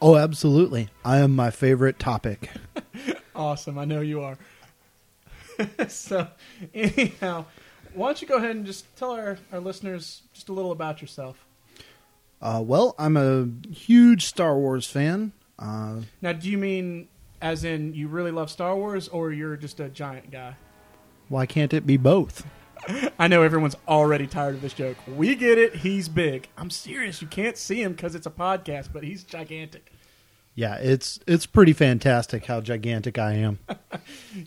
Oh, 0.00 0.16
absolutely. 0.16 0.88
I 1.04 1.18
am 1.18 1.34
my 1.34 1.50
favorite 1.50 1.98
topic. 1.98 2.50
Awesome, 3.36 3.78
I 3.78 3.84
know 3.84 4.00
you 4.00 4.22
are. 4.22 4.38
so, 5.88 6.26
anyhow, 6.72 7.44
why 7.92 8.08
don't 8.08 8.22
you 8.22 8.26
go 8.26 8.36
ahead 8.36 8.56
and 8.56 8.64
just 8.64 8.96
tell 8.96 9.10
our, 9.10 9.36
our 9.52 9.60
listeners 9.60 10.22
just 10.32 10.48
a 10.48 10.54
little 10.54 10.72
about 10.72 11.02
yourself? 11.02 11.45
Uh, 12.40 12.62
well, 12.64 12.94
I'm 12.98 13.16
a 13.16 13.48
huge 13.72 14.26
Star 14.26 14.56
Wars 14.58 14.86
fan. 14.86 15.32
Uh, 15.58 16.00
Now, 16.20 16.32
do 16.32 16.50
you 16.50 16.58
mean 16.58 17.08
as 17.40 17.64
in 17.64 17.94
you 17.94 18.08
really 18.08 18.30
love 18.30 18.50
Star 18.50 18.76
Wars, 18.76 19.08
or 19.08 19.32
you're 19.32 19.56
just 19.56 19.80
a 19.80 19.88
giant 19.88 20.30
guy? 20.30 20.56
why 21.28 21.44
can't 21.44 21.72
it 21.74 21.84
be 21.86 21.96
both? 21.96 22.46
I 23.18 23.26
know 23.26 23.42
everyone's 23.42 23.74
already 23.88 24.28
tired 24.28 24.54
of 24.54 24.60
this 24.62 24.72
joke. 24.74 24.96
We 25.08 25.34
get 25.34 25.58
it. 25.58 25.74
He's 25.74 26.08
big. 26.08 26.48
I'm 26.56 26.70
serious. 26.70 27.20
You 27.20 27.26
can't 27.26 27.56
see 27.56 27.82
him 27.82 27.92
because 27.92 28.14
it's 28.14 28.26
a 28.28 28.30
podcast, 28.30 28.90
but 28.92 29.02
he's 29.02 29.24
gigantic. 29.24 29.90
Yeah, 30.56 30.76
it's 30.76 31.20
it's 31.26 31.44
pretty 31.44 31.74
fantastic 31.74 32.46
how 32.46 32.60
gigantic 32.62 33.18
I 33.18 33.34
am. 33.34 33.58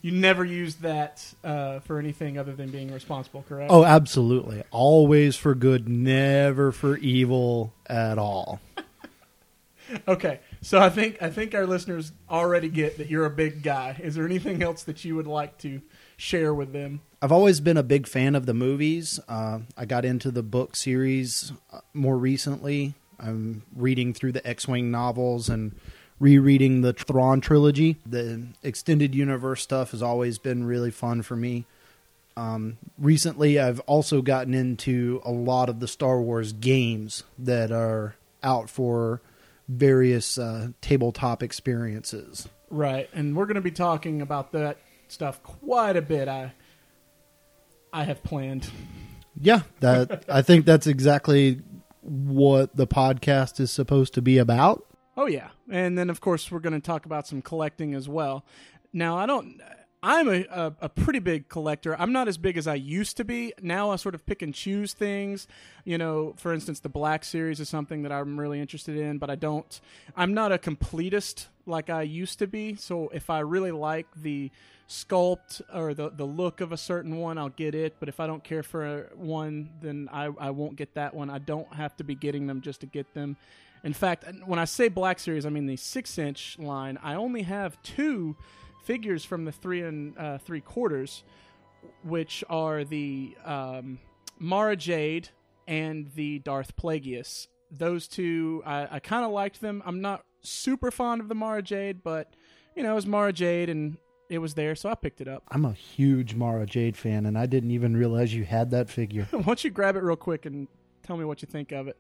You 0.03 0.11
never 0.11 0.45
use 0.45 0.75
that 0.75 1.25
uh, 1.43 1.79
for 1.79 1.97
anything 1.97 2.37
other 2.37 2.53
than 2.53 2.69
being 2.69 2.93
responsible, 2.93 3.43
correct? 3.49 3.71
Oh, 3.71 3.83
absolutely. 3.83 4.63
Always 4.69 5.35
for 5.35 5.55
good, 5.55 5.89
never 5.89 6.71
for 6.71 6.97
evil 6.97 7.73
at 7.87 8.17
all. 8.19 8.59
Okay. 10.07 10.39
So 10.61 10.79
I 10.79 10.89
think 10.89 11.19
I 11.19 11.31
think 11.31 11.55
our 11.55 11.65
listeners 11.65 12.11
already 12.29 12.69
get 12.69 12.97
that 12.99 13.09
you're 13.09 13.25
a 13.25 13.29
big 13.31 13.63
guy. 13.63 13.99
Is 13.99 14.13
there 14.13 14.25
anything 14.25 14.61
else 14.61 14.83
that 14.83 15.03
you 15.03 15.15
would 15.15 15.25
like 15.25 15.57
to 15.59 15.81
share 16.15 16.53
with 16.53 16.73
them? 16.73 17.01
I've 17.23 17.31
always 17.31 17.59
been 17.59 17.75
a 17.77 17.81
big 17.81 18.07
fan 18.07 18.35
of 18.35 18.45
the 18.45 18.53
movies. 18.53 19.19
Uh, 19.27 19.61
I 19.75 19.85
got 19.85 20.05
into 20.05 20.29
the 20.29 20.43
book 20.43 20.75
series 20.75 21.53
uh, 21.73 21.79
more 21.95 22.17
recently. 22.17 22.93
I'm 23.19 23.63
reading 23.75 24.13
through 24.13 24.33
the 24.33 24.47
X-wing 24.47 24.91
novels 24.91 25.49
and 25.49 25.75
rereading 26.19 26.81
the 26.81 26.93
Thrawn 26.93 27.41
trilogy. 27.41 27.97
The 28.05 28.47
extended 28.63 29.15
universe 29.15 29.61
stuff 29.61 29.91
has 29.91 30.01
always 30.03 30.37
been 30.37 30.65
really 30.65 30.91
fun 30.91 31.21
for 31.21 31.35
me. 31.35 31.65
Um, 32.35 32.77
recently, 32.97 33.59
I've 33.59 33.79
also 33.81 34.21
gotten 34.21 34.53
into 34.53 35.21
a 35.25 35.31
lot 35.31 35.69
of 35.69 35.79
the 35.79 35.87
Star 35.87 36.21
Wars 36.21 36.53
games 36.53 37.23
that 37.37 37.71
are 37.71 38.15
out 38.43 38.69
for 38.69 39.21
various 39.67 40.37
uh, 40.37 40.69
tabletop 40.81 41.43
experiences. 41.43 42.47
Right. 42.69 43.09
And 43.13 43.35
we're 43.35 43.45
going 43.45 43.55
to 43.55 43.61
be 43.61 43.71
talking 43.71 44.21
about 44.21 44.51
that 44.53 44.77
stuff 45.07 45.41
quite 45.43 45.97
a 45.97 46.01
bit. 46.01 46.27
I 46.27 46.53
I 47.91 48.03
have 48.03 48.23
planned. 48.23 48.69
Yeah, 49.39 49.61
that 49.79 50.25
I 50.29 50.41
think 50.41 50.65
that's 50.65 50.87
exactly 50.87 51.61
what 52.01 52.75
the 52.75 52.87
podcast 52.87 53.59
is 53.59 53.71
supposed 53.71 54.13
to 54.15 54.21
be 54.21 54.37
about. 54.37 54.85
Oh 55.19 55.25
yeah, 55.25 55.49
and 55.69 55.97
then 55.97 56.09
of 56.09 56.21
course 56.21 56.49
we're 56.49 56.61
going 56.61 56.71
to 56.71 56.79
talk 56.79 57.05
about 57.05 57.27
some 57.27 57.41
collecting 57.41 57.93
as 57.93 58.07
well. 58.07 58.45
Now 58.93 59.17
I 59.17 59.25
don't. 59.25 59.59
I'm 60.01 60.29
a, 60.29 60.45
a, 60.49 60.73
a 60.83 60.87
pretty 60.87 61.19
big 61.19 61.49
collector. 61.49 61.93
I'm 61.99 62.13
not 62.13 62.29
as 62.29 62.37
big 62.37 62.55
as 62.55 62.67
I 62.67 62.75
used 62.75 63.17
to 63.17 63.25
be. 63.25 63.51
Now 63.61 63.91
I 63.91 63.97
sort 63.97 64.15
of 64.15 64.25
pick 64.25 64.41
and 64.41 64.53
choose 64.53 64.93
things. 64.93 65.45
You 65.83 65.97
know, 65.97 66.35
for 66.37 66.53
instance, 66.53 66.79
the 66.79 66.87
Black 66.87 67.25
Series 67.25 67.59
is 67.59 67.67
something 67.67 68.03
that 68.03 68.13
I'm 68.13 68.39
really 68.39 68.61
interested 68.61 68.95
in, 68.95 69.17
but 69.17 69.29
I 69.29 69.35
don't. 69.35 69.81
I'm 70.15 70.33
not 70.33 70.53
a 70.53 70.57
completist 70.57 71.47
like 71.65 71.89
I 71.89 72.03
used 72.03 72.39
to 72.39 72.47
be. 72.47 72.75
So 72.75 73.09
if 73.09 73.29
I 73.29 73.39
really 73.39 73.71
like 73.71 74.07
the 74.15 74.51
sculpt 74.87 75.61
or 75.73 75.93
the 75.93 76.11
the 76.11 76.25
look 76.25 76.61
of 76.61 76.71
a 76.71 76.77
certain 76.77 77.17
one, 77.17 77.37
I'll 77.37 77.49
get 77.49 77.75
it. 77.75 77.97
But 77.99 78.07
if 78.07 78.21
I 78.21 78.27
don't 78.27 78.41
care 78.41 78.63
for 78.63 79.11
one, 79.15 79.71
then 79.81 80.07
I 80.13 80.29
I 80.39 80.51
won't 80.51 80.77
get 80.77 80.93
that 80.93 81.13
one. 81.13 81.29
I 81.29 81.39
don't 81.39 81.73
have 81.73 81.97
to 81.97 82.05
be 82.05 82.15
getting 82.15 82.47
them 82.47 82.61
just 82.61 82.79
to 82.79 82.85
get 82.85 83.13
them. 83.13 83.35
In 83.83 83.93
fact, 83.93 84.25
when 84.45 84.59
I 84.59 84.65
say 84.65 84.89
Black 84.89 85.19
Series, 85.19 85.45
I 85.45 85.49
mean 85.49 85.65
the 85.65 85.77
six 85.77 86.17
inch 86.17 86.57
line. 86.59 86.97
I 87.01 87.15
only 87.15 87.43
have 87.43 87.81
two 87.81 88.35
figures 88.83 89.23
from 89.23 89.45
the 89.45 89.51
three 89.51 89.81
and 89.81 90.17
uh, 90.17 90.37
three 90.39 90.61
quarters, 90.61 91.23
which 92.03 92.43
are 92.49 92.83
the 92.83 93.35
um, 93.45 93.99
Mara 94.37 94.75
Jade 94.75 95.29
and 95.67 96.09
the 96.15 96.39
Darth 96.39 96.75
Plagueis. 96.75 97.47
Those 97.71 98.07
two, 98.07 98.63
I, 98.65 98.87
I 98.95 98.99
kind 98.99 99.23
of 99.23 99.31
liked 99.31 99.61
them. 99.61 99.83
I'm 99.85 100.01
not 100.01 100.25
super 100.41 100.91
fond 100.91 101.21
of 101.21 101.29
the 101.29 101.35
Mara 101.35 101.61
Jade, 101.61 102.03
but 102.03 102.33
you 102.75 102.83
know, 102.83 102.91
it 102.91 102.95
was 102.95 103.05
Mara 103.05 103.31
Jade 103.31 103.69
and 103.69 103.97
it 104.29 104.39
was 104.39 104.53
there, 104.53 104.75
so 104.75 104.89
I 104.89 104.95
picked 104.95 105.21
it 105.21 105.27
up. 105.27 105.43
I'm 105.49 105.65
a 105.65 105.73
huge 105.73 106.35
Mara 106.35 106.65
Jade 106.65 106.95
fan, 106.95 107.25
and 107.25 107.37
I 107.37 107.45
didn't 107.45 107.71
even 107.71 107.97
realize 107.97 108.33
you 108.33 108.43
had 108.43 108.71
that 108.71 108.89
figure. 108.89 109.27
Why 109.31 109.41
don't 109.41 109.63
you 109.63 109.71
grab 109.71 109.95
it 109.95 110.03
real 110.03 110.15
quick 110.15 110.45
and 110.45 110.67
tell 111.03 111.17
me 111.17 111.25
what 111.25 111.41
you 111.41 111.47
think 111.47 111.71
of 111.71 111.87
it? 111.87 111.97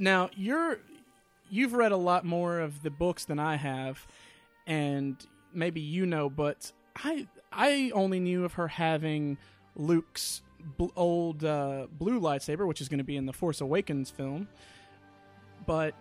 Now 0.00 0.30
you're 0.34 0.78
you've 1.50 1.74
read 1.74 1.92
a 1.92 1.96
lot 1.96 2.24
more 2.24 2.58
of 2.58 2.82
the 2.82 2.90
books 2.90 3.26
than 3.26 3.38
I 3.38 3.56
have, 3.56 4.06
and 4.66 5.16
maybe 5.52 5.80
you 5.80 6.06
know, 6.06 6.30
but 6.30 6.72
I 6.96 7.28
I 7.52 7.92
only 7.94 8.18
knew 8.18 8.44
of 8.44 8.54
her 8.54 8.68
having 8.68 9.38
Luke's 9.76 10.42
bl- 10.78 10.86
old 10.96 11.44
uh, 11.44 11.86
blue 11.92 12.20
lightsaber, 12.20 12.66
which 12.66 12.80
is 12.80 12.88
going 12.88 12.98
to 12.98 13.04
be 13.04 13.16
in 13.16 13.26
the 13.26 13.32
Force 13.32 13.60
Awakens 13.60 14.10
film. 14.10 14.48
But 15.66 15.94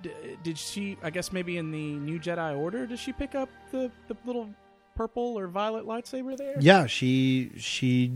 did 0.43 0.57
she? 0.57 0.97
I 1.03 1.09
guess 1.09 1.33
maybe 1.33 1.57
in 1.57 1.71
the 1.71 1.95
New 1.95 2.19
Jedi 2.19 2.57
Order, 2.57 2.87
does 2.87 2.99
she 2.99 3.11
pick 3.11 3.35
up 3.35 3.49
the 3.71 3.91
the 4.07 4.15
little 4.25 4.49
purple 4.95 5.37
or 5.37 5.47
violet 5.47 5.85
lightsaber 5.85 6.37
there? 6.37 6.55
Yeah, 6.59 6.85
she 6.85 7.51
she 7.57 8.13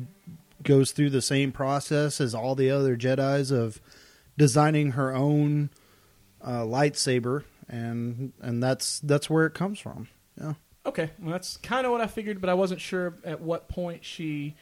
goes 0.63 0.91
through 0.94 1.09
the 1.09 1.21
same 1.21 1.51
process 1.51 2.21
as 2.21 2.33
all 2.33 2.55
the 2.55 2.71
other 2.71 2.95
Jedi's 2.95 3.51
of 3.51 3.81
designing 4.38 4.91
her 4.91 5.13
own 5.13 5.69
uh, 6.41 6.61
lightsaber, 6.61 7.44
and 7.69 8.33
and 8.41 8.61
that's 8.61 8.99
that's 8.99 9.29
where 9.29 9.45
it 9.45 9.53
comes 9.53 9.79
from. 9.79 10.07
Yeah. 10.39 10.53
Okay, 10.85 11.11
well 11.19 11.31
that's 11.31 11.57
kind 11.57 11.85
of 11.85 11.91
what 11.91 12.01
I 12.01 12.07
figured, 12.07 12.41
but 12.41 12.49
I 12.49 12.53
wasn't 12.55 12.81
sure 12.81 13.16
at 13.23 13.39
what 13.39 13.69
point 13.69 14.03
she 14.03 14.55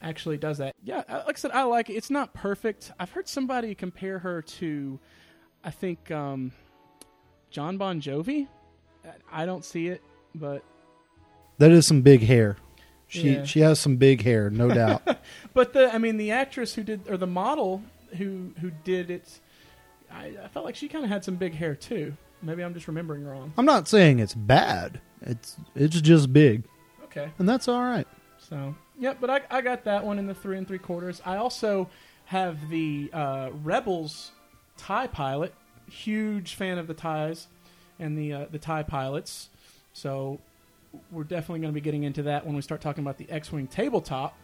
actually 0.00 0.38
does 0.38 0.58
that. 0.58 0.74
Yeah, 0.82 1.02
like 1.26 1.36
I 1.36 1.38
said, 1.38 1.50
I 1.50 1.64
like 1.64 1.90
it. 1.90 1.94
It's 1.94 2.10
not 2.10 2.32
perfect. 2.32 2.92
I've 2.98 3.10
heard 3.10 3.28
somebody 3.28 3.74
compare 3.74 4.18
her 4.20 4.40
to, 4.42 4.98
I 5.64 5.70
think, 5.70 6.10
um, 6.10 6.52
John 7.50 7.76
Bon 7.78 8.00
Jovi. 8.00 8.48
I- 9.30 9.46
don't 9.46 9.64
see 9.64 9.88
it, 9.88 10.02
but 10.34 10.64
That 11.58 11.70
is 11.70 11.86
some 11.86 12.02
big 12.02 12.22
hair. 12.22 12.56
She 13.06 13.30
Yeah. 13.34 13.44
she 13.44 13.60
has 13.60 13.78
some 13.78 13.96
big 13.96 14.22
hair, 14.22 14.50
no 14.50 14.68
doubt. 14.68 15.02
but 15.54 15.72
the 15.74 15.94
I 15.94 15.98
mean 15.98 16.16
the 16.16 16.30
actress 16.32 16.74
who 16.74 16.82
did 16.82 17.08
or 17.08 17.16
the 17.16 17.26
model 17.26 17.82
who 18.16 18.52
who 18.60 18.70
did 18.84 19.10
it, 19.10 19.40
I, 20.10 20.36
I 20.44 20.48
felt 20.48 20.64
like 20.64 20.74
she 20.76 20.88
kind 20.88 21.04
of 21.04 21.10
had 21.10 21.24
some 21.24 21.36
big 21.36 21.54
hair 21.54 21.74
too. 21.74 22.16
Maybe 22.42 22.62
I'm 22.62 22.74
just 22.74 22.86
remembering 22.88 23.24
wrong. 23.24 23.52
I'm 23.56 23.64
not 23.64 23.88
saying 23.88 24.18
it's 24.18 24.34
bad. 24.34 25.00
It's 25.22 25.56
it's 25.74 26.00
just 26.00 26.32
big, 26.32 26.64
Okay. 27.04 27.30
and 27.38 27.48
that's 27.48 27.68
all 27.68 27.80
right. 27.82 28.06
So, 28.38 28.74
yep, 28.98 29.18
but 29.20 29.30
I, 29.30 29.40
I 29.50 29.60
got 29.62 29.84
that 29.84 30.04
one 30.04 30.18
in 30.18 30.26
the 30.26 30.34
three 30.34 30.58
and 30.58 30.68
three 30.68 30.78
quarters. 30.78 31.20
I 31.24 31.36
also 31.36 31.88
have 32.26 32.68
the 32.68 33.10
uh, 33.12 33.50
Rebels 33.64 34.32
tie 34.76 35.06
pilot. 35.06 35.54
Huge 35.90 36.54
fan 36.54 36.78
of 36.78 36.86
the 36.88 36.94
ties 36.94 37.46
and 37.98 38.18
the 38.18 38.32
uh, 38.32 38.46
the 38.50 38.58
tie 38.58 38.82
pilots. 38.82 39.48
So 39.92 40.40
we're 41.10 41.24
definitely 41.24 41.60
going 41.60 41.72
to 41.72 41.74
be 41.74 41.80
getting 41.80 42.02
into 42.04 42.24
that 42.24 42.44
when 42.46 42.54
we 42.54 42.62
start 42.62 42.80
talking 42.80 43.02
about 43.02 43.18
the 43.18 43.28
X-wing 43.30 43.66
tabletop. 43.66 44.36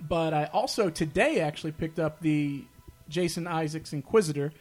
But 0.00 0.34
I 0.34 0.44
also 0.52 0.90
today 0.90 1.40
actually 1.40 1.72
picked 1.72 1.98
up 1.98 2.20
the 2.20 2.64
Jason 3.12 3.46
Isaacs 3.46 3.92
Inquisitor, 3.92 4.52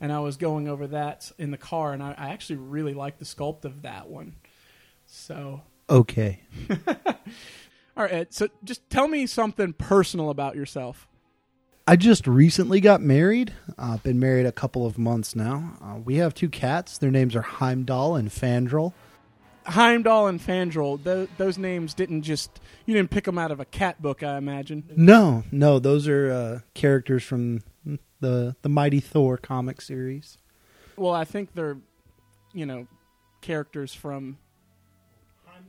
and 0.00 0.12
I 0.12 0.20
was 0.20 0.36
going 0.36 0.68
over 0.68 0.86
that 0.88 1.32
in 1.38 1.50
the 1.50 1.56
car, 1.56 1.92
and 1.92 2.02
I, 2.02 2.14
I 2.18 2.28
actually 2.30 2.56
really 2.56 2.92
like 2.94 3.18
the 3.18 3.24
sculpt 3.24 3.64
of 3.64 3.82
that 3.82 4.08
one. 4.08 4.34
So, 5.06 5.62
Okay. 5.88 6.40
all 7.96 8.04
right, 8.04 8.12
Ed, 8.12 8.34
so 8.34 8.48
just 8.62 8.88
tell 8.90 9.08
me 9.08 9.26
something 9.26 9.72
personal 9.72 10.30
about 10.30 10.54
yourself. 10.54 11.08
I 11.86 11.96
just 11.96 12.28
recently 12.28 12.80
got 12.80 13.00
married. 13.00 13.52
Uh, 13.76 13.96
been 13.96 14.20
married 14.20 14.46
a 14.46 14.52
couple 14.52 14.86
of 14.86 14.96
months 14.96 15.34
now. 15.34 15.76
Uh, 15.82 15.96
we 15.96 16.16
have 16.16 16.34
two 16.34 16.48
cats. 16.48 16.98
Their 16.98 17.10
names 17.10 17.34
are 17.34 17.42
Heimdall 17.42 18.14
and 18.14 18.28
Fandral. 18.28 18.92
Heimdall 19.66 20.26
and 20.28 20.40
Fandral, 20.40 21.02
tho- 21.02 21.28
those 21.36 21.58
names 21.58 21.94
didn't 21.94 22.22
just 22.22 22.60
you 22.86 22.94
didn't 22.94 23.10
pick 23.10 23.24
them 23.24 23.38
out 23.38 23.50
of 23.50 23.60
a 23.60 23.64
cat 23.64 24.00
book, 24.00 24.22
I 24.22 24.36
imagine. 24.36 24.84
No, 24.96 25.44
no, 25.52 25.78
those 25.78 26.08
are 26.08 26.30
uh, 26.30 26.60
characters 26.74 27.22
from 27.24 27.62
the 28.20 28.56
the 28.62 28.68
Mighty 28.68 29.00
Thor 29.00 29.36
comic 29.36 29.80
series. 29.80 30.38
Well, 30.96 31.12
I 31.14 31.24
think 31.24 31.54
they're 31.54 31.76
you 32.52 32.66
know 32.66 32.86
characters 33.42 33.94
from 33.94 34.38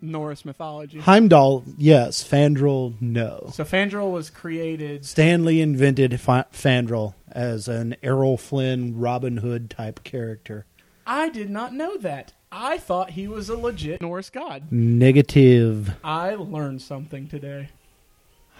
Norse 0.02 0.46
mythology. 0.46 1.00
Heimdall, 1.00 1.64
yes. 1.78 2.24
Fandral, 2.28 3.00
no. 3.02 3.52
So 3.54 3.64
Fandral 3.64 4.12
was 4.12 4.30
created. 4.30 5.06
Stan 5.06 5.46
Lee 5.46 5.62
invented 5.62 6.20
Fa- 6.20 6.48
Fandral 6.52 7.14
as 7.32 7.68
an 7.68 7.96
Errol 8.02 8.38
Flynn 8.38 8.98
Robin 8.98 9.38
Hood 9.38 9.70
type 9.70 10.04
character. 10.04 10.66
I 11.06 11.30
did 11.30 11.50
not 11.50 11.74
know 11.74 11.98
that. 11.98 12.34
I 12.52 12.78
thought 12.78 13.12
he 13.12 13.28
was 13.28 13.50
a 13.50 13.56
legit 13.56 14.02
Norse 14.02 14.30
god. 14.30 14.72
Negative. 14.72 15.96
I 16.04 16.36
learned 16.36 16.82
something 16.82 17.28
today. 17.28 17.70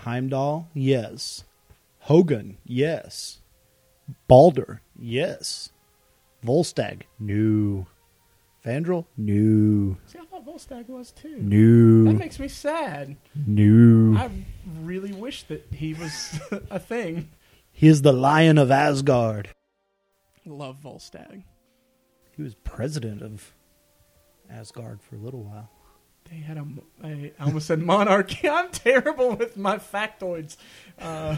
Heimdall, 0.04 0.70
yes. 0.74 1.44
Hogun, 2.00 2.58
yes. 2.66 3.40
Balder, 4.28 4.82
yes. 4.98 5.72
Volstagg, 6.44 7.02
no. 7.20 7.86
Fandral, 8.66 9.06
no. 9.18 9.98
See, 10.08 10.20
I 10.20 10.26
thought 10.26 10.46
Volstagg 10.46 10.88
was 10.88 11.12
too. 11.12 11.36
No. 11.38 12.12
That 12.12 12.18
makes 12.20 12.40
me 12.40 12.48
sad. 12.48 13.16
No. 13.48 14.18
I 14.18 14.30
really 14.82 15.12
wish 15.14 15.44
that 15.44 15.66
he 15.72 15.94
was 15.96 16.40
a 16.70 16.80
thing. 16.80 17.30
He 17.72 17.88
is 17.88 18.02
the 18.04 18.14
Lion 18.14 18.58
of 18.58 18.72
Asgard. 18.72 19.50
Love 20.46 20.78
Volstagg. 20.84 21.44
He 22.36 22.42
was 22.44 22.56
president 22.56 23.22
of 23.22 23.52
Asgard 24.52 25.02
for 25.02 25.16
a 25.16 25.20
little 25.20 25.44
while. 25.44 25.70
They 26.30 26.38
had 26.38 26.58
a, 26.58 26.66
a 27.04 27.34
I 27.40 27.46
almost 27.46 27.68
said 27.68 27.80
monarchy. 27.80 28.48
I'm 28.50 28.70
terrible 28.70 29.36
with 29.36 29.58
my 29.58 29.78
factoids. 29.78 30.58
Uh, 31.00 31.38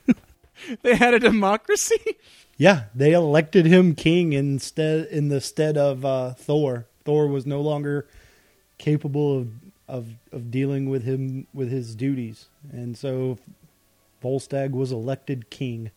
they 0.82 0.94
had 0.96 1.14
a 1.14 1.18
democracy. 1.18 2.16
Yeah, 2.56 2.84
they 2.94 3.12
elected 3.12 3.66
him 3.66 3.94
king 3.94 4.32
instead 4.32 5.06
in 5.06 5.28
the 5.28 5.40
stead 5.40 5.76
of 5.76 6.04
uh, 6.04 6.34
Thor. 6.34 6.86
Thor 7.04 7.26
was 7.26 7.46
no 7.46 7.60
longer 7.60 8.06
capable 8.78 9.38
of, 9.38 9.48
of 9.88 10.08
of 10.30 10.50
dealing 10.50 10.88
with 10.88 11.04
him 11.04 11.46
with 11.52 11.70
his 11.70 11.94
duties, 11.94 12.48
and 12.70 12.96
so 12.96 13.38
Volstagg 14.22 14.70
was 14.70 14.92
elected 14.92 15.50
king. 15.50 15.90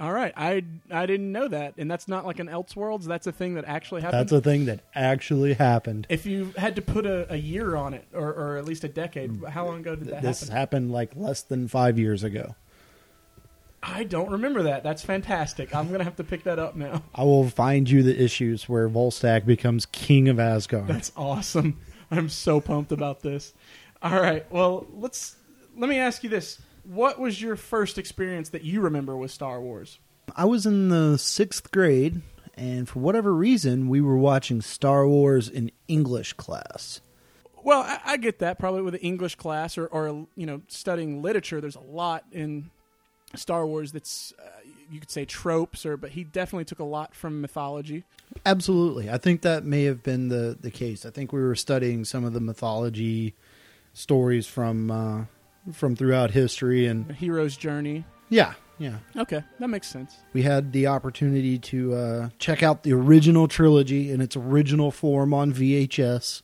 All 0.00 0.12
right, 0.12 0.32
I 0.34 0.64
I 0.90 1.04
didn't 1.04 1.30
know 1.30 1.46
that, 1.46 1.74
and 1.76 1.90
that's 1.90 2.08
not 2.08 2.24
like 2.24 2.38
an 2.38 2.46
Elseworlds. 2.46 3.04
That's 3.04 3.26
a 3.26 3.32
thing 3.32 3.54
that 3.54 3.66
actually 3.66 4.00
happened. 4.00 4.20
That's 4.20 4.32
a 4.32 4.40
thing 4.40 4.64
that 4.64 4.80
actually 4.94 5.52
happened. 5.52 6.06
if 6.08 6.24
you 6.24 6.54
had 6.56 6.74
to 6.76 6.82
put 6.82 7.04
a, 7.04 7.30
a 7.30 7.36
year 7.36 7.76
on 7.76 7.92
it, 7.92 8.06
or, 8.14 8.32
or 8.32 8.56
at 8.56 8.64
least 8.64 8.82
a 8.82 8.88
decade, 8.88 9.44
how 9.50 9.66
long 9.66 9.80
ago 9.80 9.94
did 9.94 10.06
that 10.06 10.14
happen? 10.14 10.26
This 10.26 10.40
happen? 10.40 10.56
happened 10.56 10.92
like 10.92 11.12
less 11.16 11.42
than 11.42 11.68
five 11.68 11.98
years 11.98 12.24
ago. 12.24 12.54
I 13.82 14.04
don't 14.04 14.30
remember 14.30 14.62
that. 14.64 14.82
That's 14.82 15.02
fantastic. 15.02 15.74
I'm 15.74 15.90
gonna 15.90 16.04
have 16.04 16.16
to 16.16 16.24
pick 16.24 16.44
that 16.44 16.58
up 16.58 16.76
now. 16.76 17.02
I 17.14 17.24
will 17.24 17.48
find 17.48 17.88
you 17.88 18.02
the 18.02 18.18
issues 18.22 18.68
where 18.68 18.88
Volstagg 18.88 19.44
becomes 19.44 19.86
king 19.86 20.28
of 20.28 20.40
Asgard. 20.40 20.88
That's 20.88 21.12
awesome. 21.16 21.78
I'm 22.10 22.28
so 22.28 22.60
pumped 22.60 22.92
about 22.92 23.20
this. 23.20 23.52
All 24.02 24.20
right, 24.20 24.50
well 24.50 24.86
let's 24.94 25.36
let 25.76 25.88
me 25.90 25.98
ask 25.98 26.22
you 26.24 26.30
this: 26.30 26.60
What 26.84 27.18
was 27.18 27.40
your 27.40 27.56
first 27.56 27.98
experience 27.98 28.50
that 28.50 28.64
you 28.64 28.80
remember 28.80 29.16
with 29.16 29.30
Star 29.30 29.60
Wars? 29.60 29.98
I 30.36 30.44
was 30.44 30.66
in 30.66 30.88
the 30.88 31.18
sixth 31.18 31.70
grade, 31.70 32.22
and 32.54 32.88
for 32.88 33.00
whatever 33.00 33.34
reason, 33.34 33.88
we 33.88 34.00
were 34.00 34.16
watching 34.16 34.60
Star 34.60 35.06
Wars 35.06 35.48
in 35.48 35.70
English 35.88 36.34
class. 36.34 37.00
Well, 37.62 37.80
I, 37.80 38.00
I 38.04 38.16
get 38.16 38.38
that 38.38 38.58
probably 38.58 38.82
with 38.82 38.94
an 38.94 39.00
English 39.00 39.34
class 39.34 39.76
or, 39.76 39.86
or 39.86 40.26
you 40.36 40.46
know 40.46 40.62
studying 40.68 41.22
literature. 41.22 41.60
There's 41.60 41.76
a 41.76 41.80
lot 41.80 42.24
in 42.32 42.70
Star 43.34 43.66
Wars 43.66 43.92
that's 43.92 44.32
uh, 44.38 44.48
you 44.90 45.00
could 45.00 45.10
say 45.10 45.24
tropes, 45.24 45.84
or 45.84 45.96
but 45.96 46.10
he 46.10 46.24
definitely 46.24 46.64
took 46.64 46.78
a 46.78 46.84
lot 46.84 47.14
from 47.14 47.40
mythology. 47.40 48.04
Absolutely. 48.46 49.10
I 49.10 49.18
think 49.18 49.42
that 49.42 49.64
may 49.64 49.84
have 49.84 50.02
been 50.02 50.28
the, 50.28 50.56
the 50.60 50.70
case. 50.70 51.04
I 51.04 51.10
think 51.10 51.32
we 51.32 51.40
were 51.40 51.56
studying 51.56 52.04
some 52.04 52.24
of 52.24 52.32
the 52.32 52.40
mythology 52.40 53.34
stories 53.92 54.46
from 54.46 54.90
uh, 54.90 55.24
from 55.72 55.96
throughout 55.96 56.30
history 56.30 56.86
and 56.86 57.10
A 57.10 57.12
hero's 57.12 57.56
journey. 57.56 58.04
yeah, 58.28 58.54
yeah. 58.78 58.96
Okay, 59.16 59.42
that 59.58 59.68
makes 59.68 59.88
sense. 59.88 60.16
We 60.32 60.42
had 60.42 60.72
the 60.72 60.86
opportunity 60.86 61.58
to 61.58 61.94
uh, 61.94 62.28
check 62.38 62.62
out 62.62 62.82
the 62.82 62.92
original 62.92 63.46
trilogy 63.48 64.10
in 64.10 64.20
its 64.20 64.36
original 64.36 64.90
form 64.90 65.34
on 65.34 65.52
VHS 65.52 66.42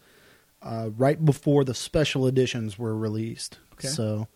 uh, 0.63 0.91
right 0.97 1.23
before 1.25 1.65
the 1.65 1.75
special 1.75 2.27
editions 2.27 2.79
were 2.79 2.97
released. 2.97 3.59
Okay. 3.75 3.89
So 3.89 4.29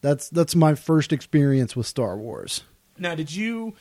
that's 0.00 0.28
that's 0.28 0.54
my 0.54 0.74
first 0.74 1.12
experience 1.12 1.74
with 1.74 1.86
Star 1.86 2.16
Wars. 2.16 2.64
Now, 2.98 3.14
did 3.14 3.32
you 3.32 3.74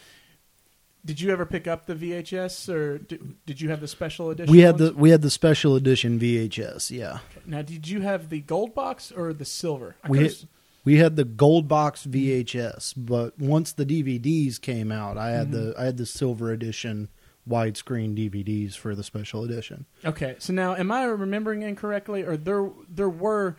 did 1.08 1.22
you 1.22 1.32
ever 1.32 1.46
pick 1.46 1.68
up 1.68 1.86
the 1.86 1.96
VHS, 1.96 2.68
or 2.68 2.98
did, 2.98 3.46
did 3.46 3.62
you 3.62 3.70
have 3.70 3.80
the 3.80 3.88
special 3.88 4.30
edition? 4.30 4.52
We 4.52 4.60
had 4.60 4.78
the 4.78 4.94
we 4.94 5.10
had 5.10 5.22
the 5.22 5.30
special 5.32 5.76
edition 5.76 6.20
VHS. 6.20 6.92
Yeah. 6.92 7.20
Now, 7.46 7.62
did 7.62 7.88
you 7.88 8.02
have 8.02 8.30
the 8.30 8.42
gold 8.42 8.76
box 8.76 9.12
or 9.12 9.34
the 9.34 9.46
silver? 9.46 9.96
I 10.04 10.10
We 10.10 10.18
could've- 10.20 10.40
had, 10.40 10.50
we 10.84 10.98
had 10.98 11.16
the 11.16 11.26
gold 11.26 11.68
box 11.68 12.06
VHS, 12.06 12.94
but 12.96 13.40
once 13.40 13.72
the 13.72 13.86
DVDs 13.86 14.60
came 14.60 14.92
out, 14.92 15.18
I 15.18 15.32
had 15.32 15.52
the 15.52 15.72
mm-hmm. 15.72 15.82
I 15.82 15.86
had 15.86 15.98
the 15.98 16.06
silver 16.06 16.52
edition 16.52 17.10
widescreen 17.50 18.16
DVDs 18.18 18.76
for 18.76 18.94
the 18.94 19.04
special 19.04 19.44
edition. 19.44 19.86
Okay, 20.04 20.36
so 20.40 20.52
now 20.52 20.76
am 20.76 20.92
I 20.92 21.06
remembering 21.06 21.62
incorrectly, 21.62 22.24
or 22.24 22.36
there 22.36 22.70
there 22.90 23.10
were 23.10 23.56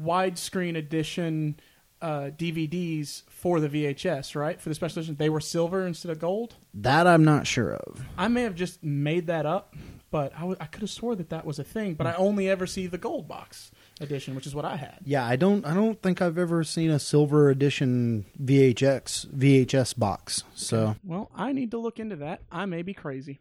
widescreen 0.00 0.76
edition 0.76 1.56
uh, 2.04 2.30
DVDs 2.30 3.22
for 3.30 3.60
the 3.60 3.68
VHS, 3.68 4.36
right? 4.36 4.60
For 4.60 4.68
the 4.68 4.74
special 4.74 4.98
edition, 4.98 5.16
they 5.16 5.30
were 5.30 5.40
silver 5.40 5.86
instead 5.86 6.10
of 6.12 6.18
gold. 6.18 6.54
That 6.74 7.06
I'm 7.06 7.24
not 7.24 7.46
sure 7.46 7.74
of. 7.74 8.02
I 8.18 8.28
may 8.28 8.42
have 8.42 8.54
just 8.54 8.82
made 8.84 9.28
that 9.28 9.46
up, 9.46 9.74
but 10.10 10.34
I, 10.34 10.40
w- 10.40 10.56
I 10.60 10.66
could 10.66 10.82
have 10.82 10.90
swore 10.90 11.16
that 11.16 11.30
that 11.30 11.46
was 11.46 11.58
a 11.58 11.64
thing. 11.64 11.94
But 11.94 12.06
I 12.06 12.14
only 12.14 12.48
ever 12.50 12.66
see 12.66 12.86
the 12.86 12.98
gold 12.98 13.26
box 13.26 13.70
edition, 14.00 14.34
which 14.34 14.46
is 14.46 14.54
what 14.54 14.64
I 14.64 14.76
had. 14.76 14.98
Yeah, 15.04 15.24
I 15.24 15.36
don't 15.36 15.64
I 15.64 15.72
don't 15.72 16.00
think 16.02 16.20
I've 16.20 16.36
ever 16.38 16.62
seen 16.64 16.90
a 16.90 16.98
silver 16.98 17.48
edition 17.48 18.26
VHX 18.42 19.26
VHS 19.28 19.98
box. 19.98 20.44
So 20.54 20.96
Well, 21.04 21.30
I 21.34 21.52
need 21.52 21.70
to 21.70 21.78
look 21.78 21.98
into 21.98 22.16
that. 22.16 22.42
I 22.52 22.66
may 22.66 22.82
be 22.82 22.92
crazy. 22.94 23.40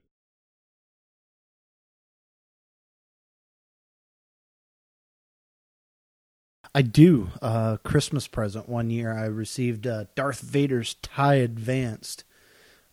I 6.76 6.82
do. 6.82 7.30
Uh, 7.42 7.78
Christmas 7.84 8.28
present 8.28 8.68
one 8.68 8.90
year, 8.90 9.14
I 9.14 9.26
received 9.26 9.86
uh, 9.86 10.06
Darth 10.16 10.42
Vader's 10.42 10.96
tie 10.96 11.36
advanced. 11.36 12.24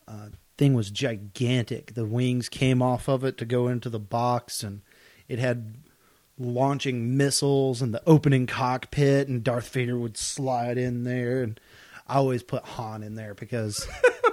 Uh, 0.07 0.29
thing 0.59 0.75
was 0.75 0.91
gigantic. 0.91 1.95
The 1.95 2.05
wings 2.05 2.49
came 2.51 2.83
off 2.83 3.09
of 3.09 3.25
it 3.25 3.39
to 3.39 3.45
go 3.47 3.69
into 3.69 3.89
the 3.89 3.99
box, 3.99 4.63
and 4.63 4.83
it 5.29 5.39
had 5.39 5.77
launching 6.39 7.17
missiles 7.17 7.81
and 7.81 7.95
the 7.95 8.03
opening 8.07 8.47
cockpit, 8.47 9.29
and 9.29 9.43
Darth 9.43 9.71
Vader 9.71 9.99
would 9.99 10.17
slide 10.19 10.77
in 10.77 11.05
there. 11.05 11.43
And 11.43 11.59
I 12.07 12.17
always 12.17 12.43
put 12.43 12.65
Han 12.65 13.03
in 13.03 13.15
there 13.15 13.33
because 13.35 13.87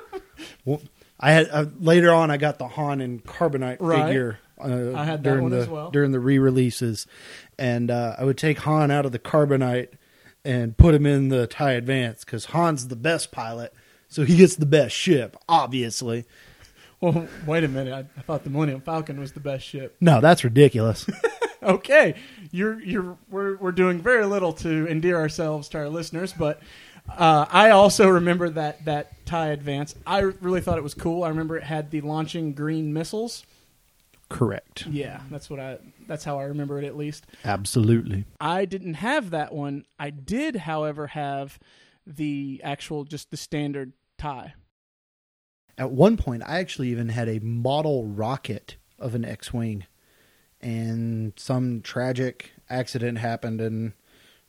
well, 0.66 0.82
I 1.20 1.32
had 1.32 1.48
uh, 1.50 1.66
later 1.80 2.12
on 2.14 2.30
I 2.32 2.38
got 2.38 2.60
the 2.60 2.68
Han 2.68 3.00
and 3.02 3.24
Carbonite 3.24 3.78
Right. 3.80 4.06
figure. 4.08 4.40
Uh, 4.60 4.94
I 4.96 5.04
had 5.04 5.24
that 5.24 5.30
during 5.30 5.44
one 5.44 5.52
the 5.52 5.60
as 5.60 5.68
well. 5.68 5.92
during 5.92 6.12
the 6.12 6.20
re-releases, 6.20 7.06
and 7.60 7.92
uh, 7.92 8.16
I 8.18 8.24
would 8.24 8.38
take 8.38 8.60
Han 8.60 8.92
out 8.92 9.06
of 9.06 9.12
the 9.12 9.20
Carbonite 9.20 9.90
and 10.44 10.78
put 10.78 10.96
him 10.96 11.06
in 11.06 11.30
the 11.30 11.46
Tie 11.48 11.74
Advance 11.74 12.24
because 12.24 12.46
Han's 12.46 12.88
the 12.88 12.96
best 12.96 13.32
pilot, 13.32 13.74
so 14.08 14.24
he 14.24 14.38
gets 14.38 14.56
the 14.56 14.66
best 14.66 14.96
ship, 14.96 15.38
obviously. 15.48 16.26
Well, 17.00 17.28
wait 17.46 17.64
a 17.64 17.68
minute. 17.68 17.94
I, 17.94 18.20
I 18.20 18.22
thought 18.24 18.44
the 18.44 18.50
Millennium 18.50 18.82
Falcon 18.82 19.20
was 19.20 19.34
the 19.34 19.40
best 19.40 19.66
ship. 19.66 19.96
No, 20.02 20.20
that's 20.20 20.44
ridiculous. 20.44 21.08
okay, 21.64 22.16
you're 22.52 22.82
you're 22.82 23.18
we're 23.30 23.58
we're 23.58 23.72
doing 23.72 24.02
very 24.02 24.26
little 24.26 24.54
to 24.54 24.88
endear 24.88 25.18
ourselves 25.18 25.70
to 25.70 25.78
our 25.78 25.90
listeners, 25.90 26.34
but 26.34 26.60
uh, 27.10 27.46
I 27.50 27.70
also 27.72 28.10
remember 28.10 28.50
that 28.50 28.86
that 28.86 29.26
tie 29.26 29.50
advance. 29.50 29.96
I 30.06 30.20
really 30.20 30.62
thought 30.62 30.78
it 30.78 30.84
was 30.84 30.94
cool. 30.94 31.24
I 31.24 31.30
remember 31.30 31.58
it 31.58 31.64
had 31.64 31.92
the 31.92 32.02
launching 32.02 32.54
green 32.54 32.94
missiles, 32.94 33.46
Correct. 34.30 34.86
Yeah, 34.88 35.22
that's 35.32 35.50
what 35.50 35.60
I. 35.60 35.78
That's 36.08 36.24
how 36.24 36.38
I 36.40 36.44
remember 36.44 36.80
it 36.80 36.86
at 36.86 36.98
least. 36.98 37.26
Absolutely. 37.46 38.26
I 38.42 38.66
didn't 38.66 38.96
have 38.96 39.30
that 39.30 39.54
one. 39.54 39.86
I 39.98 40.10
did, 40.10 40.58
however, 40.58 41.08
have 41.08 41.58
the 42.06 42.60
actual 42.64 43.04
just 43.06 43.32
the 43.32 43.38
standard 43.38 43.94
tie. 44.18 44.54
At 45.78 45.92
one 45.92 46.18
point, 46.18 46.44
I 46.46 46.60
actually 46.60 46.90
even 46.90 47.10
had 47.10 47.30
a 47.30 47.40
model 47.40 48.06
rocket 48.06 48.78
of 49.00 49.14
an 49.16 49.24
X 49.24 49.54
Wing, 49.54 49.86
and 50.60 51.34
some 51.38 51.82
tragic 51.82 52.52
accident 52.70 53.20
happened, 53.20 53.62
and 53.62 53.94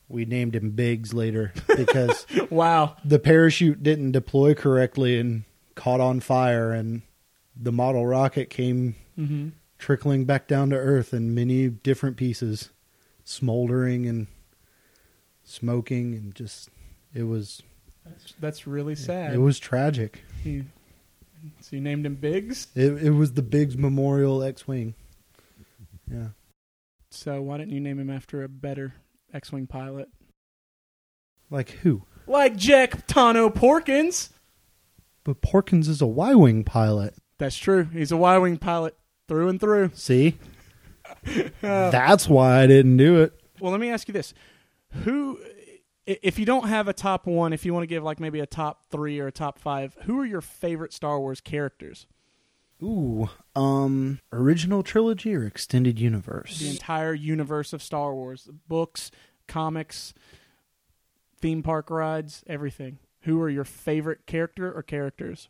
we 0.09 0.25
named 0.25 0.57
him 0.57 0.71
Biggs 0.71 1.13
later 1.13 1.53
because 1.77 2.27
Wow. 2.51 2.97
the 3.05 3.19
parachute 3.19 3.83
didn't 3.83 4.13
deploy 4.13 4.55
correctly 4.55 5.19
and 5.19 5.45
caught 5.75 6.01
on 6.01 6.21
fire, 6.21 6.73
and 6.73 7.03
the 7.55 7.73
model 7.73 8.07
rocket 8.07 8.51
came 8.51 8.97
hmm 9.17 9.49
trickling 9.79 10.25
back 10.25 10.47
down 10.49 10.71
to 10.71 10.77
Earth 10.77 11.15
in 11.15 11.35
many 11.35 11.69
different 11.69 12.17
pieces, 12.17 12.71
smoldering 13.25 14.07
and 14.07 14.27
smoking, 15.45 16.15
and 16.15 16.35
just 16.35 16.69
it 17.15 17.23
was 17.25 17.63
That's, 18.05 18.35
that's 18.41 18.67
really 18.67 18.95
sad. 18.95 19.35
it 19.35 19.39
was 19.39 19.59
tragic. 19.59 20.23
You- 20.45 20.67
so 21.61 21.77
you 21.77 21.81
named 21.83 22.05
him 22.05 22.17
Biggs. 22.17 22.67
It 22.75 23.01
it 23.05 23.11
was 23.11 23.35
the 23.35 23.43
Biggs 23.43 23.77
Memorial 23.79 24.43
X-wing. 24.43 24.95
Yeah. 26.11 26.29
So 27.11 27.41
why 27.41 27.59
didn't 27.59 27.73
you 27.73 27.79
name 27.81 28.01
him 28.01 28.11
after 28.11 28.43
a 28.43 28.49
better 28.49 28.95
X-wing 29.33 29.69
pilot, 29.69 30.09
Like 31.49 31.71
who? 31.71 32.03
like 32.27 32.57
Jack 32.57 33.07
Tono 33.07 33.51
Porkins? 33.51 34.31
But 35.23 35.41
Porkins 35.41 35.87
is 35.89 36.01
a 36.03 36.07
Y-wing 36.09 36.65
pilot. 36.65 37.15
That's 37.39 37.57
true. 37.57 37.85
He's 37.85 38.11
a 38.11 38.17
Y-wing 38.17 38.57
pilot 38.59 38.97
through 39.29 39.49
and 39.49 39.61
through. 39.61 39.91
See? 39.95 40.39
That's 41.61 42.29
why 42.29 42.63
I 42.63 42.67
didn't 42.67 42.97
do 42.97 43.23
it. 43.23 43.39
Well, 43.61 43.71
let 43.73 43.81
me 43.81 43.91
ask 43.91 44.09
you 44.09 44.13
this: 44.13 44.35
Who, 45.05 45.39
if 46.07 46.39
you 46.39 46.47
don't 46.47 46.69
have 46.69 46.89
a 46.89 46.93
top 46.93 47.27
one, 47.27 47.53
if 47.53 47.65
you 47.65 47.73
want 47.73 47.83
to 47.83 47.87
give 47.89 48.03
like 48.03 48.21
maybe 48.21 48.41
a 48.41 48.47
top 48.47 48.85
three 48.91 49.21
or 49.21 49.27
a 49.29 49.33
top 49.33 49.59
five, 49.59 49.97
who 50.03 50.19
are 50.21 50.27
your 50.27 50.41
favorite 50.41 50.93
Star 50.93 51.21
Wars 51.21 51.41
characters? 51.41 52.07
Ooh, 52.83 53.29
um 53.57 54.21
original 54.33 54.85
trilogy 54.85 55.35
or 55.35 55.45
extended 55.45 55.99
universe? 55.99 56.61
The 56.61 56.71
entire 56.71 57.13
universe 57.13 57.73
of 57.73 57.83
Star 57.83 58.15
Wars, 58.15 58.49
books, 58.69 59.11
comics, 59.49 60.15
theme 61.41 61.63
park 61.63 61.91
rides, 61.91 62.45
everything. 62.47 62.99
Who 63.23 63.41
are 63.43 63.51
your 63.51 63.65
favorite 63.65 64.27
character 64.27 64.73
or 64.73 64.83
characters? 64.83 65.49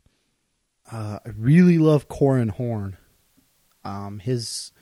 Uh, 0.91 1.19
I 1.25 1.29
really 1.37 1.77
love 1.77 2.09
Corran 2.09 2.51
Horn. 2.51 2.97
Um, 3.89 4.19
his 4.19 4.73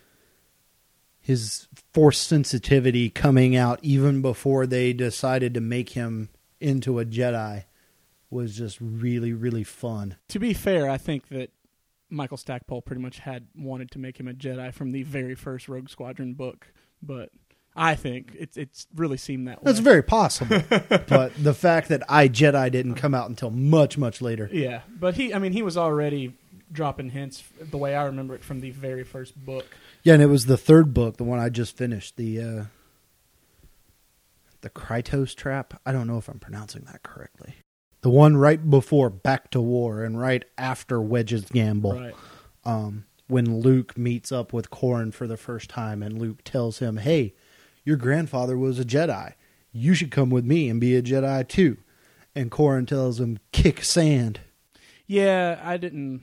his 1.20 1.68
force 1.92 2.18
sensitivity 2.18 3.10
coming 3.10 3.56
out 3.56 3.80
even 3.82 4.22
before 4.22 4.66
they 4.66 4.92
decided 4.92 5.54
to 5.54 5.60
make 5.60 5.90
him 5.90 6.28
into 6.60 6.98
a 6.98 7.04
Jedi 7.04 7.64
was 8.30 8.56
just 8.56 8.78
really 8.80 9.32
really 9.32 9.64
fun. 9.64 10.16
To 10.28 10.38
be 10.38 10.52
fair, 10.52 10.90
I 10.90 10.98
think 10.98 11.28
that 11.28 11.50
Michael 12.10 12.36
Stackpole 12.36 12.82
pretty 12.82 13.02
much 13.02 13.18
had 13.20 13.46
wanted 13.56 13.90
to 13.92 13.98
make 13.98 14.18
him 14.18 14.28
a 14.28 14.32
Jedi 14.32 14.72
from 14.72 14.92
the 14.92 15.02
very 15.02 15.34
first 15.34 15.68
Rogue 15.68 15.88
Squadron 15.88 16.34
book, 16.34 16.68
but 17.02 17.30
I 17.74 17.94
think 17.94 18.34
it's 18.38 18.56
it's 18.56 18.86
really 18.94 19.18
seemed 19.18 19.48
that 19.48 19.58
way. 19.58 19.70
That's 19.70 19.80
very 19.80 20.02
possible, 20.02 20.62
but 20.70 21.32
the 21.36 21.54
fact 21.54 21.90
that 21.90 22.02
I 22.08 22.28
Jedi 22.28 22.72
didn't 22.72 22.94
come 22.94 23.14
out 23.14 23.28
until 23.28 23.50
much 23.50 23.98
much 23.98 24.22
later. 24.22 24.48
Yeah, 24.50 24.80
but 24.88 25.14
he, 25.14 25.34
I 25.34 25.38
mean, 25.38 25.52
he 25.52 25.62
was 25.62 25.76
already 25.76 26.34
dropping 26.70 27.10
hints 27.10 27.44
the 27.60 27.76
way 27.76 27.94
I 27.94 28.04
remember 28.04 28.34
it 28.34 28.44
from 28.44 28.60
the 28.60 28.70
very 28.70 29.04
first 29.04 29.36
book. 29.36 29.66
Yeah, 30.02 30.14
and 30.14 30.22
it 30.22 30.26
was 30.26 30.46
the 30.46 30.56
third 30.56 30.94
book, 30.94 31.16
the 31.16 31.24
one 31.24 31.38
I 31.38 31.48
just 31.48 31.76
finished, 31.76 32.16
the 32.16 32.40
uh, 32.40 32.64
the 34.60 34.70
Krytos 34.70 35.34
trap. 35.34 35.80
I 35.84 35.92
don't 35.92 36.06
know 36.06 36.18
if 36.18 36.28
I'm 36.28 36.38
pronouncing 36.38 36.82
that 36.84 37.02
correctly. 37.02 37.54
The 38.02 38.10
one 38.10 38.36
right 38.36 38.70
before 38.70 39.10
Back 39.10 39.50
to 39.50 39.60
War 39.60 40.02
and 40.02 40.20
right 40.20 40.44
after 40.56 41.00
Wedge's 41.00 41.46
Gamble. 41.46 41.94
Right. 41.94 42.14
Um, 42.64 43.06
when 43.28 43.58
Luke 43.58 43.98
meets 43.98 44.30
up 44.30 44.52
with 44.52 44.70
Corran 44.70 45.12
for 45.12 45.26
the 45.26 45.36
first 45.36 45.68
time, 45.68 46.02
and 46.02 46.18
Luke 46.18 46.44
tells 46.44 46.78
him, 46.78 46.98
"Hey, 46.98 47.34
your 47.84 47.96
grandfather 47.96 48.56
was 48.56 48.78
a 48.78 48.84
Jedi. 48.84 49.34
You 49.72 49.94
should 49.94 50.10
come 50.10 50.30
with 50.30 50.44
me 50.44 50.68
and 50.68 50.80
be 50.80 50.94
a 50.94 51.02
Jedi 51.02 51.46
too." 51.48 51.78
And 52.34 52.50
Corran 52.50 52.86
tells 52.86 53.18
him, 53.18 53.38
"Kick 53.52 53.82
sand." 53.82 54.40
Yeah, 55.06 55.60
I 55.62 55.76
didn't. 55.76 56.22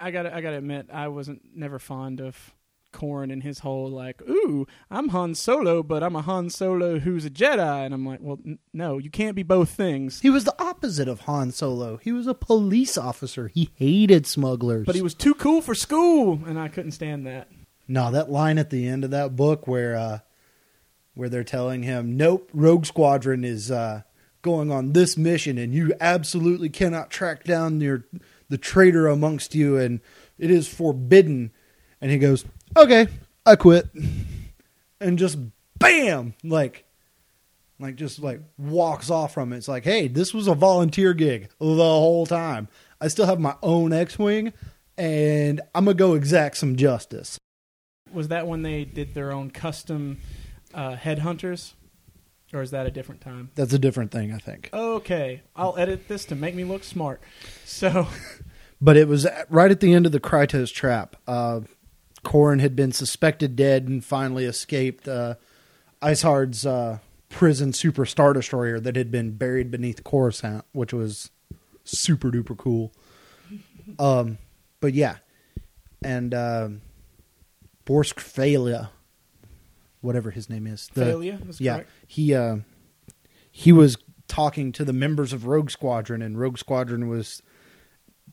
I- 0.00 0.10
got. 0.10 0.26
I 0.26 0.40
got 0.40 0.50
to 0.50 0.56
admit, 0.56 0.88
I 0.92 1.08
wasn't 1.08 1.42
never 1.54 1.78
fond 1.78 2.20
of 2.20 2.54
Corran 2.92 3.32
and 3.32 3.42
his 3.42 3.60
whole 3.60 3.88
like, 3.88 4.20
"Ooh, 4.28 4.66
I'm 4.90 5.10
Han 5.10 5.34
Solo, 5.36 5.82
but 5.82 6.02
I'm 6.02 6.16
a 6.16 6.22
Han 6.22 6.50
Solo 6.50 6.98
who's 6.98 7.24
a 7.24 7.30
Jedi," 7.30 7.84
and 7.84 7.94
I'm 7.94 8.04
like, 8.04 8.18
"Well, 8.20 8.38
n- 8.44 8.58
no, 8.72 8.98
you 8.98 9.10
can't 9.10 9.36
be 9.36 9.42
both 9.44 9.70
things." 9.70 10.20
He 10.20 10.30
was 10.30 10.42
the 10.44 10.60
opposite 10.60 11.06
of 11.06 11.20
Han 11.20 11.52
Solo. 11.52 11.98
He 11.98 12.10
was 12.10 12.26
a 12.26 12.34
police 12.34 12.98
officer. 12.98 13.46
He 13.48 13.70
hated 13.76 14.26
smugglers. 14.26 14.86
But 14.86 14.96
he 14.96 15.02
was 15.02 15.14
too 15.14 15.34
cool 15.34 15.62
for 15.62 15.74
school, 15.76 16.40
and 16.46 16.58
I 16.58 16.66
couldn't 16.68 16.92
stand 16.92 17.26
that. 17.26 17.48
No, 17.86 18.10
that 18.10 18.30
line 18.30 18.58
at 18.58 18.70
the 18.70 18.88
end 18.88 19.04
of 19.04 19.10
that 19.12 19.36
book 19.36 19.66
where 19.68 19.94
uh 19.96 20.18
where 21.14 21.28
they're 21.28 21.44
telling 21.44 21.82
him, 21.84 22.16
"Nope, 22.16 22.50
Rogue 22.52 22.86
Squadron 22.86 23.44
is 23.44 23.70
uh 23.70 24.02
going 24.42 24.72
on 24.72 24.94
this 24.94 25.16
mission 25.18 25.58
and 25.58 25.74
you 25.74 25.92
absolutely 26.00 26.70
cannot 26.70 27.10
track 27.10 27.44
down 27.44 27.78
your 27.80 28.06
the 28.50 28.58
traitor 28.58 29.06
amongst 29.06 29.54
you 29.54 29.78
and 29.78 30.00
it 30.38 30.50
is 30.50 30.68
forbidden." 30.68 31.52
And 32.00 32.10
he 32.10 32.18
goes, 32.18 32.44
"Okay, 32.76 33.08
I 33.46 33.56
quit." 33.56 33.88
And 35.00 35.18
just 35.18 35.38
bam, 35.78 36.34
like 36.44 36.84
like 37.78 37.96
just 37.96 38.20
like 38.20 38.42
walks 38.58 39.08
off 39.10 39.32
from 39.32 39.52
it. 39.52 39.56
It's 39.56 39.68
like, 39.68 39.84
"Hey, 39.84 40.06
this 40.08 40.34
was 40.34 40.46
a 40.46 40.54
volunteer 40.54 41.14
gig 41.14 41.48
the 41.58 41.64
whole 41.64 42.26
time. 42.26 42.68
I 43.00 43.08
still 43.08 43.26
have 43.26 43.40
my 43.40 43.56
own 43.62 43.94
X-wing 43.94 44.52
and 44.98 45.62
I'm 45.74 45.86
to 45.86 45.94
go 45.94 46.14
exact 46.14 46.58
some 46.58 46.76
justice." 46.76 47.38
Was 48.12 48.28
that 48.28 48.46
when 48.46 48.62
they 48.62 48.84
did 48.84 49.14
their 49.14 49.32
own 49.32 49.50
custom 49.50 50.18
uh, 50.74 50.96
headhunters, 50.96 51.72
or 52.52 52.62
is 52.62 52.70
that 52.72 52.86
a 52.86 52.90
different 52.90 53.20
time? 53.20 53.50
That's 53.54 53.72
a 53.72 53.78
different 53.78 54.10
thing, 54.10 54.32
I 54.32 54.38
think. 54.38 54.70
Okay, 54.72 55.42
I'll 55.54 55.76
edit 55.76 56.08
this 56.08 56.24
to 56.26 56.34
make 56.34 56.54
me 56.54 56.64
look 56.64 56.84
smart. 56.84 57.20
So, 57.64 58.08
But 58.80 58.96
it 58.96 59.08
was 59.08 59.26
at- 59.26 59.50
right 59.50 59.70
at 59.70 59.80
the 59.80 59.92
end 59.92 60.06
of 60.06 60.12
the 60.12 60.20
Krytos 60.20 60.72
trap. 60.72 61.16
Uh, 61.28 61.60
Corran 62.24 62.60
had 62.60 62.74
been 62.74 62.92
suspected 62.92 63.54
dead 63.56 63.88
and 63.88 64.04
finally 64.04 64.44
escaped 64.46 65.06
uh, 65.06 65.34
Isard's 66.02 66.64
uh, 66.66 66.98
prison 67.28 67.72
super 67.72 68.04
star 68.06 68.32
destroyer 68.32 68.80
that 68.80 68.96
had 68.96 69.10
been 69.10 69.32
buried 69.32 69.70
beneath 69.70 70.02
Coruscant, 70.04 70.64
which 70.72 70.92
was 70.92 71.30
super 71.84 72.30
duper 72.30 72.56
cool. 72.56 72.92
Um, 73.98 74.38
but 74.78 74.94
yeah, 74.94 75.16
and 76.04 76.32
um 76.32 76.80
Borsk 77.84 78.16
Fey'lya, 78.20 78.90
whatever 80.00 80.30
his 80.30 80.48
name 80.48 80.66
is, 80.66 80.88
the- 80.94 81.04
failure 81.04 81.38
yeah, 81.58 81.74
correct. 81.74 81.90
he 82.06 82.34
uh, 82.34 82.56
he 83.50 83.72
was 83.72 83.96
talking 84.28 84.70
to 84.72 84.84
the 84.84 84.92
members 84.92 85.32
of 85.32 85.46
Rogue 85.46 85.70
Squadron, 85.70 86.22
and 86.22 86.38
Rogue 86.38 86.58
Squadron 86.58 87.08
was 87.08 87.42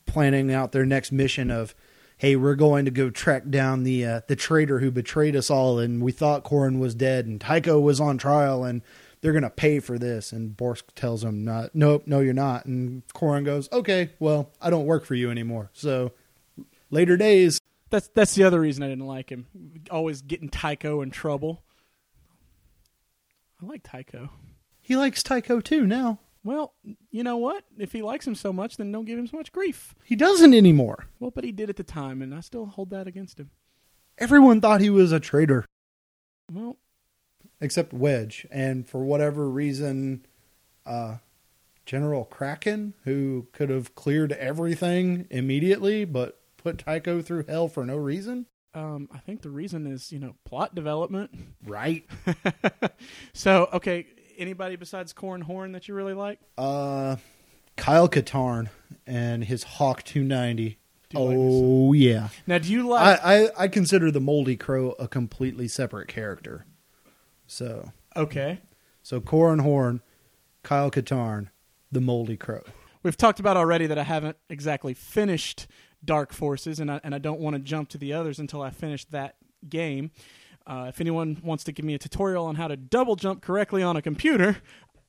planning 0.06 0.52
out 0.52 0.72
their 0.72 0.86
next 0.86 1.12
mission 1.12 1.50
of, 1.50 1.74
"Hey, 2.16 2.36
we're 2.36 2.54
going 2.54 2.84
to 2.84 2.90
go 2.90 3.10
track 3.10 3.50
down 3.50 3.82
the 3.82 4.04
uh, 4.04 4.20
the 4.28 4.36
traitor 4.36 4.78
who 4.78 4.90
betrayed 4.90 5.36
us 5.36 5.50
all, 5.50 5.78
and 5.78 6.02
we 6.02 6.12
thought 6.12 6.44
Corran 6.44 6.78
was 6.78 6.94
dead, 6.94 7.26
and 7.26 7.40
Tycho 7.40 7.80
was 7.80 8.00
on 8.00 8.16
trial, 8.18 8.64
and 8.64 8.82
they're 9.20 9.32
going 9.32 9.42
to 9.42 9.50
pay 9.50 9.80
for 9.80 9.98
this." 9.98 10.32
And 10.32 10.56
Borsk 10.56 10.84
tells 10.94 11.24
him, 11.24 11.44
"Not, 11.44 11.74
nope, 11.74 12.04
no, 12.06 12.20
you're 12.20 12.32
not." 12.32 12.64
And 12.64 13.06
Corran 13.08 13.44
goes, 13.44 13.68
"Okay, 13.72 14.10
well, 14.18 14.52
I 14.60 14.70
don't 14.70 14.86
work 14.86 15.04
for 15.04 15.14
you 15.14 15.30
anymore, 15.30 15.70
so 15.72 16.12
later 16.90 17.16
days." 17.16 17.60
That's 17.90 18.08
that's 18.08 18.34
the 18.34 18.44
other 18.44 18.60
reason 18.60 18.82
I 18.82 18.88
didn't 18.88 19.06
like 19.06 19.30
him. 19.30 19.46
Always 19.90 20.22
getting 20.22 20.48
Tycho 20.48 21.00
in 21.00 21.10
trouble. 21.10 21.62
I 23.62 23.66
like 23.66 23.82
Tycho. 23.82 24.30
He 24.80 24.96
likes 24.96 25.22
Tycho 25.22 25.60
too 25.60 25.86
now. 25.86 26.20
Well, 26.44 26.74
you 27.10 27.24
know 27.24 27.36
what? 27.36 27.64
If 27.78 27.92
he 27.92 28.00
likes 28.02 28.26
him 28.26 28.34
so 28.34 28.52
much, 28.52 28.76
then 28.76 28.92
don't 28.92 29.04
give 29.04 29.18
him 29.18 29.26
so 29.26 29.36
much 29.36 29.52
grief. 29.52 29.94
He 30.04 30.16
doesn't 30.16 30.54
anymore. 30.54 31.06
Well, 31.18 31.30
but 31.30 31.44
he 31.44 31.52
did 31.52 31.68
at 31.68 31.76
the 31.76 31.82
time, 31.82 32.22
and 32.22 32.34
I 32.34 32.40
still 32.40 32.66
hold 32.66 32.90
that 32.90 33.06
against 33.06 33.40
him. 33.40 33.50
Everyone 34.16 34.60
thought 34.60 34.80
he 34.80 34.90
was 34.90 35.12
a 35.12 35.20
traitor. 35.20 35.64
Well, 36.52 36.76
except 37.60 37.92
Wedge, 37.92 38.46
and 38.50 38.86
for 38.86 39.04
whatever 39.04 39.48
reason, 39.48 40.24
uh, 40.86 41.16
General 41.84 42.24
Cracken, 42.24 42.94
who 43.04 43.48
could 43.52 43.68
have 43.68 43.94
cleared 43.94 44.32
everything 44.32 45.26
immediately, 45.30 46.04
but 46.04 46.40
put 46.58 46.78
Tycho 46.78 47.22
through 47.22 47.44
hell 47.48 47.68
for 47.68 47.86
no 47.86 47.96
reason. 47.96 48.46
um, 48.74 49.08
I 49.10 49.18
think 49.18 49.40
the 49.42 49.50
reason 49.50 49.86
is 49.86 50.12
you 50.12 50.18
know 50.18 50.34
plot 50.44 50.74
development. 50.74 51.30
Right. 51.64 52.04
so 53.32 53.68
okay, 53.72 54.06
anybody 54.36 54.76
besides 54.76 55.12
Corn 55.12 55.40
Horn 55.40 55.72
that 55.72 55.88
you 55.88 55.94
really 55.94 56.14
like? 56.14 56.38
Uh, 56.58 57.16
Kyle 57.76 58.08
Katarn 58.08 58.68
and 59.06 59.44
his 59.44 59.62
Hawk 59.62 60.02
290. 60.02 60.78
Do 61.10 61.18
you 61.18 61.24
like? 61.24 61.36
Oh 61.38 61.92
yeah. 61.94 62.28
Now, 62.46 62.58
do 62.58 62.70
you 62.70 62.86
like? 62.86 63.20
I, 63.24 63.44
I 63.44 63.48
I 63.64 63.68
consider 63.68 64.10
the 64.10 64.20
Moldy 64.20 64.56
Crow 64.56 64.94
a 64.98 65.08
completely 65.08 65.66
separate 65.66 66.08
character. 66.08 66.66
So 67.46 67.92
okay, 68.14 68.60
so 69.02 69.20
Corran 69.20 69.62
Horn, 69.62 70.02
Kyle 70.62 70.90
Katarn, 70.90 71.48
the 71.90 72.02
Moldy 72.02 72.36
Crow. 72.36 72.62
we've 73.02 73.16
talked 73.16 73.40
about 73.40 73.56
already 73.56 73.86
that 73.86 73.96
I 73.96 74.02
haven't 74.02 74.36
exactly 74.50 74.92
finished 74.92 75.66
Dark 76.04 76.32
Forces, 76.32 76.80
and 76.80 76.90
I, 76.90 77.00
and 77.04 77.14
I 77.14 77.18
don't 77.18 77.40
want 77.40 77.54
to 77.54 77.60
jump 77.60 77.88
to 77.90 77.98
the 77.98 78.12
others 78.12 78.38
until 78.38 78.62
I 78.62 78.70
finish 78.70 79.04
that 79.06 79.36
game. 79.68 80.10
Uh, 80.66 80.86
if 80.88 81.00
anyone 81.00 81.40
wants 81.42 81.64
to 81.64 81.72
give 81.72 81.84
me 81.84 81.94
a 81.94 81.98
tutorial 81.98 82.44
on 82.46 82.56
how 82.56 82.68
to 82.68 82.76
double 82.76 83.16
jump 83.16 83.42
correctly 83.42 83.82
on 83.82 83.96
a 83.96 84.02
computer, 84.02 84.58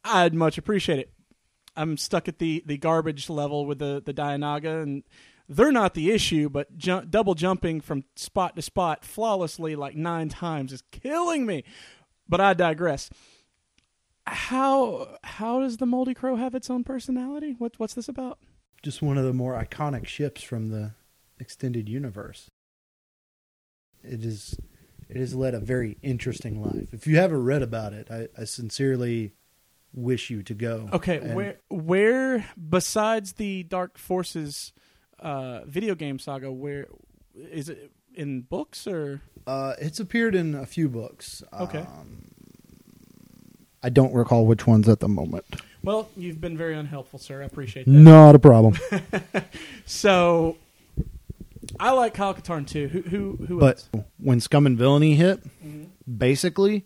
I'd 0.03 0.33
much 0.33 0.57
appreciate 0.57 0.99
it. 0.99 1.13
I'm 1.75 1.97
stuck 1.97 2.27
at 2.27 2.39
the, 2.39 2.63
the 2.65 2.77
garbage 2.77 3.29
level 3.29 3.65
with 3.65 3.79
the 3.79 4.01
the 4.03 4.13
dianoga, 4.13 4.83
and 4.83 5.03
they're 5.47 5.71
not 5.71 5.93
the 5.93 6.11
issue, 6.11 6.49
but 6.49 6.77
ju- 6.77 7.05
double 7.09 7.35
jumping 7.35 7.81
from 7.81 8.03
spot 8.15 8.55
to 8.55 8.61
spot 8.61 9.03
flawlessly 9.03 9.75
like 9.75 9.95
nine 9.95 10.29
times 10.29 10.71
is 10.71 10.83
killing 10.91 11.45
me. 11.45 11.63
But 12.27 12.39
I 12.39 12.53
digress. 12.53 13.09
How 14.25 15.17
how 15.23 15.59
does 15.59 15.77
the 15.77 15.85
Moldy 15.85 16.13
Crow 16.13 16.35
have 16.35 16.53
its 16.53 16.69
own 16.69 16.83
personality? 16.83 17.55
What 17.57 17.73
what's 17.77 17.95
this 17.95 18.07
about? 18.07 18.39
Just 18.81 19.01
one 19.01 19.17
of 19.17 19.25
the 19.25 19.33
more 19.33 19.61
iconic 19.61 20.07
ships 20.07 20.41
from 20.41 20.69
the 20.69 20.91
extended 21.39 21.89
universe. 21.89 22.49
It 24.03 24.23
is 24.23 24.57
it 25.09 25.17
has 25.17 25.33
led 25.35 25.53
a 25.53 25.59
very 25.59 25.97
interesting 26.01 26.61
life. 26.61 26.93
If 26.93 27.07
you 27.07 27.17
haven't 27.17 27.43
read 27.43 27.61
about 27.61 27.93
it, 27.93 28.09
I, 28.11 28.27
I 28.39 28.43
sincerely 28.45 29.33
wish 29.93 30.29
you 30.29 30.43
to 30.43 30.53
go. 30.53 30.87
Okay, 30.93 31.17
And- 31.17 31.35
where 31.35 31.57
where 31.69 32.45
besides 32.69 33.33
the 33.33 33.63
Dark 33.63 33.97
Forces 33.97 34.71
uh, 35.19 35.61
video 35.65 35.95
game 35.95 36.19
saga, 36.19 36.51
where 36.51 36.87
is 37.35 37.67
it 37.69 37.91
in 38.15 38.41
books 38.41 38.87
or 38.87 39.21
Uh, 39.45 39.73
it's 39.79 39.99
appeared 39.99 40.35
in 40.35 40.55
a 40.55 40.65
few 40.65 40.87
books. 40.87 41.43
Okay. 41.51 41.79
Um, 41.79 42.25
I 43.81 43.89
don't 43.89 44.13
recall 44.13 44.45
which 44.45 44.67
ones 44.67 44.87
at 44.89 44.99
the 44.99 45.07
moment. 45.07 45.45
Well, 45.83 46.09
you've 46.17 46.41
been 46.41 46.57
very 46.57 46.75
unhelpful, 46.75 47.19
sir. 47.19 47.41
I 47.41 47.45
appreciate 47.45 47.85
that. 47.85 47.91
Not 47.91 48.35
a 48.35 48.39
problem. 48.39 48.75
So, 49.85 50.57
I 51.79 51.91
like 51.91 52.13
Kyle 52.13 52.33
Katarn 52.35 52.67
too. 52.67 52.87
Who 52.89 53.01
who 53.01 53.45
who 53.47 53.59
but 53.59 53.83
else? 53.93 54.05
when 54.17 54.39
Scum 54.39 54.65
and 54.67 54.77
Villainy 54.77 55.15
hit, 55.15 55.39
Mhm. 55.65 55.87
basically 56.17 56.85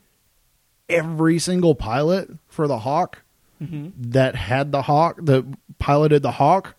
every 0.87 1.37
single 1.39 1.75
pilot 1.75 2.29
for 2.47 2.65
the 2.67 2.79
Hawk 2.79 3.23
Mhm. 3.61 3.91
that 3.97 4.35
had 4.35 4.71
the 4.71 4.83
Hawk, 4.83 5.17
that 5.23 5.43
piloted 5.79 6.21
the 6.21 6.31
Hawk, 6.31 6.75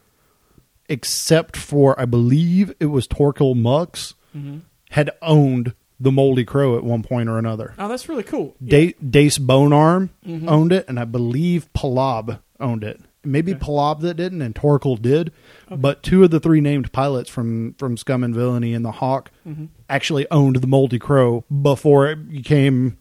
except 0.88 1.56
for 1.56 1.98
I 2.00 2.04
believe 2.06 2.72
it 2.80 2.86
was 2.86 3.06
Torkil 3.06 3.54
Mux, 3.54 4.14
Mhm. 4.34 4.62
had 4.90 5.10
owned 5.20 5.74
the 6.00 6.12
Moldy 6.12 6.44
Crow 6.44 6.76
at 6.76 6.84
one 6.84 7.02
point 7.02 7.28
or 7.28 7.38
another. 7.38 7.74
Oh, 7.78 7.88
that's 7.88 8.08
really 8.08 8.22
cool. 8.24 8.56
Yeah. 8.60 8.70
Da- 8.78 8.96
Dace 9.10 9.38
Bonearm 9.38 10.10
Mhm. 10.26 10.48
owned 10.48 10.72
it, 10.72 10.84
and 10.88 10.98
I 10.98 11.04
believe 11.04 11.68
Palob 11.72 12.40
owned 12.60 12.82
it. 12.84 13.00
Maybe 13.26 13.52
Okay. 13.54 13.60
Palob 13.64 14.00
that 14.00 14.14
didn't, 14.18 14.42
and 14.42 14.54
Torkil 14.54 15.00
did. 15.00 15.30
Okay. 15.66 15.76
But 15.80 16.02
two 16.02 16.24
of 16.24 16.30
the 16.30 16.40
three 16.40 16.60
named 16.60 16.92
pilots 16.92 17.30
from 17.30 17.74
from 17.78 17.96
Scum 17.96 18.22
and 18.22 18.34
Villainy 18.34 18.74
and 18.74 18.84
the 18.84 18.90
Hawk 18.92 19.30
Mhm. 19.48 19.68
actually 19.88 20.26
owned 20.30 20.56
the 20.56 20.66
Moldy 20.66 20.98
Crow 20.98 21.44
before 21.62 22.06
it 22.10 22.28
became 22.30 22.96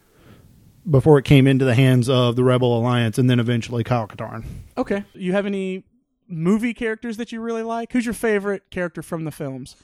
before 0.89 1.17
it 1.17 1.23
came 1.25 1.47
into 1.47 1.63
the 1.65 1.75
hands 1.75 2.09
of 2.09 2.35
the 2.35 2.43
Rebel 2.43 2.77
Alliance, 2.77 3.17
and 3.17 3.29
then 3.29 3.39
eventually 3.39 3.83
Kyle 3.85 4.07
Katarn. 4.07 4.43
Okay. 4.77 5.03
You 5.13 5.31
have 5.31 5.45
any 5.45 5.83
movie 6.27 6.73
characters 6.73 7.17
that 7.17 7.31
you 7.31 7.39
really 7.41 7.63
like? 7.63 7.91
Who's 7.93 8.05
your 8.05 8.13
favorite 8.13 8.63
character 8.69 9.01
from 9.01 9.23
the 9.23 9.31
films? 9.31 9.75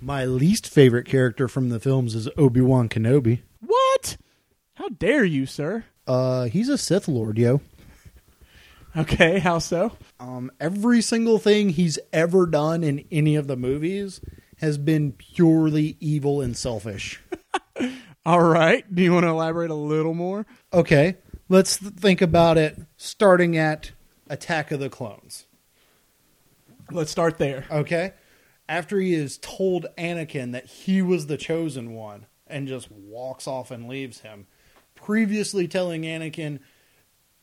My 0.00 0.24
least 0.24 0.68
favorite 0.68 1.06
character 1.06 1.48
from 1.48 1.70
the 1.70 1.80
films 1.80 2.14
is 2.14 2.28
Obi 2.36 2.60
Wan 2.60 2.88
Kenobi. 2.88 3.40
What? 3.60 4.16
How 4.74 4.88
dare 4.90 5.24
you, 5.24 5.46
sir? 5.46 5.84
Uh, 6.06 6.44
he's 6.44 6.68
a 6.68 6.76
Sith 6.76 7.08
Lord, 7.08 7.38
yo. 7.38 7.60
Okay, 8.96 9.38
how 9.38 9.58
so? 9.58 9.92
Um, 10.20 10.50
every 10.60 11.02
single 11.02 11.38
thing 11.38 11.70
he's 11.70 11.98
ever 12.12 12.46
done 12.46 12.82
in 12.82 13.04
any 13.10 13.36
of 13.36 13.46
the 13.46 13.56
movies 13.56 14.20
has 14.58 14.78
been 14.78 15.12
purely 15.12 15.96
evil 16.00 16.40
and 16.40 16.56
selfish. 16.56 17.20
All 18.26 18.42
right. 18.42 18.92
Do 18.94 19.02
you 19.02 19.12
want 19.12 19.24
to 19.24 19.30
elaborate 19.30 19.70
a 19.70 19.74
little 19.74 20.14
more? 20.14 20.46
Okay, 20.72 21.16
let's 21.48 21.76
th- 21.76 21.92
think 21.92 22.22
about 22.22 22.56
it 22.58 22.78
starting 22.96 23.56
at 23.56 23.92
Attack 24.28 24.72
of 24.72 24.80
the 24.80 24.88
Clones. 24.88 25.46
Let's 26.90 27.10
start 27.10 27.38
there. 27.38 27.66
Okay? 27.70 28.12
After 28.68 28.98
he 28.98 29.14
has 29.14 29.38
told 29.38 29.86
Anakin 29.96 30.52
that 30.52 30.66
he 30.66 31.00
was 31.02 31.26
the 31.26 31.36
chosen 31.36 31.94
one 31.94 32.26
and 32.46 32.66
just 32.66 32.90
walks 32.90 33.46
off 33.46 33.70
and 33.70 33.88
leaves 33.88 34.20
him, 34.20 34.46
previously 34.94 35.68
telling 35.68 36.02
Anakin 36.02 36.58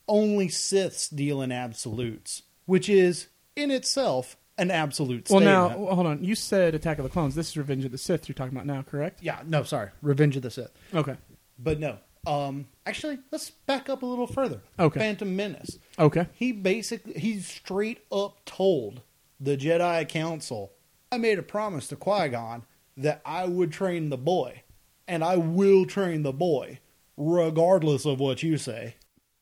only 0.07 0.47
Siths 0.49 1.07
deal 1.13 1.41
in 1.41 1.51
absolutes, 1.51 2.43
which 2.65 2.89
is 2.89 3.27
in 3.55 3.71
itself 3.71 4.36
an 4.57 4.69
absolute 4.69 5.29
Well, 5.29 5.39
statement. 5.39 5.79
now, 5.79 5.95
hold 5.95 6.05
on. 6.07 6.23
You 6.23 6.36
said 6.36 6.75
Attack 6.75 6.97
of 6.99 7.03
the 7.03 7.09
Clones. 7.09 7.36
This 7.36 7.49
is 7.49 7.57
Revenge 7.57 7.86
of 7.86 7.91
the 7.91 7.97
Sith 7.97 8.27
you're 8.27 8.33
talking 8.36 8.53
about 8.55 8.65
now, 8.67 8.81
correct? 8.81 9.23
Yeah, 9.23 9.41
no, 9.45 9.63
sorry. 9.63 9.89
Revenge 10.01 10.36
of 10.36 10.41
the 10.43 10.51
Sith. 10.51 10.71
Okay. 10.93 11.15
But 11.57 11.79
no. 11.79 11.97
Um 12.27 12.67
actually, 12.86 13.17
let's 13.31 13.49
back 13.49 13.89
up 13.89 14.03
a 14.03 14.05
little 14.05 14.27
further. 14.27 14.62
Okay. 14.77 14.99
Phantom 14.99 15.36
Menace. 15.36 15.79
Okay. 15.97 16.27
He 16.33 16.51
basically 16.51 17.13
he 17.13 17.39
straight 17.39 18.01
up 18.12 18.43
told 18.45 19.01
the 19.39 19.57
Jedi 19.57 20.07
Council, 20.07 20.71
I 21.13 21.17
made 21.19 21.38
a 21.38 21.43
promise 21.43 21.88
to 21.89 21.95
Qui-Gon 21.95 22.63
that 22.97 23.21
I 23.23 23.45
would 23.45 23.71
train 23.71 24.10
the 24.10 24.17
boy, 24.17 24.63
and 25.08 25.23
I 25.23 25.38
will 25.38 25.86
train 25.86 26.23
the 26.23 26.34
boy, 26.34 26.80
regardless 27.15 28.04
of 28.04 28.19
what 28.19 28.41
you 28.41 28.58
say. 28.58 28.95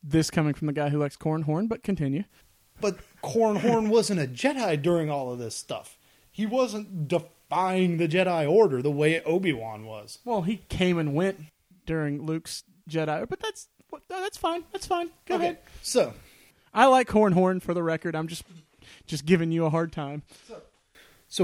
This 0.04 0.30
coming 0.30 0.54
from 0.54 0.68
the 0.68 0.74
guy 0.74 0.90
who 0.90 1.00
likes 1.00 1.16
corn 1.16 1.44
horn, 1.44 1.68
but 1.68 1.82
continue. 1.82 2.26
But 2.82 2.98
Cornhorn 3.24 3.88
wasn't 3.90 4.20
a 4.20 4.28
Jedi 4.28 4.82
during 4.82 5.10
all 5.10 5.32
of 5.32 5.40
this 5.40 5.56
stuff. 5.56 5.98
He 6.30 6.46
wasn't 6.46 7.08
defying 7.08 7.98
the 7.98 8.08
Jedi 8.10 8.50
Order 8.52 8.82
the 8.82 8.92
way 8.92 9.22
Obi-Wan 9.24 9.86
was. 9.86 10.20
Well, 10.26 10.42
he 10.42 10.58
came 10.68 10.98
and 10.98 11.14
went 11.14 11.40
during 11.86 12.26
Luke's 12.26 12.64
Jedi, 12.90 13.30
but 13.30 13.40
that's 13.40 13.70
that's 14.10 14.38
fine. 14.38 14.64
That's 14.74 14.88
fine. 14.88 15.10
Go 15.26 15.36
Okay, 15.36 15.44
ahead. 15.46 15.58
So, 15.82 16.14
I 16.74 16.88
like 16.88 17.08
corn 17.08 17.32
horn 17.32 17.62
for 17.62 17.74
the 17.74 17.84
record. 17.84 18.14
I'm 18.16 18.28
just 18.28 18.44
just 19.06 19.26
giving 19.26 19.52
you 19.54 19.66
a 19.66 19.70
hard 19.70 19.92
time. 19.94 20.24
So 20.48 20.62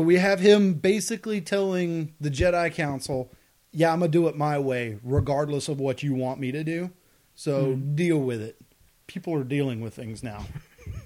we 0.02 0.18
have 0.18 0.42
him 0.42 0.74
basically 0.74 1.40
telling 1.40 2.14
the 2.20 2.30
Jedi 2.30 2.74
Council, 2.74 3.32
"Yeah, 3.72 3.94
I'm 3.94 4.00
gonna 4.00 4.12
do 4.12 4.28
it 4.28 4.36
my 4.36 4.60
way, 4.60 5.00
regardless 5.02 5.70
of 5.70 5.80
what 5.80 6.04
you 6.04 6.14
want 6.14 6.42
me 6.42 6.52
to 6.52 6.62
do. 6.62 6.92
So 7.36 7.76
deal 7.76 8.20
with 8.20 8.42
it." 8.42 8.60
People 9.08 9.34
are 9.34 9.46
dealing 9.46 9.80
with 9.80 9.94
things 9.94 10.22
now. 10.22 10.46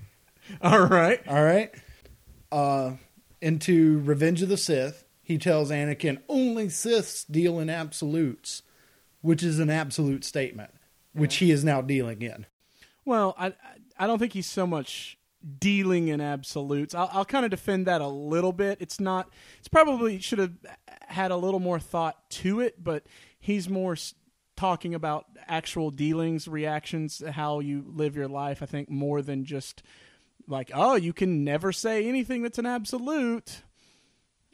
All 0.64 0.88
right. 0.88 1.22
All 1.28 1.44
right. 1.44 1.72
Uh, 2.52 2.94
into 3.40 4.00
Revenge 4.00 4.42
of 4.42 4.50
the 4.50 4.58
Sith, 4.58 5.06
he 5.22 5.38
tells 5.38 5.70
Anakin, 5.70 6.20
"Only 6.28 6.68
Siths 6.68 7.24
deal 7.24 7.60
in 7.60 7.70
absolutes," 7.70 8.64
which 9.22 9.44
is 9.44 9.60
an 9.60 9.70
absolute 9.70 10.24
statement, 10.26 10.72
which 11.14 11.36
he 11.36 11.52
is 11.52 11.64
now 11.64 11.82
dealing 11.82 12.24
in. 12.24 12.48
Well, 13.06 13.36
I 13.38 13.54
I 14.00 14.08
don't 14.08 14.18
think 14.18 14.34
he's 14.34 14.50
so 14.50 14.66
much 14.66 15.20
dealing 15.60 16.08
in 16.08 16.22
absolutes. 16.22 16.94
I'll, 16.94 17.10
I'll 17.12 17.26
kind 17.26 17.46
of 17.46 17.52
defend 17.52 17.88
that 17.88 18.02
a 18.02 18.08
little 18.08 18.54
bit. 18.54 18.78
It's 18.82 19.00
not. 19.00 19.30
It's 19.60 19.68
probably 19.68 20.20
should 20.20 20.40
have 20.40 20.54
had 21.08 21.32
a 21.32 21.38
little 21.38 21.60
more 21.60 21.80
thought 21.80 22.30
to 22.30 22.60
it, 22.60 22.84
but 22.84 23.06
he's 23.40 23.70
more 23.70 23.96
talking 24.56 24.94
about 24.94 25.26
actual 25.48 25.90
dealings, 25.90 26.48
reactions, 26.48 27.24
how 27.32 27.60
you 27.60 27.84
live 27.88 28.16
your 28.16 28.28
life. 28.28 28.62
I 28.62 28.66
think 28.66 28.90
more 28.90 29.22
than 29.22 29.44
just 29.46 29.84
like, 30.48 30.72
oh, 30.74 30.96
you 30.96 31.14
can 31.14 31.44
never 31.44 31.72
say 31.72 32.08
anything 32.08 32.44
that's 32.44 32.60
an 32.60 32.66
absolute. 32.66 33.64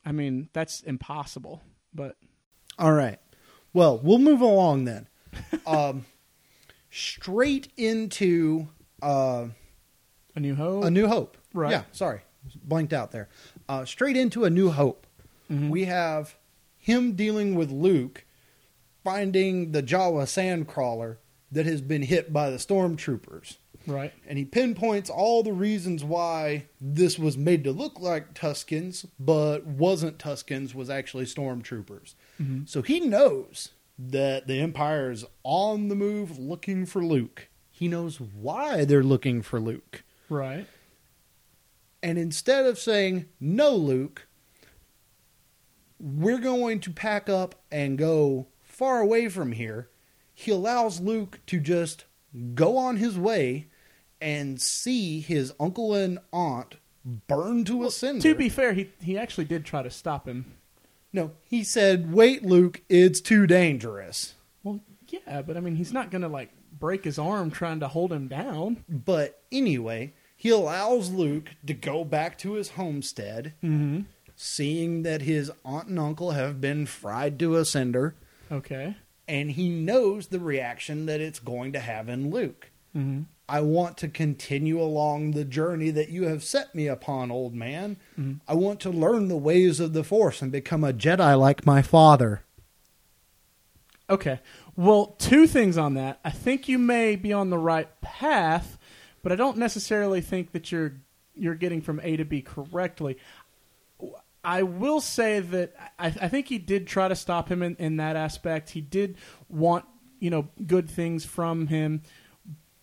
I 0.06 0.12
mean, 0.12 0.50
that's 0.54 0.82
impossible. 0.82 1.62
But 1.94 2.16
All 2.80 2.94
right. 2.94 3.20
Well, 3.74 4.00
we'll 4.02 4.20
move 4.20 4.42
along 4.42 4.86
then. 4.86 5.08
um, 5.68 6.06
straight 6.90 7.72
into 7.76 8.70
uh, 9.02 9.48
a 10.38 10.40
new 10.40 10.56
hope. 10.56 10.84
A 10.84 10.92
New 10.92 11.08
Hope. 11.08 11.36
Right. 11.54 11.72
Yeah, 11.72 11.84
sorry. 11.92 12.22
Blanked 12.64 12.94
out 12.94 13.12
there. 13.12 13.28
Uh, 13.68 13.84
straight 13.84 14.16
into 14.16 14.46
A 14.46 14.50
New 14.50 14.70
Hope. 14.70 15.06
Mhm. 15.52 15.70
We 15.70 15.86
have 15.86 16.36
him 16.78 17.14
dealing 17.14 17.56
with 17.56 17.72
Luke 17.72 18.24
finding 19.04 19.72
the 19.72 19.82
Jawa 19.84 20.24
sandcrawler 20.26 21.18
that 21.52 21.66
has 21.66 21.82
been 21.82 22.04
hit 22.04 22.32
by 22.32 22.50
the 22.50 22.58
stormtroopers. 22.58 23.58
right. 23.88 24.12
And 24.28 24.38
he 24.38 24.44
pinpoints 24.44 25.10
all 25.10 25.44
the 25.44 25.54
reasons 25.54 26.04
why 26.04 26.66
this 26.82 27.18
was 27.18 27.38
made 27.38 27.64
to 27.64 27.72
look 27.72 28.02
like 28.02 28.34
Tuskens, 28.34 29.06
but 29.18 29.66
wasn't 29.66 30.18
Tuskens, 30.18 30.76
was 30.76 30.90
actually 30.90 31.24
stormtroopers. 31.24 32.14
Mhm. 32.42 32.68
So 32.68 32.82
he 32.82 33.00
knows 33.00 33.70
that 33.98 34.46
the 34.48 34.60
Empire 34.60 35.10
is 35.10 35.24
on 35.44 35.88
the 35.88 35.96
move 35.96 36.38
looking 36.38 36.86
for 36.86 37.02
Luke. 37.04 37.48
He 37.72 37.88
knows 37.88 38.20
why 38.20 38.84
they're 38.84 39.04
looking 39.04 39.42
for 39.42 39.60
Luke. 39.62 40.04
Right. 40.30 40.68
And 42.04 42.18
instead 42.18 42.66
of 42.66 42.78
saying, 42.78 43.26
no, 43.40 43.76
Luke, 43.76 44.28
we're 46.00 46.40
going 46.40 46.80
to 46.82 46.92
pack 46.92 47.28
up 47.30 47.56
and 47.72 47.98
go 47.98 48.48
far 48.62 49.00
away 49.00 49.30
from 49.30 49.54
here. 49.54 49.90
He 50.34 50.52
allows 50.52 51.00
Luke 51.00 51.40
to 51.48 51.60
just 51.60 52.06
go 52.54 52.78
on 52.78 52.98
his 52.98 53.18
way 53.18 53.68
and 54.22 54.62
see 54.62 55.20
his 55.20 55.54
uncle 55.60 55.96
and 55.96 56.20
aunt 56.32 56.76
burn 57.28 57.64
to 57.66 57.86
a 57.86 57.92
cinder. 57.92 58.22
To 58.22 58.36
be 58.36 58.50
fair, 58.50 58.74
he 58.74 58.92
he 59.02 59.18
actually 59.18 59.46
did 59.46 59.66
try 59.66 59.82
to 59.82 59.90
stop 59.90 60.28
him. 60.28 60.54
no, 61.14 61.32
he 61.46 61.64
said, 61.64 62.14
"Wait, 62.14 62.44
Luke, 62.44 62.82
it's 62.90 63.22
too 63.22 63.48
dangerous." 63.48 64.36
Well, 64.64 64.82
yeah, 65.08 65.42
but 65.42 65.58
I 65.58 65.62
mean, 65.62 65.76
he's 65.76 65.94
not 65.94 66.12
gonna 66.12 66.28
like 66.28 66.52
break 66.72 67.04
his 67.04 67.18
arm 67.20 67.52
trying 67.52 67.80
to 67.82 67.88
hold 67.88 68.12
him 68.14 68.28
down. 68.28 68.84
But 68.90 69.42
anyway, 69.52 70.14
he 70.36 70.50
allows 70.50 71.10
Luke 71.12 71.50
to 71.66 71.74
go 71.74 72.04
back 72.04 72.38
to 72.40 72.54
his 72.54 72.70
homestead, 72.72 73.54
Mm-hmm. 73.64 74.02
seeing 74.36 75.04
that 75.04 75.22
his 75.24 75.52
aunt 75.66 75.88
and 75.88 76.00
uncle 76.00 76.32
have 76.32 76.62
been 76.62 76.86
fried 76.86 77.40
to 77.40 77.56
a 77.56 77.66
cinder, 77.66 78.16
Okay. 78.52 78.96
and 79.28 79.52
he 79.52 79.68
knows 79.70 80.28
the 80.28 80.40
reaction 80.40 81.06
that 81.08 81.20
it's 81.22 81.40
going 81.40 81.74
to 81.74 81.80
have 81.80 82.08
in 82.10 82.30
Luke. 82.32 82.70
Mm-hmm. 82.96 83.24
I 83.50 83.62
want 83.62 83.96
to 84.00 84.10
continue 84.10 84.82
along 84.82 85.32
the 85.32 85.46
journey 85.46 85.90
that 85.92 86.10
you 86.10 86.24
have 86.24 86.44
set 86.44 86.76
me 86.76 86.88
upon, 86.88 87.32
old 87.32 87.56
man. 87.56 87.96
I 88.46 88.54
want 88.56 88.82
to 88.82 88.90
learn 88.90 89.30
the 89.30 89.38
ways 89.38 89.80
of 89.80 89.94
the 89.94 90.04
Force 90.04 90.42
and 90.42 90.52
become 90.52 90.84
a 90.84 90.92
Jedi 90.92 91.40
like 91.40 91.66
my 91.66 91.82
father. 91.82 92.44
Okay. 94.10 94.40
Well, 94.78 95.16
two 95.18 95.48
things 95.48 95.76
on 95.76 95.96
that. 95.96 96.20
I 96.24 96.30
think 96.30 96.70
you 96.70 96.78
may 96.78 97.16
be 97.16 97.34
on 97.34 97.50
the 97.50 97.58
right 97.58 97.90
path, 98.00 98.78
but 99.24 99.32
I 99.32 99.36
don't 99.36 99.58
necessarily 99.58 100.22
think 100.22 100.52
that 100.52 100.72
you're 100.72 100.94
you're 101.34 101.56
getting 101.56 101.82
from 101.82 102.00
A 102.04 102.16
to 102.18 102.26
B 102.26 102.42
correctly. 102.44 103.18
I 104.44 104.64
will 104.64 105.02
say 105.02 105.40
that 105.40 105.74
I, 105.98 106.08
I 106.08 106.28
think 106.30 106.48
he 106.48 106.60
did 106.60 106.88
try 106.88 107.08
to 107.08 107.16
stop 107.16 107.50
him 107.50 107.62
in, 107.64 107.76
in 107.78 107.98
that 107.98 108.16
aspect. 108.16 108.70
He 108.70 108.82
did 108.82 109.18
want 109.50 109.84
you 110.20 110.30
know 110.30 110.48
good 110.68 110.88
things 110.88 111.26
from 111.26 111.68
him, 111.68 112.04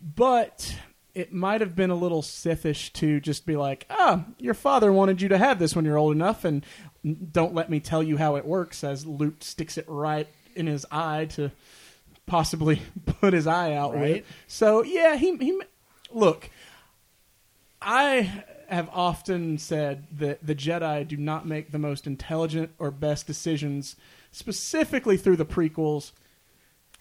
but 0.00 0.76
it 1.14 1.32
might 1.32 1.60
have 1.60 1.76
been 1.76 1.90
a 1.90 1.94
little 1.94 2.22
Sithish 2.22 2.92
to 2.94 3.20
just 3.20 3.46
be 3.46 3.54
like, 3.54 3.86
"Ah, 3.88 4.24
your 4.40 4.54
father 4.54 4.92
wanted 4.92 5.22
you 5.22 5.28
to 5.28 5.38
have 5.38 5.60
this 5.60 5.76
when 5.76 5.84
you're 5.84 5.96
old 5.96 6.16
enough, 6.16 6.44
and 6.44 6.66
don't 7.30 7.54
let 7.54 7.70
me 7.70 7.78
tell 7.78 8.02
you 8.02 8.16
how 8.16 8.34
it 8.34 8.44
works." 8.44 8.82
As 8.82 9.06
Luke 9.06 9.36
sticks 9.44 9.78
it 9.78 9.84
right 9.86 10.26
in 10.56 10.66
his 10.66 10.84
eye 10.90 11.26
to 11.26 11.52
possibly 12.26 12.82
put 13.20 13.32
his 13.32 13.46
eye 13.46 13.74
out 13.74 13.92
with. 13.92 14.02
Right. 14.02 14.26
So 14.46 14.82
yeah, 14.82 15.16
he 15.16 15.36
he 15.36 15.60
look. 16.12 16.50
I 17.80 18.44
have 18.68 18.88
often 18.92 19.58
said 19.58 20.06
that 20.10 20.46
the 20.46 20.54
Jedi 20.54 21.06
do 21.06 21.16
not 21.16 21.46
make 21.46 21.70
the 21.70 21.78
most 21.78 22.06
intelligent 22.06 22.70
or 22.78 22.90
best 22.90 23.26
decisions, 23.26 23.96
specifically 24.30 25.16
through 25.16 25.36
the 25.36 25.44
prequels. 25.44 26.12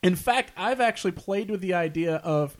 In 0.01 0.15
fact, 0.15 0.51
I've 0.57 0.81
actually 0.81 1.13
played 1.13 1.49
with 1.49 1.61
the 1.61 1.73
idea 1.73 2.15
of 2.17 2.57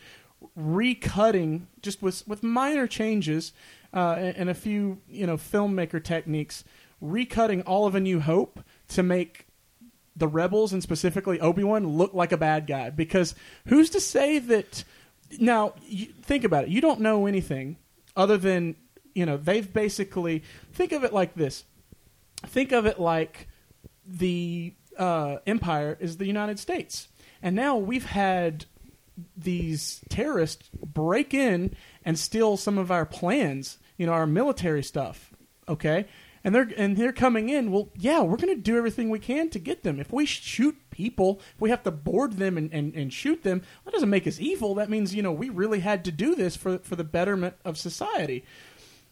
recutting 0.58 1.63
just 1.82 2.02
with 2.02 2.28
with 2.28 2.43
minor 2.43 2.88
changes 2.88 3.54
uh, 3.93 4.15
and, 4.17 4.38
and 4.38 4.49
a 4.49 4.54
few 4.54 4.99
you 5.10 5.28
know 5.28 5.38
filmmaker 5.38 6.04
techniques, 6.04 6.63
recutting 7.04 7.63
all 7.65 7.86
of 7.86 7.95
A 7.95 7.99
New 7.99 8.21
Hope 8.21 8.62
to 8.89 9.04
make 9.04 9.47
the 10.15 10.28
rebels 10.28 10.73
and 10.73 10.84
specifically 10.84 11.39
Obi-Wan 11.39 11.88
look 11.88 12.13
like 12.13 12.32
a 12.32 12.38
bad 12.38 12.67
guy 12.67 12.89
because 12.89 13.36
who's 13.67 13.89
to 13.91 13.99
say 13.99 14.39
that 14.39 14.84
now 15.39 15.73
you, 15.88 16.08
think 16.21 16.43
about 16.43 16.65
it. 16.65 16.69
You 16.69 16.82
don't 16.82 16.99
know 16.99 17.26
anything 17.26 17.78
other 18.15 18.38
than 18.38 18.76
you 19.15 19.26
know 19.26 19.38
they've 19.38 19.71
basically 19.71 20.43
think 20.71 20.91
of 20.91 21.04
it 21.04 21.13
like 21.13 21.36
this. 21.36 21.63
Think 22.45 22.71
of 22.71 22.86
it 22.86 22.99
like 22.99 23.47
the 24.06 24.73
uh, 24.97 25.38
empire 25.47 25.97
is 25.99 26.17
the 26.17 26.26
United 26.26 26.60
States. 26.60 27.08
And 27.41 27.56
now 27.56 27.78
we've 27.78 28.06
had 28.06 28.65
these 29.36 30.02
terrorists 30.10 30.69
break 30.73 31.34
in 31.34 31.76
and 32.04 32.17
steal 32.17 32.58
some 32.58 32.78
of 32.78 32.91
our 32.91 33.06
plans, 33.06 33.78
you 33.97 34.06
know, 34.06 34.13
our 34.13 34.28
military 34.28 34.84
stuff. 34.84 35.32
Okay, 35.67 36.08
and 36.44 36.54
they're 36.54 36.72
and 36.78 36.98
they're 36.98 37.14
coming 37.14 37.50
in. 37.50 37.72
Well, 37.72 37.90
yeah, 37.98 38.22
we're 38.22 38.38
going 38.38 38.56
to 38.56 38.62
do 38.62 38.78
everything 38.78 39.10
we 39.10 39.20
can 39.20 39.50
to 39.50 39.60
get 39.60 39.84
them. 39.84 40.00
If 40.00 40.12
we 40.12 40.26
shoot 40.26 40.76
people, 40.92 41.40
if 41.56 41.62
we 41.62 41.70
have 41.70 41.84
to 41.84 41.92
board 41.92 42.34
them 42.34 42.58
and, 42.58 42.72
and, 42.74 42.94
and 42.94 43.14
shoot 43.14 43.44
them, 43.44 43.62
that 43.86 43.94
doesn't 43.94 44.10
make 44.10 44.28
us 44.28 44.40
evil. 44.40 44.76
That 44.76 44.90
means 44.90 45.16
you 45.16 45.22
know 45.22 45.32
we 45.32 45.50
really 45.50 45.80
had 45.80 46.04
to 46.06 46.12
do 46.12 46.36
this 46.36 46.56
for 46.56 46.80
for 46.80 46.96
the 46.96 47.04
betterment 47.04 47.56
of 47.64 47.78
society. 47.78 48.44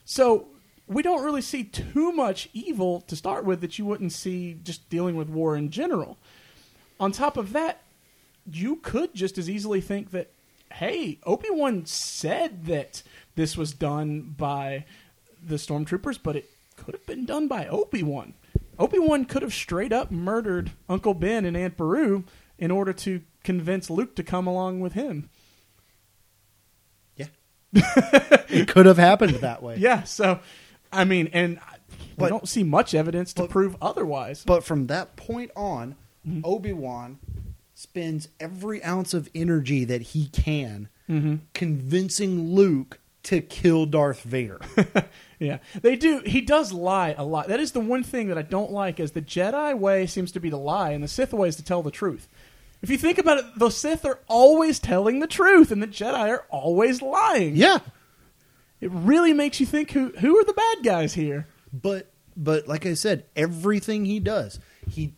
So 0.04 0.48
we 0.88 1.02
don't 1.02 1.24
really 1.24 1.42
see 1.42 1.64
too 1.64 2.12
much 2.12 2.50
evil 2.54 3.02
to 3.02 3.16
start 3.16 3.46
with 3.46 3.62
that 3.62 3.80
you 3.80 3.86
wouldn't 3.86 4.12
see 4.12 4.58
just 4.62 4.90
dealing 4.90 5.16
with 5.16 5.30
war 5.30 5.56
in 5.56 5.70
general. 5.70 6.18
On 7.00 7.12
top 7.12 7.38
of 7.38 7.54
that, 7.54 7.82
you 8.52 8.76
could 8.78 9.14
just 9.14 9.38
as 9.38 9.50
easily 9.50 9.80
think 9.80 10.12
that, 10.12 10.32
hey, 10.74 11.20
Obi 11.24 11.48
Wan 11.50 11.86
said 11.86 12.66
that 12.66 13.04
this 13.36 13.56
was 13.56 13.74
done 13.74 14.36
by 14.38 14.86
the 15.42 15.56
stormtroopers, 15.56 16.20
but 16.22 16.36
it 16.36 16.50
could 16.82 16.96
have 16.96 17.06
been 17.06 17.26
done 17.26 17.48
by 17.48 17.68
Obi 17.68 18.02
Wan. 18.02 18.34
Obi 18.80 18.98
Wan 18.98 19.26
could 19.26 19.44
have 19.44 19.54
straight 19.54 19.94
up 19.94 20.10
murdered 20.10 20.72
Uncle 20.90 21.14
Ben 21.14 21.46
and 21.46 21.56
Aunt 21.56 21.78
Beru 21.78 22.24
in 22.58 22.72
order 22.72 22.92
to 22.94 23.22
convince 23.44 23.92
Luke 23.92 24.16
to 24.16 24.24
come 24.24 24.48
along 24.48 24.80
with 24.80 24.94
him. 24.94 25.30
Yeah. 27.16 27.28
it 27.74 28.68
could 28.68 28.88
have 28.88 28.98
happened 28.98 29.36
that 29.36 29.62
way. 29.62 29.78
Yeah, 29.78 30.04
so 30.04 30.40
I 30.92 31.06
mean, 31.06 31.30
and 31.34 31.60
I- 31.60 31.78
we 32.18 32.30
don't 32.30 32.48
see 32.48 32.64
much 32.64 32.94
evidence 32.94 33.34
to 33.34 33.44
but- 33.44 33.52
prove 33.52 33.76
otherwise. 33.82 34.44
But 34.44 34.64
from 34.64 34.88
that 34.88 35.16
point 35.16 35.52
on, 35.56 35.96
mm-hmm. 36.28 36.42
Obi 36.44 36.74
Wan 36.74 37.20
spends 37.76 38.28
every 38.40 38.84
ounce 38.84 39.14
of 39.14 39.30
energy 39.34 39.86
that 39.86 40.02
he 40.02 40.28
can 40.28 40.90
mm-hmm. 41.10 41.36
convincing 41.54 42.54
Luke 42.54 43.00
to 43.24 43.42
kill 43.42 43.86
Darth 43.86 44.24
Vader. 44.24 44.60
Yeah, 45.42 45.58
they 45.82 45.96
do. 45.96 46.22
He 46.24 46.42
does 46.42 46.72
lie 46.72 47.16
a 47.18 47.26
lot. 47.26 47.48
That 47.48 47.60
is 47.60 47.72
the 47.72 47.80
one 47.80 48.04
thing 48.04 48.28
that 48.28 48.38
I 48.38 48.44
don't 48.44 48.72
like. 48.72 49.00
Is 49.00 49.14
the 49.14 49.24
Jedi 49.24 49.76
way 49.76 50.06
seems 50.06 50.32
to 50.34 50.40
be 50.40 50.52
to 50.52 50.58
lie, 50.58 50.92
and 50.92 51.04
the 51.04 51.08
Sith 51.08 51.34
way 51.34 51.48
is 51.48 51.56
to 51.56 51.64
tell 51.64 51.82
the 51.82 51.90
truth. 51.90 52.28
If 52.84 52.92
you 52.92 52.98
think 53.00 53.18
about 53.18 53.40
it, 53.40 53.46
the 53.58 53.72
Sith 53.72 54.06
are 54.06 54.20
always 54.28 54.78
telling 54.78 55.20
the 55.20 55.26
truth, 55.26 55.72
and 55.72 55.82
the 55.82 55.88
Jedi 55.88 56.30
are 56.30 56.46
always 56.52 57.02
lying. 57.02 57.56
yeah. 57.56 57.80
It 58.82 58.92
really 58.92 59.34
makes 59.34 59.60
you 59.60 59.66
think 59.66 59.90
who 59.92 60.10
who 60.10 60.38
are 60.38 60.44
the 60.44 60.54
bad 60.54 60.84
guys 60.84 61.16
here. 61.16 61.48
But 61.74 62.12
but 62.38 62.68
like 62.68 62.86
I 62.86 62.94
said, 62.94 63.26
everything 63.36 64.06
he 64.06 64.20
does, 64.20 64.60
he 64.88 65.14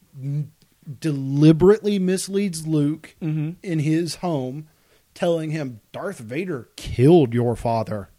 deliberately 1.01 1.99
misleads 1.99 2.65
Luke 2.65 3.15
mm-hmm. 3.21 3.51
in 3.61 3.79
his 3.79 4.15
home, 4.15 4.69
telling 5.13 5.51
him 5.51 5.81
Darth 5.91 6.19
Vader 6.19 6.69
killed 6.75 7.33
your 7.33 7.55
father. 7.55 8.09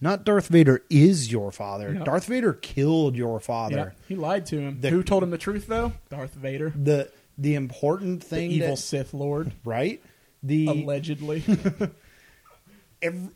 Not 0.00 0.24
Darth 0.24 0.48
Vader 0.48 0.82
is 0.88 1.30
your 1.30 1.50
father. 1.52 1.92
Darth 1.92 2.24
Vader 2.24 2.54
killed 2.54 3.16
your 3.16 3.34
Yeah, 3.34 3.38
father. 3.46 3.94
he 4.08 4.14
lied 4.16 4.46
to 4.46 4.58
him. 4.58 4.80
The- 4.80 4.88
who 4.90 5.02
told 5.02 5.22
him 5.22 5.30
the 5.30 5.36
truth 5.38 5.66
though? 5.66 5.92
Darth 6.08 6.34
Vader, 6.34 6.72
The 6.74 7.10
the 7.36 7.54
important 7.54 8.20
the 8.20 8.26
thing 8.26 8.50
evil 8.50 8.68
that- 8.70 8.76
Sith 8.78 9.12
Lord, 9.14 9.52
right? 9.64 10.02
The 10.42 10.66
allegedly. 10.68 11.42
ev- 13.02 13.30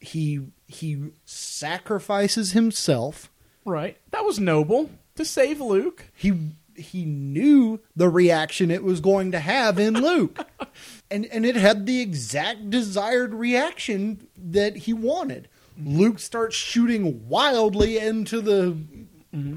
he 0.00 0.40
he 0.66 1.10
sacrifices 1.24 2.52
himself. 2.52 3.30
right. 3.64 3.98
That 4.12 4.24
was 4.24 4.38
noble 4.38 4.90
to 5.16 5.24
save 5.24 5.60
Luke. 5.60 6.06
He 6.14 6.52
he 6.74 7.04
knew 7.04 7.80
the 7.96 8.08
reaction 8.08 8.70
it 8.70 8.84
was 8.84 9.00
going 9.00 9.32
to 9.32 9.40
have 9.40 9.78
in 9.78 9.94
Luke. 9.94 10.46
and 11.10 11.26
and 11.26 11.44
it 11.46 11.56
had 11.56 11.86
the 11.86 12.00
exact 12.00 12.70
desired 12.70 13.34
reaction 13.34 14.26
that 14.36 14.76
he 14.76 14.92
wanted. 14.92 15.48
Luke 15.80 16.18
starts 16.18 16.56
shooting 16.56 17.28
wildly 17.28 17.98
into 17.98 18.40
the 18.40 18.76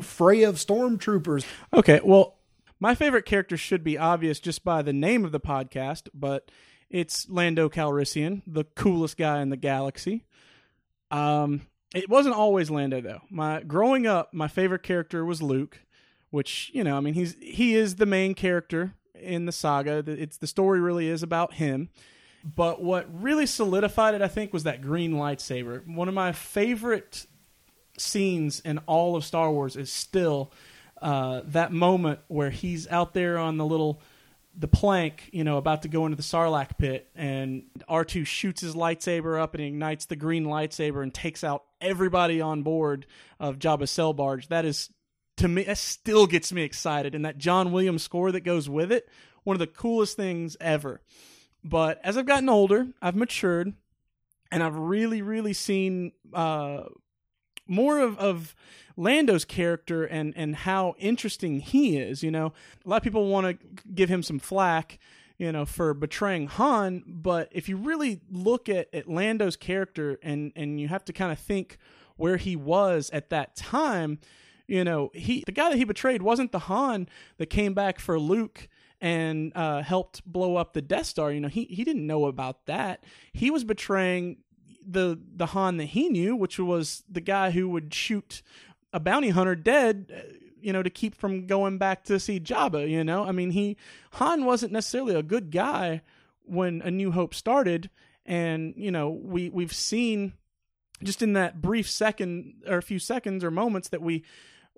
fray 0.02 0.44
of 0.44 0.56
stormtroopers. 0.56 1.46
Okay, 1.74 2.00
well, 2.04 2.38
my 2.80 2.96
favorite 2.96 3.26
character 3.26 3.58
should 3.58 3.84
be 3.84 3.98
obvious 3.98 4.40
just 4.40 4.64
by 4.64 4.82
the 4.82 4.94
name 4.94 5.26
of 5.26 5.32
the 5.32 5.40
podcast, 5.40 6.10
but 6.14 6.52
it's 6.90 7.28
Lando 7.30 7.70
Calrissian, 7.70 8.42
the 8.46 8.64
coolest 8.64 9.18
guy 9.18 9.42
in 9.42 9.50
the 9.50 9.58
galaxy. 9.58 10.26
Um, 11.10 11.62
it 11.94 12.10
wasn't 12.10 12.36
always 12.36 12.70
Lando 12.70 13.02
though. 13.02 13.22
My 13.30 13.62
growing 13.64 14.08
up, 14.08 14.34
my 14.34 14.48
favorite 14.48 14.84
character 14.84 15.26
was 15.26 15.42
Luke, 15.42 15.80
which 16.30 16.70
you 16.74 16.84
know, 16.84 16.98
I 16.98 17.00
mean, 17.00 17.14
he's 17.14 17.36
he 17.42 17.76
is 17.76 17.96
the 17.96 18.06
main 18.06 18.34
character 18.34 18.94
in 19.22 19.46
the 19.46 19.52
saga. 19.52 20.04
It's 20.06 20.38
the 20.38 20.48
story 20.48 20.80
really 20.80 21.08
is 21.08 21.24
about 21.24 21.54
him. 21.54 21.90
But 22.44 22.82
what 22.82 23.06
really 23.22 23.46
solidified 23.46 24.16
it, 24.16 24.22
I 24.22 24.28
think, 24.28 24.52
was 24.52 24.64
that 24.64 24.82
green 24.82 25.14
lightsaber. 25.14 25.86
One 25.88 26.08
of 26.08 26.14
my 26.14 26.32
favorite 26.32 27.28
scenes 27.98 28.60
in 28.62 28.80
all 28.88 29.16
of 29.16 29.24
Star 29.24 29.52
Wars 29.52 29.76
is 29.76 29.92
still 29.92 30.52
uh, 31.02 31.42
that 31.46 31.72
moment 31.72 32.20
where 32.28 32.50
he's 32.50 32.88
out 32.88 33.14
there 33.14 33.38
on 33.38 33.58
the 33.58 33.66
little 33.66 34.02
the 34.58 34.68
plank, 34.68 35.30
you 35.32 35.46
know, 35.46 35.58
about 35.58 35.84
to 35.84 35.88
go 35.88 36.06
into 36.06 36.18
the 36.18 36.24
Sarlacc 36.24 36.78
pit, 36.78 37.08
and 37.16 37.64
R 37.88 38.04
two 38.04 38.26
shoots 38.26 38.62
his 38.62 38.76
lightsaber 38.76 39.40
up 39.40 39.54
and 39.54 39.64
ignites 39.64 40.06
the 40.06 40.18
green 40.18 40.46
lightsaber 40.46 41.04
and 41.04 41.14
takes 41.14 41.44
out 41.44 41.64
everybody 41.80 42.42
on 42.42 42.62
board 42.62 43.06
of 43.40 43.60
Jabba's 43.60 43.92
cell 43.92 44.14
barge. 44.14 44.50
That 44.50 44.66
is, 44.66 44.90
to 45.42 45.48
me 45.48 45.64
that 45.64 45.78
still 45.78 46.28
gets 46.28 46.54
me 46.54 46.62
excited. 46.62 47.16
And 47.16 47.26
that 47.26 47.38
John 47.38 47.72
Williams 47.72 48.04
score 48.04 48.32
that 48.32 48.42
goes 48.42 48.70
with 48.70 48.92
it 48.92 49.10
one 49.44 49.56
of 49.56 49.60
the 49.60 49.68
coolest 49.68 50.16
things 50.16 50.56
ever. 50.62 51.02
But 51.64 52.00
as 52.04 52.18
I've 52.18 52.26
gotten 52.26 52.50
older 52.50 52.88
I've 53.02 53.16
matured 53.16 53.74
and 54.52 54.64
I've 54.64 54.76
really 54.76 55.22
really 55.22 55.54
seen 55.54 56.14
uh 56.34 56.84
more 57.68 58.00
of, 58.00 58.18
of 58.18 58.56
Lando's 58.98 59.46
character 59.46 60.04
and 60.04 60.34
and 60.36 60.56
how 60.56 60.96
interesting 61.00 61.60
he 61.60 61.98
is 61.98 62.24
you 62.24 62.32
know? 62.32 62.54
A 62.86 62.90
lot 62.90 62.98
of 62.98 63.04
people 63.04 63.28
want 63.28 63.48
to 63.48 63.68
give 63.94 64.10
him 64.10 64.24
some 64.24 64.40
flack 64.40 65.00
you 65.38 65.52
know 65.52 65.66
for 65.66 65.96
betraying 65.96 66.48
Han 66.48 67.04
but 67.08 67.50
if 67.52 67.68
you 67.68 67.78
really 67.78 68.22
look 68.30 68.70
at, 68.70 68.94
at 68.94 69.10
Lando's 69.10 69.56
character 69.56 70.20
and 70.22 70.52
and 70.56 70.80
you 70.80 70.88
have 70.88 71.04
to 71.06 71.14
kind 71.14 71.32
of 71.32 71.40
think 71.40 71.78
where 72.16 72.38
he 72.38 72.56
was 72.56 73.10
at 73.12 73.32
that 73.32 73.56
time 73.56 74.20
you 74.68 74.84
know, 74.84 75.12
he 75.14 75.44
the 75.46 75.52
guy 75.52 75.70
that 75.70 75.78
he 75.78 75.84
betrayed 75.84 76.22
wasn't 76.22 76.52
the 76.52 76.60
Han 76.60 77.08
that 77.38 77.48
came 77.48 77.74
back 77.74 78.00
for 78.00 78.20
Luke 78.20 78.68
and 79.00 79.52
uh, 79.56 79.82
helped 79.82 80.24
blow 80.26 80.56
up 80.58 80.74
the 80.74 80.82
Death 80.82 81.08
Star. 81.08 81.32
You 81.32 81.40
know, 81.42 81.48
he 81.48 81.66
he 81.66 81.84
didn't 81.84 82.06
know 82.06 82.26
about 82.26 82.66
that. 82.68 83.04
He 83.34 83.50
was 83.50 83.64
betraying 83.64 84.38
the 84.86 85.20
the 85.36 85.48
Han 85.48 85.78
that 85.78 85.86
he 85.86 86.10
knew, 86.10 86.36
which 86.36 86.60
was 86.60 87.04
the 87.10 87.22
guy 87.22 87.52
who 87.52 87.70
would 87.70 87.94
shoot 87.94 88.42
a 88.94 89.00
bounty 89.00 89.30
hunter 89.30 89.56
dead. 89.56 90.12
uh, 90.16 90.34
You 90.62 90.74
know, 90.74 90.84
to 90.84 90.92
keep 90.92 91.16
from 91.16 91.48
going 91.48 91.80
back 91.80 92.04
to 92.06 92.20
see 92.20 92.40
Jabba. 92.40 92.88
You 92.88 93.04
know, 93.04 93.26
I 93.26 93.32
mean, 93.32 93.52
he 93.52 93.78
Han 94.14 94.46
wasn't 94.46 94.72
necessarily 94.72 95.16
a 95.16 95.24
good 95.24 95.50
guy 95.52 96.02
when 96.46 96.82
A 96.84 96.92
New 96.92 97.12
Hope 97.12 97.34
started, 97.34 97.90
and 98.26 98.74
you 98.78 98.92
know, 98.92 99.10
we 99.10 99.50
we've 99.50 99.74
seen 99.74 100.34
just 101.04 101.22
in 101.22 101.34
that 101.34 101.62
brief 101.62 101.90
second 101.90 102.64
or 102.68 102.78
a 102.78 102.84
few 102.84 103.00
seconds 103.00 103.44
or 103.44 103.52
moments 103.52 103.90
that 103.90 104.02
we 104.02 104.24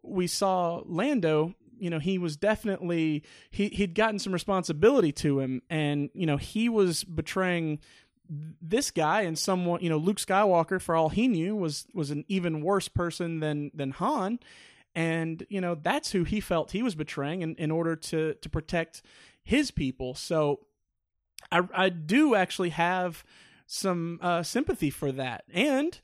we 0.02 0.28
saw 0.28 0.82
Lando, 0.86 1.56
you 1.80 1.90
know, 1.90 2.00
he 2.00 2.18
was 2.18 2.38
definitely 2.38 3.24
he 3.50 3.70
he'd 3.70 3.96
gotten 3.96 4.20
some 4.20 4.34
responsibility 4.34 5.12
to 5.14 5.40
him, 5.40 5.62
and 5.70 6.10
you 6.14 6.26
know 6.26 6.38
he 6.38 6.70
was 6.70 7.04
betraying 7.04 7.80
this 8.30 8.92
guy 8.92 9.22
and 9.22 9.38
someone. 9.38 9.82
You 9.82 9.90
know, 9.90 9.98
Luke 9.98 10.18
Skywalker, 10.18 10.82
for 10.82 10.96
all 10.96 11.10
he 11.10 11.28
knew, 11.28 11.56
was 11.56 11.86
was 11.94 12.12
an 12.12 12.26
even 12.28 12.62
worse 12.62 12.88
person 12.88 13.40
than 13.40 13.72
than 13.74 13.92
Han, 13.92 14.40
and 14.96 15.46
you 15.50 15.62
know 15.62 15.76
that's 15.76 16.12
who 16.12 16.24
he 16.24 16.40
felt 16.40 16.72
he 16.72 16.84
was 16.84 16.96
betraying 16.96 17.42
in, 17.42 17.56
in 17.56 17.72
order 17.72 17.96
to 17.96 18.36
to 18.36 18.50
protect 18.50 19.02
his 19.44 19.72
people. 19.72 20.16
So 20.16 20.62
I 21.52 21.62
I 21.74 21.90
do 21.90 22.36
actually 22.36 22.70
have 22.70 23.24
some 23.66 24.20
uh, 24.22 24.44
sympathy 24.44 24.90
for 24.90 25.12
that, 25.12 25.44
and 25.54 26.00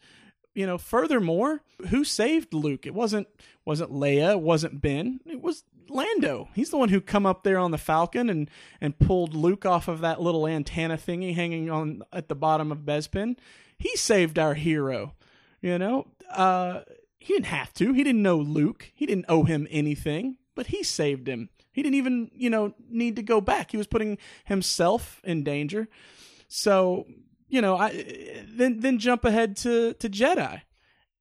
you 0.54 0.66
know, 0.66 0.78
furthermore, 0.78 1.62
who 1.90 2.04
saved 2.04 2.54
Luke? 2.54 2.86
It 2.86 2.94
wasn't 2.94 3.28
wasn't 3.66 3.92
Leia, 3.92 4.32
it 4.32 4.42
wasn't 4.42 4.82
Ben, 4.82 5.20
it 5.26 5.42
was 5.42 5.64
Lando. 5.90 6.50
He's 6.54 6.70
the 6.70 6.78
one 6.78 6.90
who 6.90 7.02
come 7.02 7.26
up 7.26 7.44
there 7.44 7.58
on 7.58 7.72
the 7.72 7.78
Falcon 7.78 8.30
and 8.30 8.50
and 8.82 8.98
pulled 9.00 9.34
Luke 9.34 9.66
off 9.66 9.88
of 9.88 10.02
that 10.02 10.22
little 10.22 10.48
antenna 10.48 10.98
thingy 10.98 11.36
hanging 11.36 11.70
on 11.70 12.04
at 12.12 12.30
the 12.30 12.36
bottom 12.36 12.72
of 12.72 12.80
Bespin. 12.80 13.38
He 13.78 13.96
saved 13.96 14.38
our 14.38 14.54
hero. 14.54 15.14
You 15.62 15.78
know, 15.78 16.08
uh, 16.32 16.82
he 17.20 17.34
didn't 17.34 17.48
have 17.48 17.74
to. 17.76 17.94
He 17.94 18.04
didn't 18.04 18.24
know 18.24 18.38
Luke. 18.38 18.92
He 18.94 19.06
didn't 19.06 19.26
owe 19.28 19.44
him 19.44 19.68
anything, 19.70 20.38
but 20.56 20.68
he 20.68 20.84
saved 20.84 21.28
him. 21.28 21.50
He 21.72 21.84
didn't 21.84 21.96
even, 21.96 22.32
you 22.34 22.50
know, 22.50 22.74
need 22.90 23.16
to 23.18 23.24
go 23.24 23.42
back. 23.42 23.72
He 23.72 23.78
was 23.78 23.88
putting 23.88 24.18
himself 24.46 25.22
in 25.24 25.44
danger. 25.44 25.88
So 26.48 27.08
you 27.50 27.62
know, 27.62 27.78
I 27.78 28.44
then 28.48 28.80
then 28.80 29.00
jump 29.00 29.26
ahead 29.26 29.58
to 29.58 29.94
to 29.94 30.10
Jedi. 30.10 30.62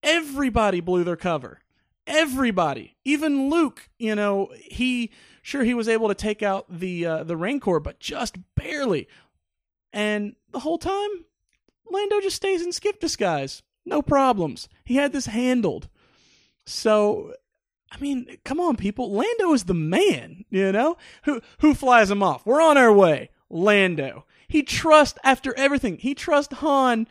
Everybody 0.03 0.81
blew 0.81 1.05
their 1.05 1.17
cover. 1.17 1.61
Everybody, 2.07 2.97
even 3.05 3.51
Luke. 3.51 3.89
You 3.99 4.15
know, 4.15 4.51
he 4.61 5.11
sure 5.43 5.65
he 5.65 5.75
was 5.75 5.89
able 5.89 6.09
to 6.09 6.15
take 6.15 6.43
out 6.43 6.67
the 6.69 7.05
uh, 7.05 7.25
the 7.25 7.37
Rancor, 7.37 7.81
but 7.81 8.01
just 8.01 8.37
barely. 8.55 9.09
And 9.93 10.37
the 10.53 10.61
whole 10.61 10.79
time, 10.79 11.09
Lando 11.91 12.21
just 12.21 12.37
stays 12.37 12.63
in 12.63 12.73
skip 12.73 13.01
disguise. 13.01 13.63
No 13.85 14.03
problems. 14.03 14.69
He 14.85 14.97
had 14.97 15.13
this 15.13 15.27
handled. 15.27 15.89
So, 16.67 17.33
I 17.91 17.99
mean, 17.99 18.37
come 18.45 18.61
on, 18.61 18.77
people. 18.77 19.11
Lando 19.11 19.55
is 19.55 19.65
the 19.65 19.75
man. 19.75 20.45
You 20.51 20.73
know 20.73 20.99
who 21.25 21.41
who 21.61 21.75
flies 21.75 22.11
him 22.11 22.23
off. 22.23 22.45
We're 22.45 22.63
on 22.63 22.77
our 22.77 22.93
way. 22.93 23.31
Lando. 23.51 24.27
He 24.49 24.63
trusts 24.63 25.19
after 25.23 25.57
everything. 25.57 25.99
He 25.99 26.15
trusts 26.15 26.55
Han, 26.55 27.07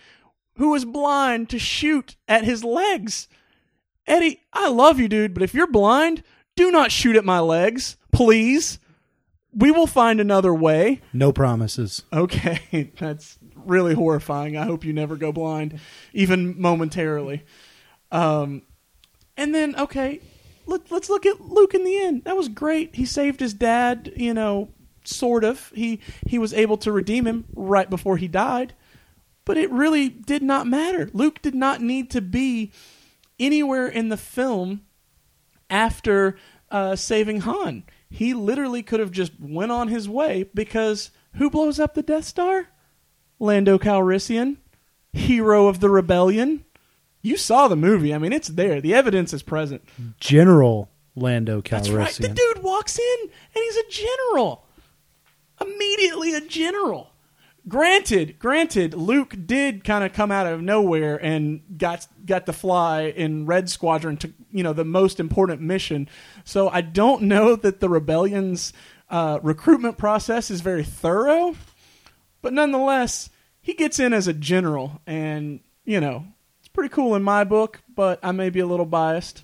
who 0.57 0.73
is 0.73 0.85
blind, 0.85 1.49
to 1.49 1.59
shoot 1.59 2.15
at 2.27 2.43
his 2.43 2.63
legs. 2.63 3.27
Eddie, 4.07 4.41
I 4.53 4.69
love 4.69 4.99
you, 4.99 5.07
dude, 5.07 5.33
but 5.33 5.43
if 5.43 5.53
you're 5.53 5.67
blind, 5.67 6.23
do 6.55 6.71
not 6.71 6.91
shoot 6.91 7.15
at 7.15 7.25
my 7.25 7.39
legs, 7.39 7.97
please. 8.11 8.79
We 9.53 9.71
will 9.71 9.87
find 9.87 10.19
another 10.19 10.53
way. 10.53 11.01
No 11.13 11.31
promises. 11.31 12.03
Okay, 12.11 12.91
that's 12.99 13.37
really 13.55 13.93
horrifying. 13.93 14.57
I 14.57 14.65
hope 14.65 14.83
you 14.83 14.93
never 14.93 15.15
go 15.15 15.31
blind, 15.31 15.79
even 16.13 16.59
momentarily. 16.59 17.43
Um, 18.11 18.63
and 19.35 19.53
then 19.53 19.75
okay, 19.75 20.21
let, 20.65 20.91
let's 20.91 21.09
look 21.09 21.25
at 21.25 21.41
Luke 21.41 21.73
in 21.73 21.83
the 21.83 21.99
end. 21.99 22.23
That 22.23 22.37
was 22.37 22.49
great. 22.49 22.95
He 22.95 23.05
saved 23.05 23.39
his 23.39 23.53
dad. 23.53 24.11
You 24.15 24.33
know, 24.33 24.69
sort 25.07 25.43
of. 25.43 25.71
He 25.75 25.99
he 26.25 26.37
was 26.37 26.53
able 26.53 26.77
to 26.77 26.91
redeem 26.91 27.25
him 27.25 27.45
right 27.55 27.89
before 27.89 28.17
he 28.17 28.27
died, 28.27 28.73
but 29.45 29.57
it 29.57 29.71
really 29.71 30.09
did 30.09 30.43
not 30.43 30.67
matter. 30.67 31.09
Luke 31.13 31.41
did 31.41 31.55
not 31.55 31.81
need 31.81 32.09
to 32.11 32.21
be 32.21 32.71
anywhere 33.39 33.87
in 33.87 34.09
the 34.09 34.17
film 34.17 34.81
after 35.69 36.37
uh, 36.71 36.95
saving 36.95 37.41
Han. 37.41 37.83
He 38.09 38.33
literally 38.33 38.83
could 38.83 38.99
have 38.99 39.11
just 39.11 39.33
went 39.39 39.71
on 39.71 39.89
his 39.89 40.07
way 40.07 40.49
because 40.53 41.11
who 41.35 41.49
blows 41.49 41.79
up 41.79 41.93
the 41.93 42.01
Death 42.01 42.25
Star? 42.25 42.69
Lando 43.39 43.77
Calrissian, 43.77 44.57
hero 45.13 45.67
of 45.67 45.79
the 45.79 45.89
rebellion. 45.89 46.65
You 47.21 47.37
saw 47.37 47.67
the 47.67 47.75
movie. 47.75 48.13
I 48.13 48.17
mean, 48.17 48.33
it's 48.33 48.47
there. 48.47 48.81
The 48.81 48.93
evidence 48.93 49.33
is 49.33 49.43
present. 49.43 49.83
General 50.19 50.89
Lando 51.15 51.61
Calrissian. 51.61 51.69
That's 51.69 51.89
right. 51.89 52.13
The 52.15 52.29
dude 52.29 52.63
walks 52.63 52.97
in 52.97 53.17
and 53.21 53.63
he's 53.63 53.77
a 53.77 53.89
general. 53.89 54.65
Immediately 55.59 56.33
a 56.33 56.41
general. 56.41 57.11
Granted, 57.67 58.39
granted, 58.39 58.93
Luke 58.93 59.35
did 59.45 59.83
kind 59.83 60.05
of 60.05 60.13
come 60.13 60.31
out 60.31 60.47
of 60.47 60.61
nowhere 60.61 61.17
and 61.17 61.61
got 61.77 62.07
got 62.25 62.45
to 62.45 62.53
fly 62.53 63.03
in 63.03 63.45
Red 63.45 63.69
Squadron 63.69 64.15
to 64.17 64.33
you 64.51 64.63
know 64.63 64.71
the 64.71 64.85
most 64.85 65.19
important 65.19 65.61
mission. 65.61 66.07
So 66.45 66.69
I 66.69 66.79
don't 66.79 67.23
know 67.23 67.57
that 67.57 67.81
the 67.81 67.89
rebellion's 67.89 68.71
uh, 69.09 69.39
recruitment 69.43 69.97
process 69.97 70.49
is 70.49 70.61
very 70.61 70.83
thorough, 70.85 71.55
but 72.41 72.53
nonetheless, 72.53 73.29
he 73.61 73.73
gets 73.73 73.99
in 73.99 74.13
as 74.13 74.29
a 74.29 74.33
general, 74.33 75.01
and 75.05 75.59
you 75.83 75.99
know 75.99 76.25
it's 76.59 76.69
pretty 76.69 76.89
cool 76.89 77.15
in 77.15 77.23
my 77.23 77.43
book. 77.43 77.81
But 77.93 78.19
I 78.23 78.31
may 78.31 78.49
be 78.49 78.61
a 78.61 78.65
little 78.65 78.85
biased. 78.85 79.43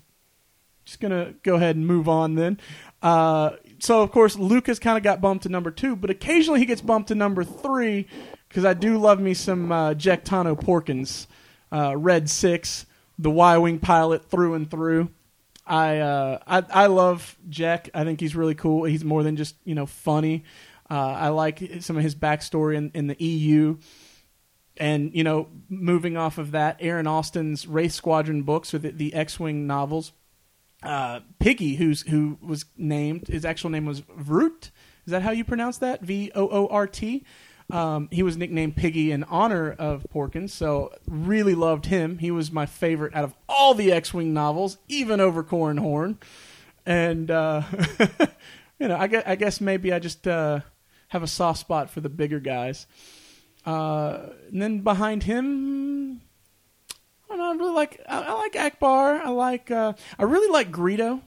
Just 0.85 1.01
gonna 1.01 1.33
go 1.43 1.55
ahead 1.55 1.75
and 1.75 1.85
move 1.85 2.07
on 2.07 2.35
then. 2.35 2.57
Uh, 3.01 3.57
so 3.83 4.01
of 4.01 4.11
course 4.11 4.37
Lucas 4.37 4.79
kind 4.79 4.97
of 4.97 5.03
got 5.03 5.19
bumped 5.19 5.43
to 5.43 5.49
number 5.49 5.69
two, 5.69 5.97
but 5.97 6.09
occasionally 6.09 6.61
he 6.61 6.65
gets 6.65 6.79
bumped 6.79 7.09
to 7.09 7.15
number 7.15 7.43
three 7.43 8.07
because 8.47 8.63
I 8.63 8.73
do 8.73 8.97
love 8.97 9.19
me 9.19 9.33
some 9.33 9.73
uh, 9.73 9.93
Jack 9.93 10.23
Tono 10.23 10.55
Porkins, 10.55 11.27
uh, 11.69 11.93
Red 11.97 12.29
Six, 12.29 12.85
the 13.19 13.29
Y 13.29 13.57
wing 13.57 13.79
pilot 13.79 14.29
through 14.29 14.53
and 14.53 14.71
through. 14.71 15.09
I, 15.67 15.99
uh, 15.99 16.39
I 16.47 16.63
I 16.83 16.85
love 16.85 17.37
Jack. 17.49 17.89
I 17.93 18.05
think 18.05 18.21
he's 18.21 18.37
really 18.37 18.55
cool. 18.55 18.85
He's 18.85 19.03
more 19.03 19.21
than 19.21 19.35
just 19.35 19.57
you 19.65 19.75
know 19.75 19.85
funny. 19.85 20.45
Uh, 20.89 20.93
I 21.19 21.29
like 21.29 21.61
some 21.81 21.97
of 21.97 22.03
his 22.03 22.15
backstory 22.15 22.75
in, 22.75 22.91
in 22.93 23.07
the 23.07 23.21
EU. 23.21 23.77
And 24.77 25.13
you 25.13 25.25
know, 25.25 25.49
moving 25.69 26.15
off 26.15 26.37
of 26.37 26.51
that, 26.51 26.77
Aaron 26.79 27.05
Allston's 27.05 27.67
Wraith 27.67 27.91
Squadron 27.91 28.43
books 28.43 28.73
or 28.73 28.79
the, 28.79 28.91
the 28.91 29.13
X-wing 29.13 29.67
novels 29.67 30.13
uh, 30.83 31.21
Piggy, 31.39 31.75
who's 31.75 32.01
who 32.03 32.37
was 32.41 32.65
named, 32.77 33.27
his 33.27 33.45
actual 33.45 33.69
name 33.69 33.85
was 33.85 34.01
Vroot. 34.01 34.71
Is 35.05 35.11
that 35.11 35.21
how 35.21 35.31
you 35.31 35.43
pronounce 35.43 35.77
that? 35.79 36.01
V 36.01 36.31
O 36.35 36.47
O 36.49 36.67
R 36.67 36.87
T. 36.87 37.23
Um, 37.71 38.09
he 38.11 38.23
was 38.23 38.37
nicknamed 38.37 38.75
Piggy 38.75 39.11
in 39.11 39.23
honor 39.23 39.71
of 39.71 40.05
Porkins, 40.13 40.51
so 40.51 40.93
really 41.07 41.55
loved 41.55 41.85
him. 41.85 42.17
He 42.19 42.29
was 42.29 42.51
my 42.51 42.65
favorite 42.65 43.15
out 43.15 43.23
of 43.23 43.33
all 43.47 43.73
the 43.73 43.91
X-wing 43.91 44.33
novels, 44.33 44.77
even 44.87 45.19
over 45.19 45.43
Corn 45.43 45.77
Horn. 45.77 46.19
And 46.85 47.31
uh, 47.31 47.63
you 48.79 48.87
know, 48.87 48.97
I 48.97 49.07
guess, 49.07 49.23
I 49.25 49.35
guess 49.35 49.61
maybe 49.61 49.93
I 49.93 49.99
just 49.99 50.27
uh, 50.27 50.59
have 51.07 51.23
a 51.23 51.27
soft 51.27 51.59
spot 51.59 51.89
for 51.89 52.01
the 52.01 52.09
bigger 52.09 52.39
guys. 52.39 52.85
Uh, 53.65 54.27
and 54.51 54.61
then 54.61 54.79
behind 54.79 55.23
him, 55.23 56.21
don't 57.35 57.39
know. 57.39 57.51
I 57.51 57.55
really 57.55 57.75
like. 57.75 58.01
I, 58.07 58.21
I 58.21 58.33
like 58.33 58.53
Ackbar. 58.53 59.21
I 59.21 59.29
like. 59.29 59.71
Uh, 59.71 59.93
I 60.17 60.23
really 60.23 60.51
like 60.51 60.71
Greedo. 60.71 61.21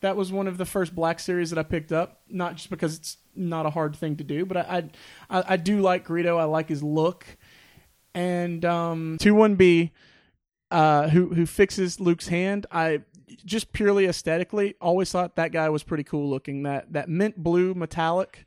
That 0.00 0.16
was 0.16 0.30
one 0.32 0.46
of 0.46 0.58
the 0.58 0.64
first 0.64 0.94
Black 0.94 1.18
series 1.18 1.50
that 1.50 1.58
I 1.58 1.64
picked 1.64 1.92
up. 1.92 2.20
Not 2.28 2.56
just 2.56 2.70
because 2.70 2.96
it's 2.96 3.16
not 3.34 3.66
a 3.66 3.70
hard 3.70 3.96
thing 3.96 4.16
to 4.16 4.24
do, 4.24 4.46
but 4.46 4.56
I 4.56 4.90
I, 5.28 5.44
I 5.48 5.56
do 5.56 5.80
like 5.80 6.06
Greedo. 6.06 6.38
I 6.38 6.44
like 6.44 6.68
his 6.68 6.82
look. 6.82 7.26
And 8.14 8.64
um, 8.64 9.16
two 9.20 9.34
one 9.34 9.54
B, 9.54 9.92
uh, 10.70 11.08
who 11.08 11.34
who 11.34 11.46
fixes 11.46 12.00
Luke's 12.00 12.28
hand. 12.28 12.66
I 12.70 13.02
just 13.44 13.72
purely 13.72 14.06
aesthetically, 14.06 14.74
always 14.80 15.12
thought 15.12 15.36
that 15.36 15.52
guy 15.52 15.68
was 15.68 15.82
pretty 15.82 16.04
cool 16.04 16.28
looking. 16.30 16.62
That 16.62 16.92
that 16.92 17.08
mint 17.08 17.36
blue 17.36 17.74
metallic. 17.74 18.46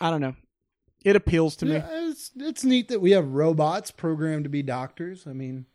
I 0.00 0.10
don't 0.10 0.20
know. 0.20 0.34
It 1.04 1.16
appeals 1.16 1.56
to 1.56 1.66
me. 1.66 1.72
Yeah, 1.72 1.88
it's 1.90 2.30
it's 2.36 2.64
neat 2.64 2.88
that 2.88 3.00
we 3.00 3.12
have 3.12 3.28
robots 3.28 3.90
programmed 3.90 4.44
to 4.44 4.50
be 4.50 4.62
doctors. 4.62 5.26
I 5.26 5.32
mean, 5.32 5.66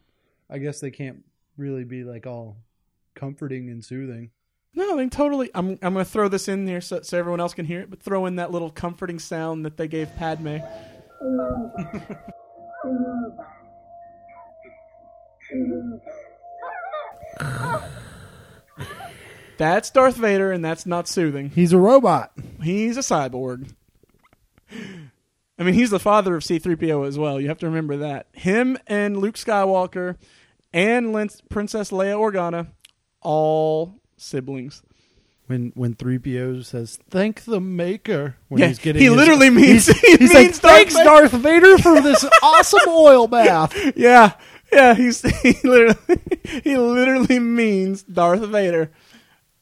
I 0.50 0.58
guess 0.60 0.80
they 0.80 0.92
can't 0.92 1.24
really 1.58 1.84
be 1.84 2.04
like 2.04 2.28
all 2.28 2.58
comforting 3.16 3.70
and 3.70 3.84
soothing. 3.84 4.32
No, 4.74 4.94
I 4.94 4.98
mean 4.98 5.10
totally. 5.10 5.50
I'm 5.56 5.72
I'm 5.82 5.94
gonna 5.94 6.06
throw 6.06 6.28
this 6.28 6.48
in 6.48 6.66
there 6.66 6.82
so, 6.82 7.02
so 7.02 7.18
everyone 7.18 7.40
else 7.40 7.54
can 7.54 7.66
hear 7.66 7.80
it, 7.82 7.90
but 7.90 8.02
throw 8.02 8.26
in 8.26 8.36
that 8.36 8.52
little 8.52 8.70
comforting 8.70 9.20
sound 9.20 9.66
that 9.66 9.78
they 9.78 9.88
gave 9.88 10.14
Padme. 10.16 10.58
That's 19.58 19.90
Darth 19.90 20.18
Vader, 20.18 20.52
and 20.52 20.64
that's 20.66 20.86
not 20.86 21.08
soothing. 21.08 21.50
He's 21.50 21.72
a 21.72 21.78
robot. 21.78 22.32
He's 22.62 22.98
a 22.98 23.02
cyborg. 23.02 23.74
I 25.58 25.64
mean, 25.64 25.74
he's 25.74 25.90
the 25.90 26.00
father 26.00 26.36
of 26.36 26.44
C3PO 26.44 27.08
as 27.08 27.18
well. 27.18 27.40
You 27.40 27.48
have 27.48 27.60
to 27.60 27.66
remember 27.68 27.98
that. 27.98 28.28
Him 28.34 28.78
and 28.88 29.18
Luke 29.18 29.36
Skywalker 29.36 30.18
and 30.74 31.14
Lin- 31.14 31.30
Princess 31.50 31.92
Leia 31.92 32.18
Organa, 32.18 32.68
all 33.22 33.96
siblings. 34.18 34.82
When 35.48 35.72
when 35.76 35.94
three 35.94 36.18
PO 36.18 36.62
says 36.64 36.98
thank 37.12 37.44
the 37.44 37.62
maker 37.62 38.36
when 38.48 38.62
Yeah, 38.62 38.68
he's 38.70 38.80
getting 38.80 39.00
he 39.00 39.08
his- 39.10 39.16
literally 39.16 39.52
means 39.52 39.86
he's, 39.86 40.00
he 40.02 40.08
he's 40.18 40.34
means 40.34 40.34
like 40.34 40.56
thanks 40.56 40.94
Vader." 40.96 41.06
Darth 41.06 41.32
Vader 41.34 41.78
for 41.78 42.02
this 42.02 42.26
awesome 42.42 42.80
oil 42.90 43.28
bath. 43.28 43.76
Yeah, 43.96 44.32
yeah. 44.74 44.96
He's 44.96 45.22
he 45.42 45.56
literally 45.64 46.20
he 46.64 46.76
literally 46.78 47.38
means 47.40 48.02
Darth 48.02 48.42
Vader. 48.48 48.92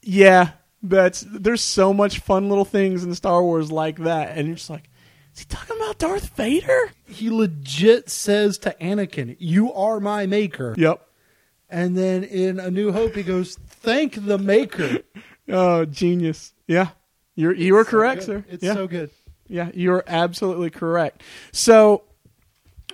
Yeah, 0.01 0.51
that's 0.82 1.25
there's 1.29 1.62
so 1.62 1.93
much 1.93 2.19
fun 2.19 2.47
little 2.47 2.63
things 2.65 3.03
in 3.03 3.13
Star 3.13 3.43
Wars 3.43 3.69
like 3.69 3.97
that, 3.99 4.38
and 4.38 4.47
you're 4.47 4.56
just 4.56 4.69
like, 4.69 4.89
is 5.34 5.39
he 5.39 5.46
talking 5.46 5.78
about 5.78 5.98
Darth 5.98 6.30
Vader? 6.36 6.91
He 7.08 7.30
legit 7.30 8.10
says 8.10 8.58
to 8.60 8.76
Anakin, 8.80 9.36
"You 9.39 9.74
are 9.74 10.00
my 10.00 10.26
maker." 10.26 10.76
Yep. 10.78 11.08
And 11.69 11.98
then 11.98 12.24
in 12.24 12.60
A 12.60 12.69
New 12.69 12.91
Hope, 12.91 13.15
he 13.15 13.24
goes, 13.24 13.56
"Thank 13.56 14.26
the 14.26 14.38
maker." 14.38 15.00
Oh, 15.50 15.84
genius. 15.84 16.54
Yeah, 16.67 16.91
you're 17.36 17.54
you 17.54 17.76
are 17.76 17.84
correct, 17.84 18.19
Good. 18.22 18.26
sir. 18.26 18.46
It's 18.48 18.63
yeah. 18.63 18.76
so 18.76 18.88
good. 18.88 19.10
Yeah, 19.50 19.72
you're 19.74 20.06
absolutely 20.08 20.69
correct. 20.69 21.22
So, 21.52 22.04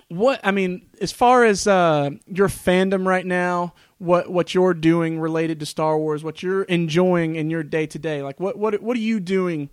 what 0.08 0.40
I 0.42 0.50
mean, 0.50 0.88
as 1.00 1.12
far 1.12 1.44
as 1.44 1.68
uh, 1.68 2.10
your 2.26 2.48
fandom 2.48 3.06
right 3.06 3.24
now, 3.24 3.74
what 3.98 4.30
what 4.30 4.52
you're 4.52 4.74
doing 4.74 5.20
related 5.20 5.60
to 5.60 5.66
Star 5.66 5.96
Wars, 5.96 6.24
what 6.24 6.42
you're 6.42 6.64
enjoying 6.64 7.36
in 7.36 7.50
your 7.50 7.62
day 7.62 7.86
to 7.86 7.98
day, 8.00 8.20
like 8.22 8.40
what 8.40 8.58
what 8.58 8.82
what 8.82 8.96
are 8.96 9.00
you 9.00 9.20
doing 9.20 9.70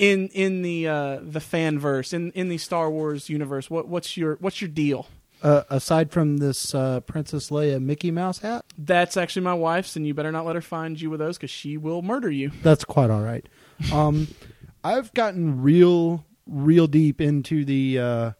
in 0.00 0.28
in 0.28 0.62
the 0.62 0.88
uh, 0.88 1.18
the 1.22 1.40
fan 1.40 1.78
verse 1.78 2.12
in 2.12 2.32
in 2.32 2.48
the 2.48 2.58
Star 2.58 2.90
Wars 2.90 3.28
universe? 3.28 3.70
What 3.70 3.86
what's 3.86 4.16
your 4.16 4.36
what's 4.40 4.60
your 4.60 4.70
deal? 4.70 5.06
Uh, 5.42 5.62
aside 5.70 6.10
from 6.10 6.36
this 6.38 6.74
uh, 6.74 7.00
Princess 7.00 7.48
Leia 7.48 7.80
Mickey 7.80 8.10
Mouse 8.10 8.40
hat, 8.40 8.62
That's 8.76 9.16
actually 9.16 9.40
my 9.42 9.54
wife's, 9.54 9.96
and 9.96 10.06
you 10.06 10.12
better 10.12 10.30
not 10.30 10.44
let 10.44 10.54
her 10.54 10.60
find 10.60 11.00
you 11.00 11.08
with 11.08 11.18
those 11.20 11.38
because 11.38 11.50
she 11.50 11.78
will 11.78 12.02
murder 12.02 12.30
you. 12.30 12.50
that's 12.62 12.84
quite 12.84 13.08
all 13.08 13.22
right. 13.22 13.46
Um, 13.90 14.28
I've 14.84 15.12
gotten 15.14 15.62
real, 15.62 16.26
real 16.46 16.86
deep 16.86 17.20
into 17.22 17.64
the 17.64 17.98
uh, 17.98 18.30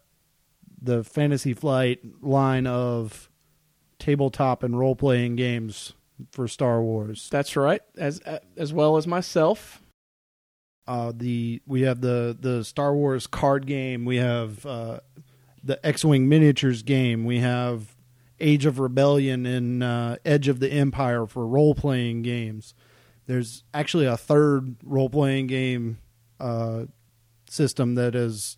the 0.82 1.04
Fantasy 1.04 1.54
Flight 1.54 2.00
line 2.22 2.66
of 2.66 3.30
tabletop 3.98 4.62
and 4.62 4.78
role 4.78 4.96
playing 4.96 5.36
games 5.36 5.94
for 6.32 6.48
Star 6.48 6.82
Wars. 6.82 7.28
That's 7.30 7.56
right, 7.56 7.80
as 7.96 8.20
as 8.58 8.72
well 8.74 8.96
as 8.98 9.06
myself. 9.06 9.80
Uh, 10.90 11.12
the 11.14 11.62
we 11.66 11.82
have 11.82 12.00
the 12.00 12.36
the 12.40 12.64
Star 12.64 12.92
Wars 12.92 13.28
card 13.28 13.64
game. 13.64 14.04
We 14.04 14.16
have 14.16 14.66
uh, 14.66 14.98
the 15.62 15.78
X 15.86 16.04
Wing 16.04 16.28
miniatures 16.28 16.82
game. 16.82 17.24
We 17.24 17.38
have 17.38 17.94
Age 18.40 18.66
of 18.66 18.80
Rebellion 18.80 19.46
and 19.46 19.84
uh, 19.84 20.16
Edge 20.24 20.48
of 20.48 20.58
the 20.58 20.68
Empire 20.72 21.26
for 21.26 21.46
role 21.46 21.76
playing 21.76 22.22
games. 22.22 22.74
There's 23.26 23.62
actually 23.72 24.06
a 24.06 24.16
third 24.16 24.74
role 24.82 25.08
playing 25.08 25.46
game 25.46 25.98
uh, 26.40 26.86
system 27.48 27.94
that 27.94 28.14
has 28.14 28.56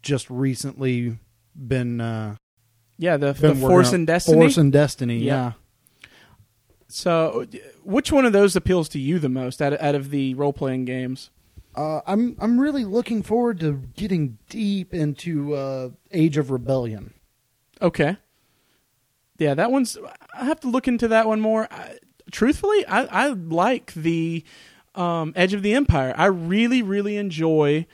just 0.00 0.30
recently 0.30 1.18
been 1.54 2.00
uh, 2.00 2.36
Yeah, 2.96 3.18
the, 3.18 3.34
the 3.34 3.54
Force 3.54 3.88
on- 3.88 3.94
and 3.96 4.06
Destiny. 4.06 4.38
Force 4.38 4.56
and 4.56 4.72
Destiny. 4.72 5.18
Yeah. 5.18 5.34
Yeah. 5.34 5.52
So, 6.96 7.46
which 7.84 8.10
one 8.10 8.24
of 8.24 8.32
those 8.32 8.56
appeals 8.56 8.88
to 8.88 8.98
you 8.98 9.18
the 9.18 9.28
most 9.28 9.60
out 9.60 9.74
of, 9.74 9.82
out 9.82 9.94
of 9.94 10.08
the 10.08 10.32
role 10.32 10.54
playing 10.54 10.86
games? 10.86 11.28
Uh, 11.74 12.00
I'm 12.06 12.38
I'm 12.40 12.58
really 12.58 12.86
looking 12.86 13.22
forward 13.22 13.60
to 13.60 13.82
getting 13.98 14.38
deep 14.48 14.94
into 14.94 15.54
uh, 15.54 15.90
Age 16.10 16.38
of 16.38 16.50
Rebellion. 16.50 17.12
Okay. 17.82 18.16
Yeah, 19.36 19.52
that 19.52 19.70
one's. 19.70 19.98
I 20.32 20.46
have 20.46 20.58
to 20.60 20.68
look 20.68 20.88
into 20.88 21.06
that 21.08 21.26
one 21.26 21.38
more. 21.38 21.68
I, 21.70 21.98
truthfully, 22.30 22.86
I, 22.86 23.04
I 23.04 23.28
like 23.28 23.92
the 23.92 24.42
um, 24.94 25.34
Edge 25.36 25.52
of 25.52 25.60
the 25.62 25.74
Empire. 25.74 26.14
I 26.16 26.26
really, 26.26 26.80
really 26.80 27.18
enjoy 27.18 27.86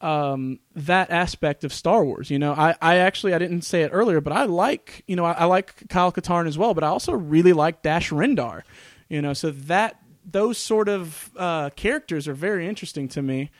um, 0.00 0.60
that 0.74 1.10
aspect 1.10 1.64
of 1.64 1.72
Star 1.72 2.04
Wars. 2.04 2.30
You 2.30 2.38
know, 2.38 2.52
I, 2.52 2.76
I 2.80 2.96
actually 2.96 3.34
I 3.34 3.38
didn't 3.38 3.62
say 3.62 3.82
it 3.82 3.90
earlier, 3.92 4.20
but 4.20 4.32
I 4.32 4.44
like 4.44 5.02
you 5.06 5.16
know 5.16 5.24
I, 5.24 5.32
I 5.32 5.44
like 5.46 5.88
Kyle 5.88 6.12
Katarn 6.12 6.46
as 6.46 6.56
well, 6.56 6.74
but 6.74 6.84
I 6.84 6.88
also 6.88 7.12
really 7.12 7.52
like 7.52 7.82
Dash 7.82 8.10
Rendar. 8.10 8.62
You 9.08 9.22
know, 9.22 9.32
so 9.32 9.50
that 9.50 10.00
those 10.30 10.58
sort 10.58 10.88
of 10.88 11.30
uh, 11.36 11.70
characters 11.70 12.28
are 12.28 12.34
very 12.34 12.68
interesting 12.68 13.08
to 13.08 13.22
me. 13.22 13.50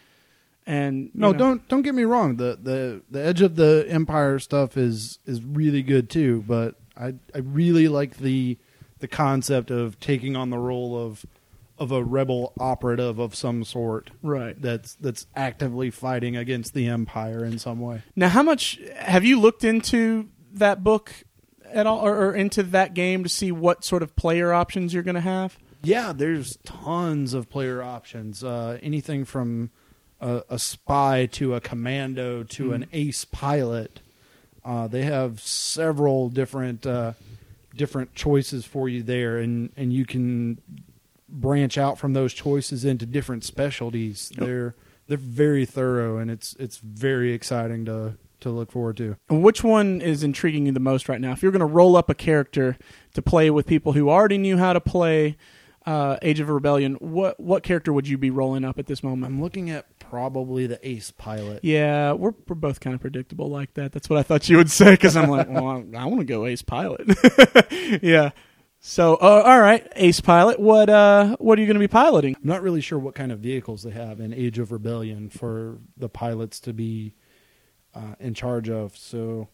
And 0.66 1.10
No, 1.14 1.32
know- 1.32 1.38
don't 1.38 1.68
don't 1.68 1.82
get 1.82 1.94
me 1.94 2.04
wrong. 2.04 2.36
The 2.36 2.58
the 2.62 3.02
the 3.10 3.24
Edge 3.24 3.40
of 3.40 3.56
the 3.56 3.86
Empire 3.88 4.38
stuff 4.38 4.76
is 4.76 5.18
is 5.26 5.42
really 5.42 5.82
good 5.82 6.10
too. 6.10 6.44
But 6.46 6.74
I 6.96 7.14
I 7.34 7.38
really 7.38 7.88
like 7.88 8.18
the 8.18 8.58
the 8.98 9.08
concept 9.08 9.70
of 9.70 9.98
taking 10.00 10.36
on 10.36 10.50
the 10.50 10.58
role 10.58 10.96
of 10.96 11.24
of 11.78 11.92
a 11.92 12.02
rebel 12.02 12.52
operative 12.58 13.18
of 13.18 13.34
some 13.34 13.64
sort 13.64 14.10
right. 14.22 14.60
that's 14.60 14.94
that's 14.94 15.26
actively 15.36 15.90
fighting 15.90 16.36
against 16.36 16.74
the 16.74 16.86
Empire 16.88 17.44
in 17.44 17.58
some 17.58 17.80
way. 17.80 18.02
Now, 18.16 18.28
how 18.28 18.42
much 18.42 18.80
have 18.96 19.24
you 19.24 19.40
looked 19.40 19.64
into 19.64 20.28
that 20.54 20.82
book 20.82 21.12
at 21.64 21.86
all, 21.86 22.00
or, 22.00 22.26
or 22.26 22.34
into 22.34 22.62
that 22.62 22.94
game 22.94 23.22
to 23.22 23.28
see 23.28 23.52
what 23.52 23.84
sort 23.84 24.02
of 24.02 24.16
player 24.16 24.52
options 24.52 24.94
you're 24.94 25.02
going 25.02 25.14
to 25.14 25.20
have? 25.20 25.58
Yeah, 25.82 26.12
there's 26.12 26.56
tons 26.64 27.34
of 27.34 27.48
player 27.48 27.82
options. 27.82 28.42
Uh, 28.42 28.78
anything 28.82 29.24
from 29.24 29.70
a, 30.20 30.42
a 30.48 30.58
spy 30.58 31.26
to 31.32 31.54
a 31.54 31.60
commando 31.60 32.42
to 32.42 32.72
an 32.72 32.86
ace 32.92 33.24
pilot. 33.24 34.00
Uh, 34.64 34.88
they 34.88 35.02
have 35.02 35.40
several 35.40 36.28
different 36.28 36.84
uh, 36.84 37.12
different 37.76 38.14
choices 38.14 38.64
for 38.64 38.88
you 38.88 39.02
there, 39.02 39.38
and, 39.38 39.70
and 39.76 39.92
you 39.92 40.04
can 40.04 40.60
branch 41.28 41.76
out 41.78 41.98
from 41.98 42.12
those 42.12 42.32
choices 42.32 42.84
into 42.84 43.06
different 43.06 43.44
specialties. 43.44 44.32
Yep. 44.36 44.46
They're 44.46 44.74
they're 45.06 45.18
very 45.18 45.64
thorough, 45.64 46.18
and 46.18 46.30
it's 46.30 46.54
it's 46.58 46.78
very 46.78 47.32
exciting 47.32 47.84
to 47.86 48.16
to 48.40 48.50
look 48.50 48.70
forward 48.70 48.96
to. 48.98 49.16
And 49.28 49.42
which 49.42 49.64
one 49.64 50.00
is 50.00 50.22
intriguing 50.22 50.66
you 50.66 50.72
the 50.72 50.80
most 50.80 51.08
right 51.08 51.20
now? 51.20 51.32
If 51.32 51.42
you're 51.42 51.52
going 51.52 51.60
to 51.60 51.66
roll 51.66 51.96
up 51.96 52.08
a 52.08 52.14
character 52.14 52.76
to 53.14 53.22
play 53.22 53.50
with 53.50 53.66
people 53.66 53.92
who 53.92 54.08
already 54.08 54.38
knew 54.38 54.56
how 54.58 54.72
to 54.72 54.80
play 54.80 55.36
uh, 55.86 56.18
Age 56.22 56.38
of 56.40 56.48
Rebellion, 56.48 56.94
what 56.94 57.40
what 57.40 57.62
character 57.62 57.92
would 57.92 58.06
you 58.06 58.18
be 58.18 58.30
rolling 58.30 58.64
up 58.64 58.78
at 58.78 58.86
this 58.86 59.02
moment? 59.02 59.32
I'm 59.32 59.40
looking 59.40 59.70
at 59.70 59.86
probably 59.98 60.66
the 60.66 60.78
ace 60.86 61.10
pilot. 61.10 61.60
Yeah, 61.64 62.12
we're 62.12 62.34
we're 62.46 62.54
both 62.54 62.80
kind 62.80 62.94
of 62.94 63.00
predictable 63.00 63.48
like 63.48 63.74
that. 63.74 63.92
That's 63.92 64.10
what 64.10 64.18
I 64.18 64.22
thought 64.22 64.48
you 64.48 64.58
would 64.58 64.70
say 64.70 64.90
because 64.90 65.16
I'm 65.16 65.30
like, 65.30 65.48
well, 65.50 65.66
I, 65.66 65.98
I 65.98 66.04
want 66.04 66.20
to 66.20 66.24
go 66.24 66.46
Ace 66.46 66.62
Pilot. 66.62 67.08
yeah. 68.02 68.30
So, 68.88 69.16
uh, 69.16 69.42
all 69.44 69.60
right, 69.60 69.86
Ace 69.96 70.22
Pilot. 70.22 70.58
What 70.58 70.88
uh, 70.88 71.36
what 71.38 71.58
are 71.58 71.60
you 71.60 71.66
going 71.66 71.74
to 71.74 71.78
be 71.78 71.88
piloting? 71.88 72.34
I'm 72.36 72.48
not 72.48 72.62
really 72.62 72.80
sure 72.80 72.98
what 72.98 73.14
kind 73.14 73.30
of 73.30 73.38
vehicles 73.38 73.82
they 73.82 73.90
have 73.90 74.18
in 74.18 74.32
Age 74.32 74.58
of 74.58 74.72
Rebellion 74.72 75.28
for 75.28 75.76
the 75.98 76.08
pilots 76.08 76.58
to 76.60 76.72
be 76.72 77.12
uh, 77.94 78.14
in 78.18 78.32
charge 78.32 78.70
of. 78.70 78.96
So, 78.96 79.48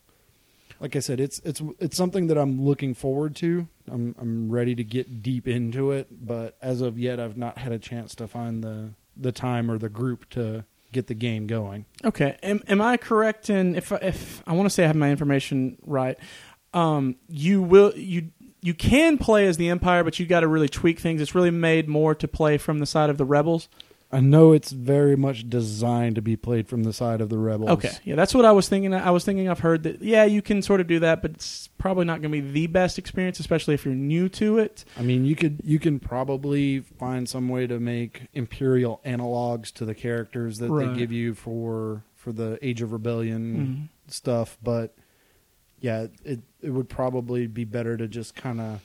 like 0.78 0.94
I 0.94 1.00
said, 1.00 1.18
it's 1.18 1.40
it's 1.40 1.60
it's 1.80 1.96
something 1.96 2.28
that 2.28 2.38
I'm 2.38 2.62
looking 2.64 2.94
forward 2.94 3.34
to. 3.36 3.66
I'm 3.90 4.14
I'm 4.20 4.52
ready 4.52 4.76
to 4.76 4.84
get 4.84 5.20
deep 5.20 5.48
into 5.48 5.90
it, 5.90 6.06
but 6.24 6.56
as 6.62 6.80
of 6.80 6.96
yet, 6.96 7.18
I've 7.18 7.36
not 7.36 7.58
had 7.58 7.72
a 7.72 7.78
chance 7.80 8.14
to 8.14 8.28
find 8.28 8.62
the 8.62 8.90
the 9.16 9.32
time 9.32 9.68
or 9.68 9.78
the 9.78 9.88
group 9.88 10.30
to 10.30 10.64
get 10.92 11.08
the 11.08 11.14
game 11.14 11.48
going. 11.48 11.86
Okay, 12.04 12.38
am, 12.44 12.62
am 12.68 12.80
I 12.80 12.98
correct 12.98 13.50
in 13.50 13.74
if 13.74 13.90
if 13.90 14.44
I 14.46 14.52
want 14.52 14.66
to 14.66 14.70
say 14.70 14.84
I 14.84 14.86
have 14.86 14.94
my 14.94 15.10
information 15.10 15.76
right? 15.82 16.16
Um, 16.72 17.16
you 17.28 17.62
will 17.62 17.92
you 17.96 18.30
you 18.64 18.72
can 18.74 19.18
play 19.18 19.46
as 19.46 19.58
the 19.58 19.68
Empire, 19.68 20.02
but 20.02 20.18
you 20.18 20.24
got 20.26 20.40
to 20.40 20.48
really 20.48 20.68
tweak 20.70 20.98
things. 20.98 21.20
It's 21.20 21.34
really 21.34 21.50
made 21.50 21.86
more 21.86 22.14
to 22.14 22.26
play 22.26 22.56
from 22.56 22.78
the 22.78 22.86
side 22.86 23.10
of 23.10 23.18
the 23.18 23.24
rebels. 23.26 23.68
I 24.10 24.20
know 24.20 24.52
it's 24.52 24.70
very 24.70 25.16
much 25.16 25.50
designed 25.50 26.14
to 26.14 26.22
be 26.22 26.36
played 26.36 26.68
from 26.68 26.84
the 26.84 26.92
side 26.92 27.20
of 27.20 27.30
the 27.30 27.36
rebels. 27.38 27.70
Okay, 27.70 27.90
yeah, 28.04 28.14
that's 28.14 28.32
what 28.32 28.44
I 28.44 28.52
was 28.52 28.68
thinking. 28.68 28.94
I 28.94 29.10
was 29.10 29.24
thinking 29.24 29.48
I've 29.48 29.58
heard 29.58 29.82
that. 29.82 30.00
Yeah, 30.02 30.24
you 30.24 30.40
can 30.40 30.62
sort 30.62 30.80
of 30.80 30.86
do 30.86 31.00
that, 31.00 31.20
but 31.20 31.32
it's 31.32 31.68
probably 31.78 32.04
not 32.04 32.22
going 32.22 32.30
to 32.32 32.40
be 32.40 32.52
the 32.52 32.66
best 32.68 32.96
experience, 32.96 33.40
especially 33.40 33.74
if 33.74 33.84
you're 33.84 33.94
new 33.94 34.28
to 34.30 34.58
it. 34.58 34.84
I 34.96 35.02
mean, 35.02 35.24
you 35.24 35.34
could 35.34 35.60
you 35.64 35.78
can 35.80 35.98
probably 35.98 36.80
find 36.80 37.28
some 37.28 37.48
way 37.48 37.66
to 37.66 37.80
make 37.80 38.28
imperial 38.34 39.00
analogs 39.04 39.72
to 39.74 39.84
the 39.84 39.94
characters 39.96 40.58
that 40.58 40.70
Right. 40.70 40.92
they 40.92 40.96
give 41.00 41.10
you 41.12 41.34
for 41.34 42.04
for 42.14 42.30
the 42.32 42.56
Age 42.62 42.80
of 42.82 42.92
Rebellion 42.92 43.88
Mhm. 44.08 44.12
stuff, 44.12 44.56
but 44.62 44.94
yeah, 45.84 46.06
it 46.24 46.40
it 46.62 46.70
would 46.70 46.88
probably 46.88 47.46
be 47.46 47.64
better 47.64 47.94
to 47.98 48.08
just 48.08 48.34
kind 48.34 48.58
of 48.58 48.80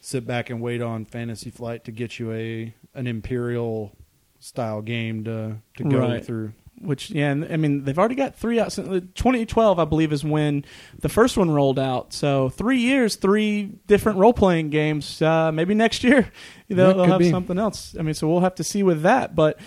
sit 0.00 0.26
back 0.26 0.50
and 0.50 0.60
wait 0.60 0.82
on 0.82 1.04
Fantasy 1.04 1.48
Flight 1.50 1.84
to 1.84 1.92
get 1.92 2.18
you 2.18 2.32
a 2.32 2.74
an 2.94 3.06
imperial 3.06 3.92
style 4.40 4.82
game 4.82 5.22
to 5.24 5.58
to 5.76 5.84
go 5.84 5.98
Right. 6.00 6.24
through. 6.26 6.52
Which, 6.80 7.10
yeah, 7.10 7.30
and, 7.30 7.44
I 7.50 7.56
mean, 7.56 7.84
they've 7.84 7.96
already 7.98 8.16
got 8.16 8.34
three 8.34 8.58
out. 8.58 8.72
since- 8.72 8.88
2012, 9.14 9.78
I 9.78 9.84
believe, 9.84 10.12
is 10.12 10.24
when 10.24 10.64
the 10.98 11.08
first 11.08 11.36
one 11.38 11.48
rolled 11.52 11.78
out. 11.78 12.12
So 12.12 12.48
three 12.48 12.78
years, 12.80 13.14
three 13.14 13.70
different 13.86 14.18
role 14.18 14.32
playing 14.34 14.70
games. 14.70 15.22
Uh, 15.22 15.52
maybe 15.52 15.72
next 15.74 16.02
year 16.02 16.32
they'll, 16.68 16.92
they'll 16.94 17.04
have 17.04 17.20
be. 17.20 17.30
something 17.30 17.58
else. 17.60 17.94
I 17.98 18.02
mean, 18.02 18.12
so 18.14 18.28
we'll 18.28 18.40
have 18.40 18.56
to 18.56 18.64
see 18.64 18.82
with 18.82 19.02
that. 19.02 19.36
But 19.36 19.60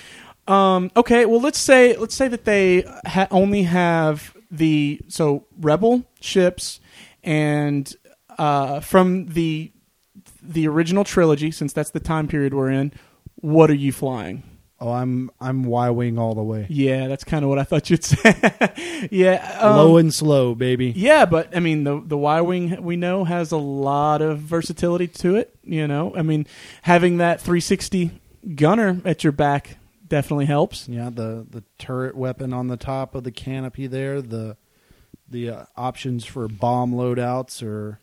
um, 0.49 0.91
okay, 0.97 1.26
well, 1.26 1.39
let's 1.39 1.57
say 1.59 1.95
let's 1.95 2.13
say 2.13 2.28
that 2.28 2.43
they 2.43 2.82
ha- 3.05 3.28
only 3.32 3.63
have 3.63 4.36
the 4.52 5.02
so 5.08 5.45
rebel 5.60 6.06
ships 6.22 6.80
and 7.24 7.93
uh, 8.38 8.80
from 8.80 9.28
the 9.28 9.72
the 10.41 10.68
original 10.68 11.04
trilogy, 11.04 11.52
since 11.52 11.74
that's 11.74 11.89
the 11.91 12.00
time 12.00 12.28
period 12.28 12.54
we're 12.54 12.72
in. 12.72 12.93
What 13.36 13.70
are 13.70 13.76
you 13.76 13.91
flying? 13.91 14.43
Oh, 14.80 14.91
I'm 14.91 15.32
I'm 15.41 15.64
Y 15.64 15.89
wing 15.89 16.20
all 16.20 16.36
the 16.36 16.43
way, 16.43 16.68
Yeah, 16.70 17.08
that's 17.08 17.24
kind 17.24 17.43
of 17.43 17.50
what 17.50 17.58
I 17.58 17.64
thought 17.64 17.89
you'd 17.89 18.04
say. 18.04 19.08
yeah, 19.12 19.58
um, 19.60 19.76
low 19.76 19.98
and 19.98 20.14
slow, 20.14 20.54
baby. 20.54 20.93
yeah, 20.95 21.26
but 21.26 21.56
I 21.56 21.60
mean, 21.60 21.84
the 21.84 22.00
the 22.06 22.18
Y 22.18 22.41
wing 22.41 22.82
we 22.84 22.95
know 22.95 23.24
has 23.24 23.52
a 23.52 23.58
lot 23.58 24.22
of 24.22 24.39
versatility 24.39 25.08
to 25.08 25.36
it. 25.36 25.56
You 25.64 25.88
know, 25.88 26.16
I 26.16 26.22
mean, 26.22 26.45
having 26.84 27.18
that 27.18 27.41
360 27.41 28.12
gunner 28.56 29.02
at 29.04 29.24
your 29.24 29.34
back 29.34 29.76
definitely 30.08 30.45
helps. 30.45 30.88
Yeah, 30.88 31.10
the 31.10 31.45
the 31.49 31.64
turret 31.78 32.16
weapon 32.16 32.53
on 32.53 32.68
the 32.68 32.78
top 32.78 33.16
of 33.16 33.24
the 33.24 33.32
canopy 33.32 33.88
there, 33.88 34.22
the 34.22 34.58
the 35.30 35.49
uh, 35.49 35.66
options 35.76 36.26
for 36.26 36.47
bomb 36.47 36.93
loadouts 36.93 37.62
or 37.62 37.99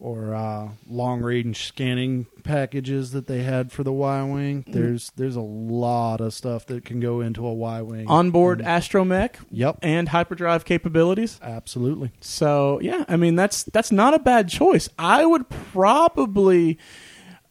or 0.00 0.34
uh, 0.34 0.68
long 0.88 1.20
range 1.22 1.66
scanning 1.66 2.26
packages 2.42 3.12
that 3.12 3.26
they 3.26 3.42
had 3.42 3.72
for 3.72 3.82
the 3.84 3.92
Y 3.92 4.22
wing. 4.24 4.64
There's 4.66 5.10
there's 5.16 5.36
a 5.36 5.40
lot 5.40 6.20
of 6.20 6.34
stuff 6.34 6.66
that 6.66 6.84
can 6.84 7.00
go 7.00 7.20
into 7.20 7.46
a 7.46 7.54
Y 7.54 7.80
wing. 7.82 8.06
Onboard 8.08 8.60
And- 8.60 8.68
astromech 8.68 9.36
Yep, 9.50 9.78
and 9.82 10.08
hyperdrive 10.10 10.64
capabilities. 10.64 11.38
absolutely. 11.42 12.10
So 12.20 12.80
yeah, 12.82 13.04
I 13.08 13.16
mean 13.16 13.34
that's 13.36 13.62
that's 13.64 13.92
not 13.92 14.14
a 14.14 14.18
bad 14.18 14.48
choice. 14.48 14.88
I 14.98 15.24
would 15.24 15.48
probably, 15.48 16.76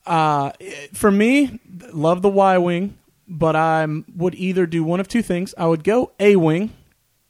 uh, 0.06 0.52
for 0.94 1.12
me, 1.12 1.60
love 1.92 2.22
the 2.22 2.30
Y 2.30 2.58
wing, 2.58 2.98
but 3.28 3.56
I 3.56 3.86
would 4.16 4.36
either 4.36 4.66
do 4.66 4.84
one 4.84 5.00
of 5.00 5.08
two 5.08 5.22
things. 5.22 5.54
I 5.58 5.68
would 5.68 5.84
go 5.84 6.12
A 6.20 6.36
wing 6.36 6.72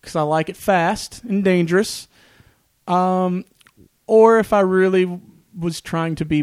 because 0.02 0.16
I 0.16 0.22
like 0.24 0.50
it 0.50 0.58
fast 0.58 1.24
and 1.24 1.44
dangerous, 1.44 2.08
um, 2.88 3.46
or 4.06 4.40
if 4.40 4.52
I 4.52 4.60
really 4.62 5.20
was 5.58 5.82
trying 5.82 6.16
to 6.16 6.26
be 6.26 6.42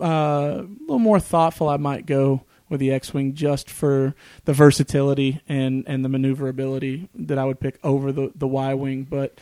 uh, 0.00 0.04
a 0.04 0.66
little 0.80 0.98
more 0.98 1.20
thoughtful, 1.20 1.68
I 1.68 1.76
might 1.76 2.06
go 2.06 2.42
with 2.68 2.80
the 2.80 2.90
X-wing 2.92 3.34
just 3.34 3.70
for 3.70 4.14
the 4.44 4.52
versatility 4.52 5.40
and, 5.48 5.84
and 5.86 6.04
the 6.04 6.08
maneuverability 6.08 7.08
that 7.14 7.38
I 7.38 7.44
would 7.44 7.60
pick 7.60 7.78
over 7.82 8.12
the 8.12 8.32
the 8.34 8.48
Y-wing. 8.48 9.04
But 9.04 9.38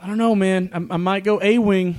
I 0.00 0.06
don't 0.06 0.18
know, 0.18 0.34
man. 0.34 0.70
I, 0.72 0.94
I 0.94 0.96
might 0.96 1.24
go 1.24 1.40
A-wing. 1.42 1.96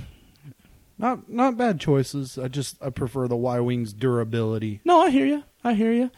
Not 0.98 1.30
not 1.30 1.58
bad 1.58 1.80
choices. 1.80 2.38
I 2.38 2.48
just 2.48 2.82
I 2.82 2.90
prefer 2.90 3.28
the 3.28 3.36
Y 3.36 3.60
wing's 3.60 3.94
durability. 3.94 4.80
No, 4.86 5.02
I 5.02 5.10
hear 5.10 5.26
you. 5.26 5.44
I 5.64 5.74
hear 5.74 5.92
you. 5.92 6.12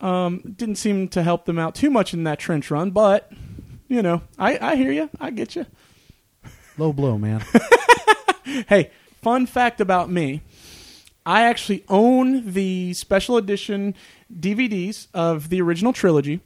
Um, 0.00 0.54
didn't 0.56 0.76
seem 0.76 1.08
to 1.08 1.22
help 1.22 1.44
them 1.44 1.58
out 1.58 1.74
too 1.74 1.90
much 1.90 2.14
in 2.14 2.24
that 2.24 2.38
trench 2.38 2.70
run, 2.70 2.90
but 2.90 3.30
you 3.88 4.02
know, 4.02 4.22
I, 4.38 4.58
I 4.60 4.76
hear 4.76 4.92
you. 4.92 5.10
I 5.20 5.30
get 5.30 5.56
you. 5.56 5.66
Low 6.78 6.92
blow, 6.92 7.18
man. 7.18 7.44
Hey, 8.68 8.90
fun 9.22 9.46
fact 9.46 9.80
about 9.80 10.10
me. 10.10 10.42
I 11.24 11.42
actually 11.42 11.84
own 11.88 12.52
the 12.52 12.94
special 12.94 13.36
edition 13.36 13.94
DVDs 14.32 15.06
of 15.14 15.50
the 15.50 15.60
original 15.60 15.92
trilogy, 15.92 16.40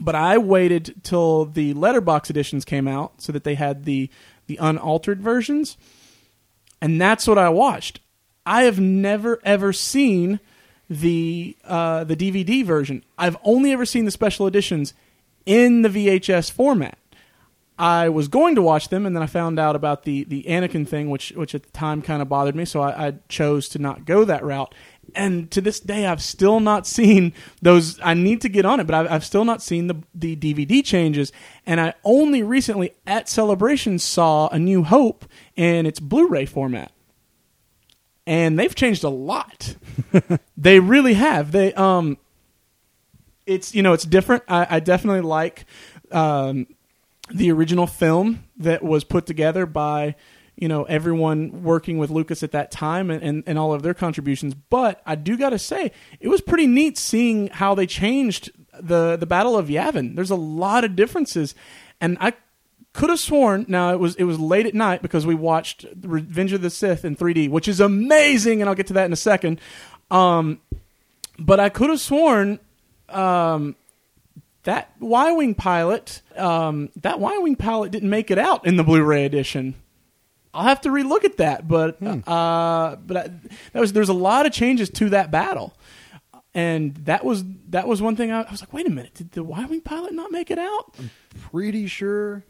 but 0.00 0.14
I 0.14 0.38
waited 0.38 1.02
till 1.02 1.46
the 1.46 1.74
letterbox 1.74 2.30
editions 2.30 2.64
came 2.64 2.86
out 2.86 3.20
so 3.20 3.32
that 3.32 3.44
they 3.44 3.54
had 3.54 3.84
the 3.84 4.10
the 4.46 4.58
unaltered 4.58 5.22
versions. 5.22 5.76
And 6.80 7.00
that's 7.00 7.26
what 7.26 7.38
I 7.38 7.48
watched. 7.48 8.00
I 8.46 8.64
have 8.64 8.78
never 8.78 9.40
ever 9.42 9.72
seen 9.72 10.38
the 10.88 11.56
uh, 11.64 12.04
the 12.04 12.16
DVD 12.16 12.64
version. 12.64 13.04
I've 13.18 13.36
only 13.44 13.72
ever 13.72 13.86
seen 13.86 14.04
the 14.04 14.10
special 14.10 14.46
editions 14.46 14.94
in 15.46 15.82
the 15.82 15.88
VHS 15.88 16.50
format. 16.50 16.98
I 17.76 18.08
was 18.08 18.28
going 18.28 18.54
to 18.54 18.62
watch 18.62 18.88
them, 18.88 19.04
and 19.04 19.16
then 19.16 19.22
I 19.22 19.26
found 19.26 19.58
out 19.58 19.74
about 19.74 20.04
the 20.04 20.24
the 20.24 20.44
Anakin 20.44 20.86
thing, 20.86 21.10
which 21.10 21.32
which 21.32 21.54
at 21.54 21.64
the 21.64 21.70
time 21.70 22.02
kind 22.02 22.22
of 22.22 22.28
bothered 22.28 22.54
me. 22.54 22.64
So 22.64 22.80
I, 22.80 23.08
I 23.08 23.14
chose 23.28 23.68
to 23.70 23.78
not 23.80 24.04
go 24.04 24.24
that 24.24 24.44
route. 24.44 24.74
And 25.14 25.50
to 25.50 25.60
this 25.60 25.80
day, 25.80 26.06
I've 26.06 26.22
still 26.22 26.60
not 26.60 26.86
seen 26.86 27.32
those. 27.62 27.98
I 28.00 28.14
need 28.14 28.40
to 28.42 28.48
get 28.48 28.64
on 28.64 28.78
it, 28.78 28.86
but 28.86 28.94
I've, 28.94 29.10
I've 29.10 29.24
still 29.24 29.44
not 29.44 29.60
seen 29.60 29.88
the 29.88 29.96
the 30.14 30.36
DVD 30.36 30.84
changes. 30.84 31.32
And 31.66 31.80
I 31.80 31.94
only 32.04 32.44
recently 32.44 32.92
at 33.08 33.28
Celebration 33.28 33.98
saw 33.98 34.48
A 34.48 34.58
New 34.58 34.84
Hope 34.84 35.24
in 35.56 35.84
its 35.84 35.98
Blu-ray 35.98 36.46
format, 36.46 36.92
and 38.26 38.58
they've 38.58 38.74
changed 38.74 39.04
a 39.04 39.08
lot. 39.08 39.76
they 40.56 40.80
really 40.80 41.14
have. 41.14 41.52
They 41.52 41.72
um, 41.74 42.18
it's 43.46 43.74
you 43.74 43.82
know 43.82 43.92
it's 43.92 44.04
different. 44.04 44.44
I, 44.48 44.66
I 44.70 44.80
definitely 44.80 45.22
like 45.22 45.66
um 46.10 46.66
the 47.32 47.50
original 47.50 47.86
film 47.86 48.44
that 48.58 48.82
was 48.82 49.04
put 49.04 49.26
together 49.26 49.66
by 49.66 50.14
you 50.56 50.68
know 50.68 50.84
everyone 50.84 51.62
working 51.62 51.98
with 51.98 52.10
Lucas 52.10 52.42
at 52.42 52.52
that 52.52 52.70
time 52.70 53.10
and, 53.10 53.22
and, 53.22 53.42
and 53.46 53.58
all 53.58 53.72
of 53.72 53.82
their 53.82 53.94
contributions. 53.94 54.54
But 54.54 55.02
I 55.06 55.14
do 55.14 55.36
got 55.36 55.50
to 55.50 55.58
say 55.58 55.92
it 56.20 56.28
was 56.28 56.40
pretty 56.40 56.66
neat 56.66 56.96
seeing 56.98 57.48
how 57.48 57.74
they 57.74 57.86
changed 57.86 58.52
the 58.80 59.16
the 59.16 59.26
Battle 59.26 59.56
of 59.56 59.68
Yavin. 59.68 60.16
There's 60.16 60.30
a 60.30 60.36
lot 60.36 60.84
of 60.84 60.96
differences, 60.96 61.54
and 62.00 62.16
I 62.20 62.34
could 62.94 63.10
have 63.10 63.20
sworn. 63.20 63.66
Now 63.68 63.92
it 63.92 64.00
was 64.00 64.14
it 64.14 64.24
was 64.24 64.40
late 64.40 64.66
at 64.66 64.72
night 64.74 65.02
because 65.02 65.26
we 65.26 65.34
watched 65.34 65.84
Revenge 66.00 66.52
of 66.52 66.62
the 66.62 66.70
Sith 66.70 67.04
in 67.04 67.14
3D, 67.16 67.50
which 67.50 67.68
is 67.68 67.80
amazing, 67.80 68.62
and 68.62 68.68
I'll 68.68 68.76
get 68.76 68.86
to 68.86 68.94
that 68.94 69.04
in 69.04 69.12
a 69.12 69.16
second. 69.16 69.60
Um, 70.10 70.60
but 71.38 71.60
I 71.60 71.68
could 71.68 71.90
have 71.90 72.00
sworn 72.00 72.60
um, 73.08 73.74
that 74.62 74.92
Y 75.00 75.32
wing 75.32 75.54
pilot, 75.54 76.22
um, 76.36 76.88
that 77.02 77.20
Y 77.20 77.36
wing 77.38 77.56
pilot 77.56 77.90
didn't 77.90 78.10
make 78.10 78.30
it 78.30 78.38
out 78.38 78.66
in 78.66 78.76
the 78.76 78.84
Blu-ray 78.84 79.24
edition. 79.24 79.74
I'll 80.54 80.62
have 80.62 80.80
to 80.82 80.88
relook 80.88 81.24
at 81.24 81.38
that, 81.38 81.66
but 81.66 82.00
uh, 82.00 82.96
but 82.96 83.16
I, 83.16 83.30
that 83.72 83.80
was 83.80 83.92
there's 83.92 84.08
a 84.08 84.14
lot 84.14 84.46
of 84.46 84.52
changes 84.52 84.88
to 84.90 85.10
that 85.10 85.32
battle, 85.32 85.74
and 86.54 86.94
that 87.06 87.24
was 87.24 87.42
that 87.70 87.88
was 87.88 88.00
one 88.00 88.14
thing 88.14 88.30
I, 88.30 88.42
I 88.42 88.50
was 88.52 88.60
like, 88.60 88.72
wait 88.72 88.86
a 88.86 88.90
minute, 88.90 89.14
did 89.14 89.32
the 89.32 89.42
Y 89.42 89.64
wing 89.64 89.80
pilot 89.80 90.12
not 90.12 90.30
make 90.30 90.52
it 90.52 90.60
out? 90.60 90.94
I'm 90.96 91.10
Pretty 91.50 91.88
sure 91.88 92.44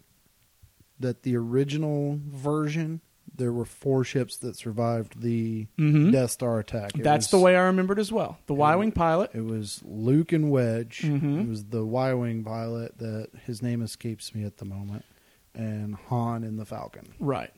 that 1.05 1.23
the 1.23 1.37
original 1.37 2.19
version 2.27 3.01
there 3.37 3.53
were 3.53 3.65
four 3.65 4.05
ships 4.05 4.37
that 4.37 4.55
survived 4.57 5.21
the 5.21 5.67
Mhm. 5.77 6.13
Death 6.13 6.31
Star 6.31 6.61
attack. 6.61 6.97
It 6.97 7.03
That's 7.03 7.27
was- 7.27 7.31
the 7.33 7.41
way 7.45 7.57
I 7.57 7.63
remembered 7.65 7.99
as 7.99 8.13
well. 8.13 8.39
The 8.47 8.55
Y 8.55 8.77
wing 8.77 8.93
pilot. 8.93 9.31
It 9.35 9.45
was 9.45 9.81
Luke 9.85 10.33
and 10.33 10.51
Wedge. 10.53 11.01
Mhm. 11.05 11.41
It 11.41 11.49
was 11.49 11.65
the 11.65 11.85
Y 11.85 12.15
wing 12.15 12.45
pilot 12.45 12.97
that 12.99 13.31
his 13.45 13.61
name 13.61 13.83
escapes 13.83 14.35
me 14.37 14.45
at 14.45 14.59
the 14.59 14.65
moment, 14.65 15.05
and 15.53 15.97
Han 16.09 16.45
and 16.45 16.61
the 16.61 16.65
Falcon. 16.65 17.09
Right. 17.19 17.51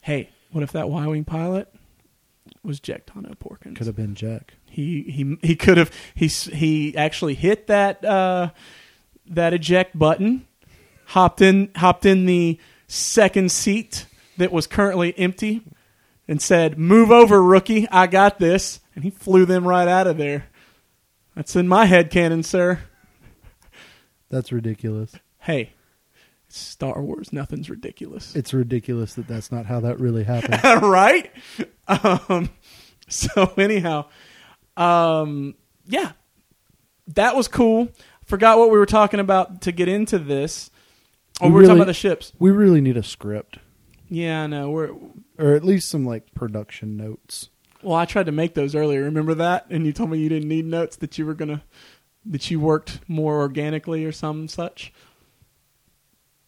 Hey, 0.00 0.30
what 0.50 0.64
if 0.64 0.72
that 0.72 0.90
Y 0.90 1.06
wing 1.06 1.24
pilot 1.24 1.72
was 2.64 2.80
Jack 2.80 3.06
Tono 3.06 3.32
Porkins? 3.34 3.76
Could 3.76 3.86
have 3.86 3.94
been 3.94 4.16
Jack. 4.16 4.54
He 4.66 5.02
he 5.02 5.36
he 5.42 5.54
could 5.54 5.76
have 5.78 5.92
he 6.12 6.26
he 6.26 6.96
actually 6.96 7.34
hit 7.34 7.68
that 7.68 8.04
uh, 8.04 8.50
that 9.26 9.54
eject 9.54 9.96
button, 9.96 10.44
hopped 11.06 11.40
in 11.40 11.70
hopped 11.76 12.04
in 12.04 12.26
the 12.26 12.58
second 12.90 13.52
seat 13.52 14.06
that 14.36 14.52
was 14.52 14.66
currently 14.66 15.16
empty, 15.18 15.62
and 16.26 16.40
said, 16.40 16.78
"Move 16.78 17.10
over, 17.10 17.42
rookie. 17.42 17.88
I 17.90 18.06
got 18.06 18.38
this." 18.38 18.80
And 18.94 19.04
he 19.04 19.10
flew 19.10 19.46
them 19.46 19.66
right 19.66 19.88
out 19.88 20.06
of 20.06 20.18
there. 20.18 20.46
That's 21.34 21.56
in 21.56 21.68
my 21.68 21.86
head 21.86 22.10
canon, 22.10 22.42
sir. 22.42 22.80
That's 24.28 24.52
ridiculous. 24.52 25.14
Hey, 25.38 25.72
it's 26.46 26.58
Star 26.58 27.00
Wars. 27.00 27.32
Nothing's 27.32 27.70
ridiculous. 27.70 28.34
It's 28.34 28.52
ridiculous 28.52 29.14
that 29.14 29.26
that's 29.26 29.50
not 29.50 29.66
how 29.66 29.80
that 29.80 30.00
really 30.00 30.24
happened. 30.24 30.62
right? 30.82 31.30
Um, 31.88 32.50
so 33.08 33.52
anyhow, 33.56 34.06
um, 34.76 35.54
yeah, 35.86 36.12
that 37.08 37.36
was 37.36 37.48
cool. 37.48 37.88
Forgot 38.24 38.58
what 38.58 38.70
we 38.70 38.78
were 38.78 38.86
talking 38.86 39.20
about 39.20 39.62
to 39.62 39.72
get 39.72 39.88
into 39.88 40.18
this. 40.18 40.69
Oh, 41.40 41.46
We 41.48 41.52
were 41.52 41.60
talking 41.62 41.68
really- 41.68 41.78
about 41.80 41.86
the 41.86 41.94
ships. 41.94 42.32
We 42.38 42.50
really 42.50 42.80
need 42.80 42.96
a 42.96 43.02
script, 43.02 43.58
Yeah, 44.08 44.42
I 44.42 44.46
know. 44.46 44.70
We're 44.70 44.90
or 45.38 45.54
at 45.54 45.64
least 45.64 45.88
some 45.88 46.04
like 46.04 46.34
production 46.34 46.96
notes. 46.96 47.48
well. 47.82 47.96
I 47.96 48.04
tried 48.04 48.26
to 48.26 48.32
make 48.32 48.54
those 48.54 48.74
earlier. 48.74 49.02
Remember 49.04 49.34
that? 49.34 49.66
And 49.70 49.86
you 49.86 49.92
told 49.92 50.10
me 50.10 50.18
you 50.18 50.28
didn't 50.28 50.48
need 50.48 50.66
notes. 50.66 50.96
That 50.96 51.16
you 51.18 51.24
were 51.26 51.34
gonna 51.34 51.62
that 52.26 52.50
you 52.50 52.60
worked 52.60 53.00
more 53.08 53.38
organically 53.40 54.04
or 54.04 54.12
some 54.12 54.48
such. 54.48 54.92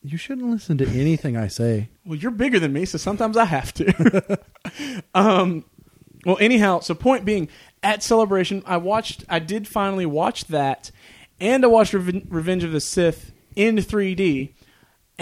You 0.03 0.19
shouldn't 0.19 0.51
listen 0.51 0.77
to 0.79 0.87
anything 0.89 1.37
I 1.37 1.47
say. 1.47 1.89
Well, 2.05 2.19
you're 2.19 2.33
bigger 2.33 2.59
than 2.59 2.73
me, 2.73 2.85
so 2.85 2.99
sometimes 2.99 3.37
I 3.37 3.45
have 3.45 3.73
to. 3.75 4.39
um, 5.15 5.65
well, 6.27 6.37
anyhow, 6.41 6.81
so 6.81 6.93
point 6.95 7.25
being, 7.25 7.49
at 7.85 8.03
Celebration, 8.03 8.63
I 8.67 8.79
watched, 8.79 9.25
I 9.29 9.39
did 9.39 9.69
finally 9.69 10.05
watch 10.07 10.47
that, 10.47 10.91
and 11.41 11.65
I 11.65 11.69
watched 11.69 11.93
Reven- 11.93 12.27
Revenge 12.29 12.65
of 12.65 12.73
the 12.73 12.81
Sith 12.81 13.31
in 13.55 13.77
3D, 13.77 14.51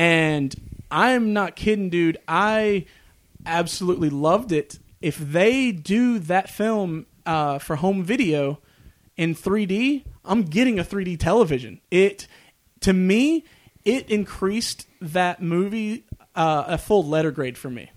and 0.00 0.54
I'm 0.90 1.34
not 1.34 1.56
kidding, 1.56 1.90
dude. 1.90 2.16
I 2.26 2.86
absolutely 3.44 4.08
loved 4.08 4.50
it. 4.50 4.78
If 5.02 5.18
they 5.18 5.72
do 5.72 6.18
that 6.20 6.48
film 6.48 7.04
uh, 7.26 7.58
for 7.58 7.76
home 7.76 8.02
video 8.02 8.60
in 9.18 9.34
3D, 9.34 10.06
I'm 10.24 10.44
getting 10.44 10.78
a 10.78 10.84
3D 10.84 11.20
television. 11.20 11.82
It 11.90 12.26
to 12.80 12.94
me, 12.94 13.44
it 13.84 14.08
increased 14.08 14.86
that 15.02 15.42
movie 15.42 16.06
uh, 16.34 16.64
a 16.68 16.78
full 16.78 17.06
letter 17.06 17.30
grade 17.30 17.58
for 17.58 17.68
me. 17.68 17.90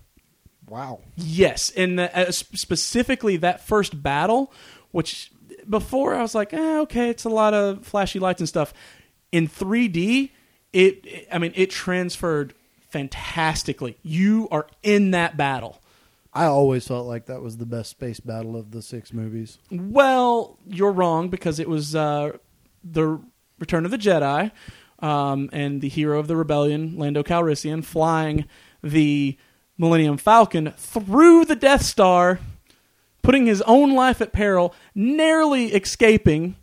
Wow. 0.68 1.00
Yes, 1.16 1.70
and 1.70 1.98
the, 1.98 2.14
uh, 2.14 2.32
specifically 2.32 3.38
that 3.38 3.66
first 3.66 4.02
battle, 4.02 4.52
which 4.90 5.32
before 5.66 6.14
I 6.14 6.20
was 6.20 6.34
like, 6.34 6.52
eh, 6.52 6.80
okay, 6.80 7.08
it's 7.08 7.24
a 7.24 7.30
lot 7.30 7.54
of 7.54 7.86
flashy 7.86 8.18
lights 8.18 8.42
and 8.42 8.48
stuff. 8.48 8.74
In 9.32 9.48
3D, 9.48 10.30
it, 10.74 11.28
I 11.32 11.38
mean, 11.38 11.52
it 11.54 11.70
transferred 11.70 12.52
fantastically. 12.90 13.96
You 14.02 14.48
are 14.50 14.66
in 14.82 15.12
that 15.12 15.36
battle. 15.36 15.80
I 16.32 16.46
always 16.46 16.86
felt 16.86 17.06
like 17.06 17.26
that 17.26 17.42
was 17.42 17.58
the 17.58 17.66
best 17.66 17.90
space 17.90 18.18
battle 18.18 18.56
of 18.56 18.72
the 18.72 18.82
six 18.82 19.12
movies. 19.12 19.58
Well, 19.70 20.58
you're 20.66 20.90
wrong 20.90 21.28
because 21.28 21.60
it 21.60 21.68
was 21.68 21.94
uh, 21.94 22.32
the 22.82 23.20
Return 23.60 23.84
of 23.84 23.92
the 23.92 23.98
Jedi 23.98 24.50
um, 24.98 25.48
and 25.52 25.80
the 25.80 25.88
hero 25.88 26.18
of 26.18 26.26
the 26.26 26.36
rebellion, 26.36 26.98
Lando 26.98 27.22
Calrissian, 27.22 27.84
flying 27.84 28.46
the 28.82 29.38
Millennium 29.78 30.16
Falcon 30.16 30.72
through 30.76 31.44
the 31.44 31.54
Death 31.56 31.82
Star, 31.82 32.40
putting 33.22 33.46
his 33.46 33.62
own 33.62 33.94
life 33.94 34.20
at 34.20 34.32
peril, 34.32 34.74
narrowly 34.92 35.66
escaping. 35.66 36.56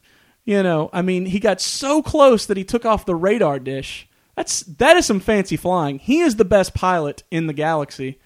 You 0.44 0.64
know, 0.64 0.90
I 0.92 1.02
mean, 1.02 1.28
he 1.28 1.40
got 1.40 1.62
so 1.62 2.02
close 2.02 2.46
that 2.48 2.58
he 2.58 2.64
took 2.64 2.86
off 2.86 3.06
the 3.06 3.16
radar 3.16 3.60
dish. 3.60 4.08
That's 4.36 4.62
that 4.62 4.98
is 4.98 5.06
some 5.06 5.20
fancy 5.20 5.56
flying. 5.56 6.00
He 6.00 6.22
is 6.22 6.38
the 6.38 6.46
best 6.46 6.74
pilot 6.74 7.24
in 7.30 7.48
the 7.48 7.54
galaxy, 7.54 8.20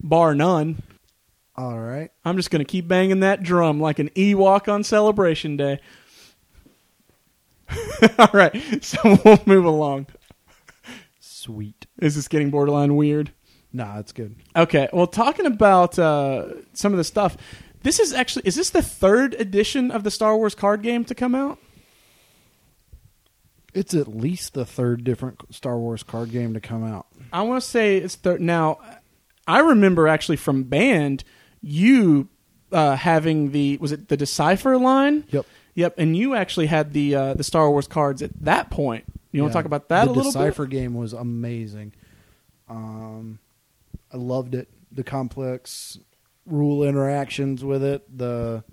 bar 0.00 0.34
none. 0.34 0.82
All 1.56 1.78
right. 1.78 2.10
I'm 2.24 2.36
just 2.36 2.50
going 2.50 2.64
to 2.64 2.70
keep 2.70 2.88
banging 2.88 3.20
that 3.20 3.42
drum 3.42 3.80
like 3.80 3.98
an 3.98 4.08
Ewok 4.10 4.72
on 4.72 4.84
Celebration 4.84 5.56
Day. 5.56 5.80
All 8.18 8.28
right, 8.32 8.54
so 8.82 9.18
we'll 9.24 9.42
move 9.46 9.64
along. 9.64 10.06
Sweet. 11.20 11.86
Is 12.00 12.14
this 12.14 12.28
getting 12.28 12.50
borderline 12.50 12.96
weird? 12.96 13.32
Nah, 13.72 13.98
it's 13.98 14.12
good. 14.12 14.36
Okay, 14.54 14.88
well, 14.92 15.06
talking 15.06 15.46
about 15.46 15.98
uh, 15.98 16.48
some 16.74 16.92
of 16.92 16.98
the 16.98 17.04
stuff, 17.04 17.36
this 17.82 17.98
is 17.98 18.12
actually 18.12 18.46
is 18.46 18.54
this 18.56 18.70
the 18.70 18.82
third 18.82 19.34
edition 19.34 19.90
of 19.90 20.04
the 20.04 20.10
Star 20.10 20.36
Wars 20.36 20.54
card 20.54 20.82
game 20.82 21.04
to 21.04 21.14
come 21.14 21.34
out? 21.34 21.58
It's 23.74 23.94
at 23.94 24.08
least 24.08 24.54
the 24.54 24.66
third 24.66 25.02
different 25.04 25.54
Star 25.54 25.78
Wars 25.78 26.02
card 26.02 26.30
game 26.30 26.52
to 26.54 26.60
come 26.60 26.84
out. 26.84 27.06
I 27.32 27.42
want 27.42 27.62
to 27.62 27.68
say 27.68 27.96
it's 27.96 28.16
third. 28.16 28.40
Now, 28.40 28.78
I 29.46 29.60
remember 29.60 30.08
actually 30.08 30.36
from 30.36 30.64
band 30.64 31.24
you 31.62 32.28
uh, 32.70 32.96
having 32.96 33.52
the 33.52 33.78
was 33.78 33.92
it 33.92 34.08
the 34.08 34.16
Decipher 34.16 34.76
line? 34.78 35.24
Yep. 35.30 35.46
Yep, 35.74 35.94
and 35.96 36.14
you 36.14 36.34
actually 36.34 36.66
had 36.66 36.92
the 36.92 37.14
uh, 37.14 37.34
the 37.34 37.44
Star 37.44 37.70
Wars 37.70 37.86
cards 37.86 38.20
at 38.20 38.30
that 38.44 38.70
point. 38.70 39.04
You 39.30 39.40
want 39.40 39.52
to 39.52 39.58
talk 39.58 39.64
about 39.64 39.88
that 39.88 40.04
the 40.04 40.10
a 40.10 40.12
little 40.12 40.30
Decipher 40.30 40.44
bit? 40.44 40.44
The 40.44 40.48
Decipher 40.50 40.66
game 40.66 40.94
was 40.94 41.12
amazing. 41.14 41.94
Um, 42.68 43.38
I 44.12 44.18
loved 44.18 44.54
it. 44.54 44.68
The 44.90 45.02
complex 45.02 45.98
rule 46.46 46.82
interactions 46.84 47.64
with 47.64 47.82
it, 47.82 48.18
the 48.18 48.64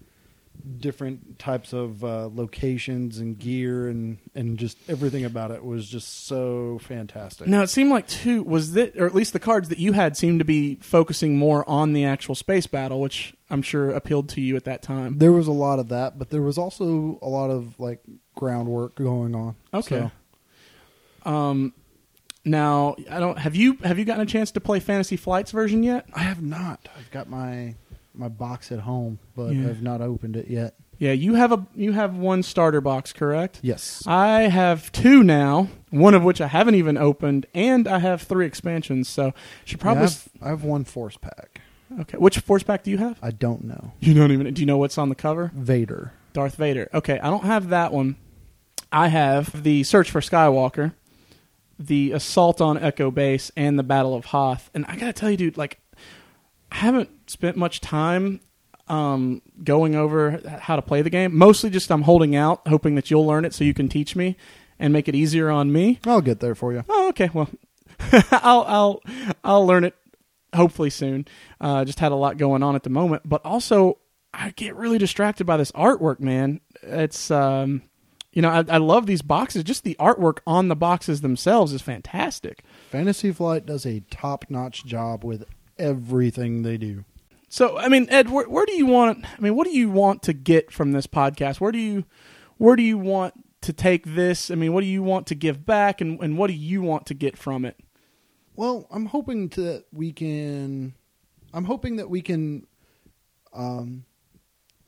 different 0.77 1.39
types 1.39 1.71
of 1.71 2.03
uh, 2.03 2.27
locations 2.33 3.19
and 3.19 3.39
gear, 3.39 3.87
and 3.87 4.17
and 4.35 4.57
just 4.57 4.77
everything 4.89 5.23
about 5.23 5.51
it 5.51 5.63
was 5.63 5.87
just 5.87 6.25
so 6.27 6.79
fantastic. 6.83 7.47
Now 7.47 7.61
it 7.61 7.69
seemed 7.69 7.91
like 7.91 8.07
two 8.07 8.43
was 8.43 8.73
that, 8.73 8.97
or 8.97 9.05
at 9.05 9.15
least 9.15 9.33
the 9.33 9.39
cards 9.39 9.69
that 9.69 9.77
you 9.77 9.93
had 9.93 10.17
seemed 10.17 10.39
to 10.39 10.45
be 10.45 10.75
focusing 10.75 11.37
more 11.37 11.67
on 11.69 11.93
the 11.93 12.03
actual 12.05 12.35
space 12.35 12.67
battle, 12.67 12.99
which 12.99 13.33
I'm 13.49 13.61
sure 13.61 13.89
appealed 13.91 14.29
to 14.29 14.41
you 14.41 14.55
at 14.57 14.65
that 14.65 14.81
time. 14.81 15.17
There 15.17 15.31
was 15.31 15.47
a 15.47 15.53
lot 15.53 15.79
of 15.79 15.87
that, 15.89 16.19
but 16.19 16.29
there 16.29 16.41
was 16.41 16.57
also 16.57 17.17
a 17.21 17.29
lot 17.29 17.49
of 17.49 17.79
like 17.79 18.01
groundwork 18.35 18.95
going 18.95 19.35
on. 19.35 19.55
Okay. 19.73 20.11
So, 21.23 21.29
Um, 21.29 21.73
now 22.49 22.95
I 23.09 23.19
don't 23.19 23.37
have 23.37 23.55
you 23.55 23.77
have 23.83 23.97
you 23.99 24.05
gotten 24.05 24.21
a 24.23 24.25
chance 24.25 24.51
to 24.51 24.59
play 24.59 24.79
Fantasy 24.79 25.15
Flight's 25.17 25.51
version 25.51 25.83
yet? 25.83 26.05
I 26.13 26.19
have 26.21 26.41
not. 26.41 26.89
I've 26.97 27.09
got 27.11 27.29
my 27.29 27.75
my 28.13 28.27
box 28.27 28.71
at 28.71 28.79
home, 28.79 29.19
but 29.35 29.53
Yeah. 29.53 29.69
I've 29.69 29.81
not 29.81 30.01
opened 30.01 30.35
it 30.35 30.47
yet. 30.49 30.75
Yeah, 30.97 31.13
you 31.13 31.35
have 31.35 31.53
a 31.53 31.65
you 31.75 31.93
have 31.93 32.15
one 32.17 32.43
starter 32.43 32.81
box, 32.81 33.13
correct? 33.13 33.59
Yes. 33.61 34.03
I 34.05 34.41
have 34.49 34.91
two 34.91 35.23
now, 35.23 35.69
one 35.91 36.13
of 36.13 36.23
which 36.23 36.41
I 36.41 36.47
haven't 36.47 36.75
even 36.75 36.97
opened, 36.97 37.45
and 37.53 37.87
I 37.87 37.99
have 37.99 38.21
three 38.23 38.45
expansions. 38.45 39.07
So 39.07 39.33
should 39.63 39.79
probably 39.79 40.01
Yeah, 40.03 40.07
I, 40.07 40.09
have, 40.09 40.29
I 40.41 40.49
have 40.49 40.63
one 40.65 40.83
force 40.83 41.15
pack. 41.15 41.61
okay. 42.01 42.17
Which 42.17 42.39
force 42.39 42.63
pack 42.63 42.83
do 42.83 42.91
you 42.91 42.97
have? 42.97 43.17
I 43.21 43.31
don't 43.31 43.63
know. 43.63 43.93
You 44.01 44.13
don't 44.13 44.31
even. 44.33 44.53
Do 44.53 44.61
you 44.61 44.65
know 44.65 44.77
what's 44.77 44.97
on 44.97 45.07
the 45.07 45.15
cover? 45.15 45.51
Vader. 45.55 46.11
Darth 46.33 46.55
Vader. 46.55 46.89
Okay, 46.93 47.17
I 47.19 47.29
don't 47.29 47.45
have 47.45 47.69
that 47.69 47.93
one. 47.93 48.17
I 48.91 49.07
have 49.07 49.63
the 49.63 49.83
Search 49.83 50.11
for 50.11 50.19
Skywalker, 50.19 50.93
the 51.79 52.11
Assault 52.11 52.61
on 52.61 52.77
Echo 52.77 53.09
Base, 53.09 53.51
and 53.55 53.79
the 53.79 53.83
Battle 53.83 54.13
of 54.13 54.25
Hoth. 54.25 54.69
And 54.73 54.85
I 54.87 54.97
gotta 54.97 55.13
tell 55.13 55.31
you, 55.31 55.37
dude, 55.37 55.57
like, 55.57 55.79
I 56.71 56.75
haven't 56.75 57.29
spent 57.29 57.57
much 57.57 57.79
time 57.81 58.41
um, 58.87 59.41
going 59.63 59.95
over 59.95 60.41
how 60.61 60.75
to 60.75 60.81
play 60.81 61.01
the 61.01 61.09
game. 61.09 61.35
Mostly 61.35 61.69
just 61.69 61.91
I'm 61.91 62.01
holding 62.01 62.35
out, 62.35 62.67
hoping 62.67 62.95
that 62.95 63.09
you'll 63.09 63.25
learn 63.25 63.45
it 63.45 63.53
so 63.53 63.63
you 63.63 63.73
can 63.73 63.87
teach 63.87 64.15
me 64.15 64.35
and 64.77 64.91
make 64.91 65.07
it 65.07 65.15
easier 65.15 65.49
on 65.49 65.71
me. 65.71 65.99
I'll 66.05 66.21
get 66.21 66.39
there 66.39 66.55
for 66.55 66.73
you. 66.73 66.83
Oh, 66.89 67.09
okay. 67.09 67.29
Well, 67.33 67.49
I'll 68.31 68.63
I'll 68.67 69.03
I'll 69.43 69.65
learn 69.65 69.83
it 69.83 69.95
hopefully 70.53 70.89
soon. 70.89 71.27
Uh, 71.61 71.85
just 71.85 71.99
had 71.99 72.11
a 72.11 72.15
lot 72.15 72.37
going 72.37 72.63
on 72.63 72.75
at 72.75 72.83
the 72.83 72.89
moment, 72.89 73.23
but 73.25 73.45
also 73.45 73.99
I 74.33 74.51
get 74.51 74.75
really 74.75 74.97
distracted 74.97 75.45
by 75.45 75.57
this 75.57 75.71
artwork, 75.73 76.19
man. 76.19 76.61
It's 76.81 77.29
um, 77.31 77.83
you 78.31 78.41
know, 78.41 78.49
I, 78.49 78.65
I 78.67 78.77
love 78.77 79.05
these 79.05 79.21
boxes. 79.21 79.63
Just 79.63 79.83
the 79.83 79.95
artwork 79.99 80.39
on 80.45 80.67
the 80.67 80.75
boxes 80.75 81.21
themselves 81.21 81.73
is 81.73 81.81
fantastic. 81.81 82.63
Fantasy 82.91 83.31
Flight 83.31 83.65
does 83.65 83.85
a 83.85 84.01
top 84.11 84.45
notch 84.49 84.85
job 84.85 85.23
with 85.23 85.45
everything 85.77 86.61
they 86.61 86.77
do. 86.77 87.05
So, 87.47 87.77
I 87.79 87.87
mean, 87.87 88.07
Ed, 88.09 88.29
where, 88.29 88.47
where 88.47 88.65
do 88.65 88.73
you 88.73 88.85
want? 88.85 89.25
I 89.25 89.41
mean, 89.41 89.55
what 89.55 89.65
do 89.65 89.75
you 89.75 89.89
want 89.89 90.21
to 90.23 90.33
get 90.33 90.71
from 90.71 90.91
this 90.91 91.07
podcast? 91.07 91.59
Where 91.59 91.71
do 91.71 91.79
you, 91.79 92.05
where 92.57 92.75
do 92.75 92.83
you 92.83 92.97
want 92.97 93.33
to 93.61 93.73
take 93.73 94.05
this? 94.05 94.51
I 94.51 94.55
mean, 94.55 94.73
what 94.73 94.81
do 94.81 94.87
you 94.87 95.01
want 95.01 95.25
to 95.27 95.35
give 95.35 95.65
back, 95.65 95.99
and 95.99 96.19
and 96.21 96.37
what 96.37 96.47
do 96.47 96.53
you 96.53 96.83
want 96.83 97.07
to 97.07 97.15
get 97.15 97.37
from 97.37 97.65
it? 97.65 97.77
Well, 98.55 98.87
I'm 98.91 99.07
hoping 99.07 99.47
that 99.49 99.85
we 99.91 100.11
can. 100.11 100.93
I'm 101.51 101.65
hoping 101.65 101.95
that 101.95 102.09
we 102.09 102.21
can 102.21 102.67
um, 103.51 104.05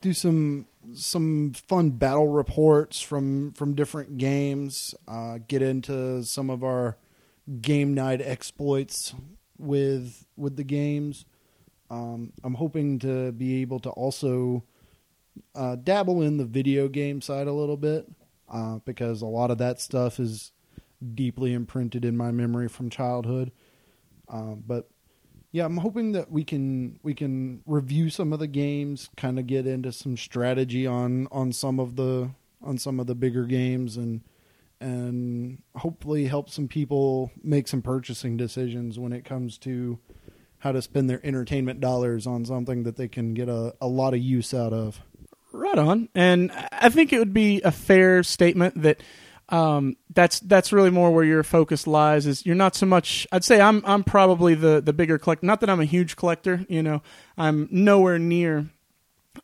do 0.00 0.12
some 0.12 0.66
some 0.94 1.52
fun 1.52 1.90
battle 1.90 2.28
reports 2.28 3.00
from 3.00 3.52
from 3.52 3.74
different 3.74 4.18
games. 4.18 4.94
Uh, 5.06 5.38
get 5.46 5.62
into 5.62 6.22
some 6.24 6.50
of 6.50 6.62
our 6.64 6.96
game 7.60 7.94
night 7.94 8.20
exploits 8.20 9.14
with 9.58 10.26
with 10.36 10.56
the 10.56 10.64
games. 10.64 11.24
Um, 11.90 12.32
I'm 12.42 12.54
hoping 12.54 12.98
to 13.00 13.32
be 13.32 13.60
able 13.60 13.78
to 13.80 13.90
also 13.90 14.64
uh, 15.54 15.76
dabble 15.76 16.22
in 16.22 16.36
the 16.36 16.44
video 16.44 16.88
game 16.88 17.20
side 17.20 17.46
a 17.46 17.52
little 17.52 17.76
bit 17.76 18.06
uh, 18.50 18.78
because 18.84 19.22
a 19.22 19.26
lot 19.26 19.50
of 19.50 19.58
that 19.58 19.80
stuff 19.80 20.18
is 20.18 20.52
deeply 21.14 21.52
imprinted 21.52 22.04
in 22.04 22.16
my 22.16 22.30
memory 22.30 22.68
from 22.68 22.88
childhood. 22.88 23.52
Um, 24.28 24.62
but 24.66 24.88
yeah, 25.52 25.66
I'm 25.66 25.76
hoping 25.76 26.12
that 26.12 26.30
we 26.30 26.44
can 26.44 26.98
we 27.02 27.14
can 27.14 27.62
review 27.66 28.08
some 28.08 28.32
of 28.32 28.38
the 28.38 28.46
games, 28.46 29.10
kind 29.16 29.38
of 29.38 29.46
get 29.46 29.66
into 29.66 29.92
some 29.92 30.16
strategy 30.16 30.86
on 30.86 31.28
on 31.30 31.52
some 31.52 31.78
of 31.78 31.96
the 31.96 32.30
on 32.62 32.78
some 32.78 32.98
of 32.98 33.06
the 33.06 33.14
bigger 33.14 33.44
games, 33.44 33.98
and 33.98 34.22
and 34.80 35.62
hopefully 35.76 36.24
help 36.24 36.48
some 36.48 36.68
people 36.68 37.30
make 37.42 37.68
some 37.68 37.82
purchasing 37.82 38.38
decisions 38.38 38.98
when 38.98 39.12
it 39.12 39.26
comes 39.26 39.58
to 39.58 39.98
how 40.58 40.72
to 40.72 40.80
spend 40.80 41.10
their 41.10 41.24
entertainment 41.24 41.80
dollars 41.80 42.26
on 42.26 42.44
something 42.46 42.84
that 42.84 42.96
they 42.96 43.08
can 43.08 43.34
get 43.34 43.48
a, 43.48 43.74
a 43.80 43.86
lot 43.86 44.14
of 44.14 44.20
use 44.20 44.54
out 44.54 44.72
of. 44.72 45.00
Right 45.52 45.72
Right 45.72 45.78
on. 45.78 46.08
And 46.14 46.50
I 46.72 46.88
think 46.88 47.12
it 47.12 47.18
would 47.18 47.34
be 47.34 47.60
a 47.62 47.72
fair 47.72 48.22
statement 48.22 48.82
that 48.82 49.02
um, 49.52 49.96
that's 50.14 50.40
that's 50.40 50.72
really 50.72 50.90
more 50.90 51.10
where 51.10 51.24
your 51.24 51.42
focus 51.42 51.86
lies. 51.86 52.26
Is 52.26 52.44
you're 52.46 52.56
not 52.56 52.74
so 52.74 52.86
much. 52.86 53.26
I'd 53.30 53.44
say 53.44 53.60
I'm 53.60 53.82
I'm 53.84 54.02
probably 54.02 54.54
the 54.54 54.80
the 54.80 54.94
bigger 54.94 55.18
collector. 55.18 55.46
Not 55.46 55.60
that 55.60 55.70
I'm 55.70 55.80
a 55.80 55.84
huge 55.84 56.16
collector. 56.16 56.64
You 56.68 56.82
know, 56.82 57.02
I'm 57.36 57.68
nowhere 57.70 58.18
near 58.18 58.70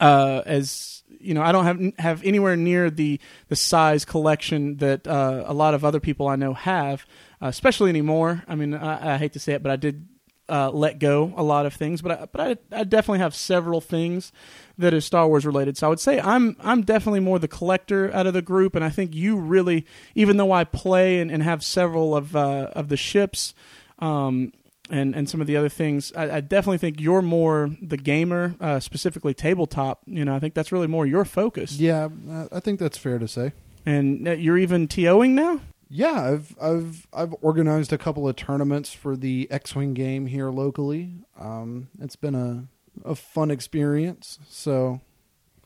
uh, 0.01 0.43
as 0.47 1.03
you 1.21 1.35
know. 1.35 1.43
I 1.43 1.53
don't 1.53 1.65
have 1.65 1.93
have 1.99 2.25
anywhere 2.25 2.57
near 2.57 2.91
the 2.91 3.21
the 3.49 3.57
size 3.57 4.07
collection 4.07 4.79
that 4.79 5.07
uh, 5.07 5.45
a 5.47 5.53
lot 5.53 5.75
of 5.75 5.85
other 5.85 6.01
people 6.01 6.27
I 6.27 6.37
know 6.37 6.55
have, 6.55 7.05
uh, 7.43 7.49
especially 7.49 7.91
anymore. 7.91 8.45
I 8.49 8.55
mean, 8.55 8.73
I, 8.73 9.15
I 9.15 9.19
hate 9.19 9.35
to 9.35 9.41
say 9.41 9.53
it, 9.53 9.63
but 9.63 9.71
I 9.71 9.77
did 9.77 10.09
uh, 10.49 10.71
let 10.71 10.99
go 10.99 11.33
a 11.37 11.43
lot 11.43 11.67
of 11.67 11.75
things, 11.75 12.01
but 12.03 12.13
I, 12.13 12.27
but 12.31 12.41
I, 12.41 12.81
I 12.81 12.85
definitely 12.85 13.19
have 13.21 13.35
several 13.35 13.81
things 13.81 14.33
that 14.79 14.95
is 14.95 15.05
Star 15.05 15.29
Wars 15.29 15.45
related. 15.45 15.77
So 15.77 15.87
I 15.87 15.91
would 15.91 16.01
say 16.01 16.21
I'm 16.21 16.57
I'm 16.61 16.83
definitely 16.83 17.21
more 17.21 17.39
the 17.39 17.49
collector 17.49 18.13
out 18.15 18.27
of 18.27 18.35
the 18.35 18.43
group, 18.43 18.75
and 18.75 18.85
I 18.85 18.91
think 18.91 19.15
you 19.15 19.37
really, 19.37 19.85
even 20.15 20.37
though 20.37 20.53
I 20.53 20.65
play 20.65 21.21
and, 21.21 21.31
and 21.31 21.43
have 21.43 21.63
several 21.63 22.17
of 22.17 22.35
uh, 22.37 22.71
of 22.73 22.89
the 22.89 22.97
ships. 22.97 23.55
Um, 23.99 24.53
and, 24.91 25.15
and 25.15 25.29
some 25.29 25.43
of 25.43 25.47
the 25.47 25.55
other 25.57 25.69
things, 25.69 26.13
I, 26.17 26.37
I 26.37 26.41
definitely 26.41 26.79
think 26.79 26.99
you're 26.99 27.21
more 27.21 27.71
the 27.83 27.99
gamer, 27.99 28.55
uh, 28.59 28.81
specifically 28.81 29.35
tabletop. 29.35 30.01
You 30.07 30.25
know, 30.25 30.35
I 30.35 30.39
think 30.39 30.55
that's 30.55 30.73
really 30.73 30.87
more 30.87 31.05
your 31.05 31.27
focus. 31.27 31.73
Yeah, 31.79 32.09
I- 32.51 32.61
think 32.61 32.81
that's 32.81 32.97
fair 32.97 33.19
to 33.19 33.29
say. 33.29 33.53
And 33.85 34.27
uh, 34.27 34.31
you're 34.33 34.57
even 34.57 34.89
TOing 34.89 35.31
now. 35.33 35.61
Yeah, 35.91 36.21
I've 36.33 36.57
I've 36.61 37.07
I've 37.13 37.35
organized 37.41 37.93
a 37.93 37.99
couple 37.99 38.29
of 38.29 38.37
tournaments 38.37 38.93
for 38.93 39.17
the 39.17 39.49
X-wing 39.51 39.95
game 39.95 40.27
here 40.27 40.51
locally. 40.51 41.15
Um, 41.39 41.89
it's 42.01 42.17
been 42.17 42.35
a 42.35 42.67
a 43.05 43.15
fun 43.15 43.51
experience. 43.51 44.39
So 44.49 45.01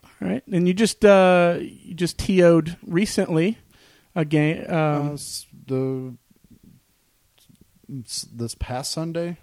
All 0.05 0.29
right, 0.29 0.43
and 0.47 0.68
you 0.68 0.75
just 0.75 1.05
uh, 1.05 1.59
you 1.61 1.95
just 1.95 2.18
TO'd 2.18 2.77
recently 2.87 3.59
a 4.14 4.25
game. 4.25 4.64
uh, 4.68 4.75
Um, 5.01 5.12
s- 5.14 5.47
the 5.66 6.14
this 7.89 8.55
past 8.55 8.93
Sunday, 8.93 9.37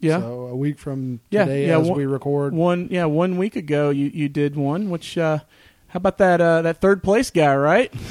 yeah, 0.00 0.18
so 0.20 0.46
a 0.46 0.56
week 0.56 0.78
from 0.78 1.20
Yeah, 1.30 1.44
today 1.44 1.68
yeah, 1.68 1.78
as 1.78 1.88
one- 1.88 1.98
we 1.98 2.06
record. 2.06 2.54
one 2.54 2.88
yeah 2.90 3.04
one 3.04 3.36
week 3.36 3.54
ago 3.54 3.90
you 3.90 4.06
you 4.06 4.28
did 4.28 4.56
one. 4.56 4.90
Which 4.90 5.16
uh, 5.18 5.40
how 5.92 5.98
about 5.98 6.18
that 6.18 6.40
uh, 6.40 6.62
that 6.62 6.80
third 6.80 7.02
place 7.02 7.30
guy? 7.30 7.54
Right. 7.54 7.92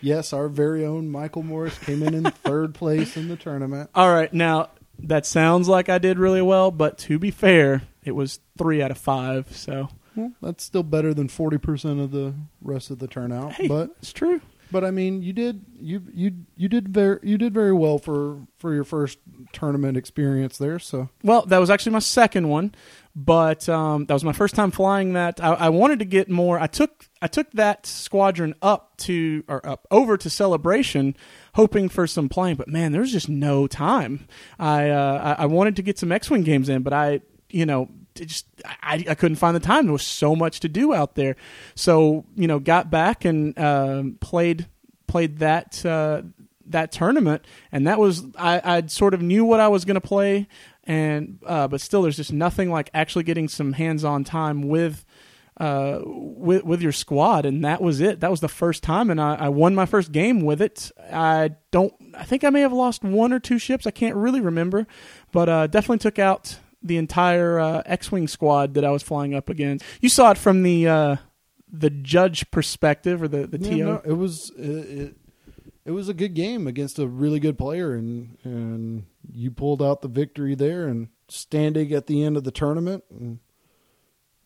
Yes, 0.00 0.32
our 0.34 0.48
very 0.48 0.84
own 0.84 1.08
Michael 1.10 1.42
Morris 1.42 1.78
came 1.78 2.02
in 2.02 2.12
in 2.14 2.24
third 2.24 2.74
place 2.74 3.16
in 3.16 3.28
the 3.28 3.36
tournament. 3.36 3.88
All 3.94 4.12
right, 4.12 4.30
now 4.32 4.68
that 4.98 5.24
sounds 5.24 5.66
like 5.66 5.88
I 5.88 5.96
did 5.96 6.18
really 6.18 6.42
well, 6.42 6.70
but 6.70 6.98
to 6.98 7.18
be 7.18 7.30
fair, 7.30 7.82
it 8.04 8.12
was 8.12 8.38
three 8.58 8.82
out 8.82 8.90
of 8.90 8.98
five. 8.98 9.56
So 9.56 9.88
Well, 10.14 10.32
that's 10.42 10.62
still 10.62 10.82
better 10.82 11.14
than 11.14 11.28
forty 11.28 11.56
percent 11.58 12.00
of 12.00 12.10
the 12.10 12.34
rest 12.60 12.90
of 12.90 12.98
the 12.98 13.08
turnout. 13.08 13.52
hey, 13.54 13.66
But 13.66 13.90
it's 13.98 14.12
true. 14.12 14.42
But 14.70 14.84
I 14.84 14.90
mean, 14.90 15.22
you 15.22 15.32
did 15.32 15.64
you 15.78 16.02
you 16.12 16.32
you 16.56 16.68
did 16.68 16.88
very 16.88 17.18
you 17.22 17.38
did 17.38 17.54
very 17.54 17.72
well 17.72 17.98
for 17.98 18.46
for 18.56 18.74
your 18.74 18.84
first 18.84 19.18
tournament 19.52 19.96
experience 19.96 20.58
there. 20.58 20.78
So 20.78 21.10
Well, 21.22 21.46
that 21.46 21.58
was 21.58 21.70
actually 21.70 21.92
my 21.92 21.98
second 22.00 22.48
one, 22.48 22.74
but 23.14 23.68
um, 23.68 24.06
that 24.06 24.14
was 24.14 24.24
my 24.24 24.32
first 24.32 24.54
time 24.54 24.70
flying 24.70 25.12
that. 25.12 25.42
I, 25.42 25.52
I 25.54 25.68
wanted 25.68 26.00
to 26.00 26.04
get 26.04 26.28
more. 26.28 26.58
I 26.58 26.66
took 26.66 27.06
I 27.22 27.26
took 27.26 27.50
that 27.52 27.86
squadron 27.86 28.54
up 28.62 28.96
to 28.98 29.44
or 29.48 29.64
up 29.66 29.86
over 29.90 30.16
to 30.16 30.30
Celebration, 30.30 31.16
hoping 31.54 31.88
for 31.88 32.06
some 32.06 32.28
playing. 32.28 32.56
But 32.56 32.68
man, 32.68 32.92
there 32.92 33.00
was 33.00 33.12
just 33.12 33.28
no 33.28 33.66
time. 33.66 34.26
I 34.58 34.90
uh, 34.90 35.36
I, 35.38 35.42
I 35.42 35.46
wanted 35.46 35.76
to 35.76 35.82
get 35.82 35.98
some 35.98 36.10
X 36.10 36.30
Wing 36.30 36.42
games 36.42 36.68
in, 36.68 36.82
but 36.82 36.92
I 36.92 37.20
you 37.50 37.66
know 37.66 37.88
just 38.14 38.46
I, 38.64 39.04
I 39.08 39.14
couldn't 39.14 39.36
find 39.36 39.54
the 39.54 39.60
time. 39.60 39.86
There 39.86 39.92
was 39.92 40.06
so 40.06 40.36
much 40.36 40.60
to 40.60 40.68
do 40.68 40.94
out 40.94 41.14
there. 41.14 41.36
So 41.74 42.24
you 42.36 42.46
know, 42.46 42.58
got 42.58 42.90
back 42.90 43.24
and 43.24 43.58
um, 43.58 44.18
played 44.20 44.66
played 45.06 45.38
that 45.38 45.84
uh, 45.84 46.22
that 46.66 46.92
tournament, 46.92 47.44
and 47.72 47.86
that 47.86 47.98
was 47.98 48.24
I 48.36 48.60
I 48.64 48.86
sort 48.86 49.14
of 49.14 49.22
knew 49.22 49.44
what 49.44 49.60
I 49.60 49.68
was 49.68 49.84
going 49.84 49.96
to 49.96 50.00
play, 50.00 50.48
and 50.84 51.38
uh, 51.46 51.68
but 51.68 51.80
still, 51.80 52.02
there's 52.02 52.16
just 52.16 52.32
nothing 52.32 52.70
like 52.70 52.90
actually 52.94 53.24
getting 53.24 53.48
some 53.48 53.72
hands 53.72 54.04
on 54.04 54.24
time 54.24 54.62
with. 54.62 55.04
Uh, 55.56 56.00
with 56.04 56.64
with 56.64 56.82
your 56.82 56.90
squad, 56.90 57.46
and 57.46 57.64
that 57.64 57.80
was 57.80 58.00
it. 58.00 58.18
That 58.18 58.28
was 58.32 58.40
the 58.40 58.48
first 58.48 58.82
time, 58.82 59.08
and 59.08 59.20
I, 59.20 59.36
I 59.36 59.48
won 59.50 59.72
my 59.72 59.86
first 59.86 60.10
game 60.10 60.40
with 60.40 60.60
it. 60.60 60.90
I 61.12 61.50
don't. 61.70 61.94
I 62.12 62.24
think 62.24 62.42
I 62.42 62.50
may 62.50 62.62
have 62.62 62.72
lost 62.72 63.04
one 63.04 63.32
or 63.32 63.38
two 63.38 63.60
ships. 63.60 63.86
I 63.86 63.92
can't 63.92 64.16
really 64.16 64.40
remember, 64.40 64.88
but 65.30 65.48
uh, 65.48 65.68
definitely 65.68 65.98
took 65.98 66.18
out 66.18 66.58
the 66.84 66.96
entire 66.98 67.58
uh, 67.58 67.82
X-wing 67.86 68.28
squad 68.28 68.74
that 68.74 68.84
I 68.84 68.90
was 68.90 69.02
flying 69.02 69.34
up 69.34 69.48
against. 69.48 69.84
You 70.00 70.08
saw 70.10 70.30
it 70.30 70.38
from 70.38 70.62
the 70.62 70.86
uh, 70.86 71.16
the 71.72 71.90
judge 71.90 72.50
perspective 72.50 73.22
or 73.22 73.28
the 73.28 73.46
the 73.46 73.58
Yeah, 73.58 73.70
TO. 73.70 73.84
no, 73.84 74.02
it 74.04 74.12
was 74.12 74.50
it, 74.56 74.68
it 74.68 75.16
it 75.86 75.90
was 75.90 76.08
a 76.08 76.14
good 76.14 76.34
game 76.34 76.66
against 76.66 76.98
a 76.98 77.06
really 77.06 77.40
good 77.40 77.58
player, 77.58 77.94
and 77.94 78.36
and 78.44 79.04
you 79.32 79.50
pulled 79.50 79.82
out 79.82 80.02
the 80.02 80.08
victory 80.08 80.54
there, 80.54 80.86
and 80.86 81.08
standing 81.28 81.92
at 81.92 82.06
the 82.06 82.22
end 82.22 82.36
of 82.36 82.44
the 82.44 82.50
tournament, 82.52 83.02
and 83.10 83.38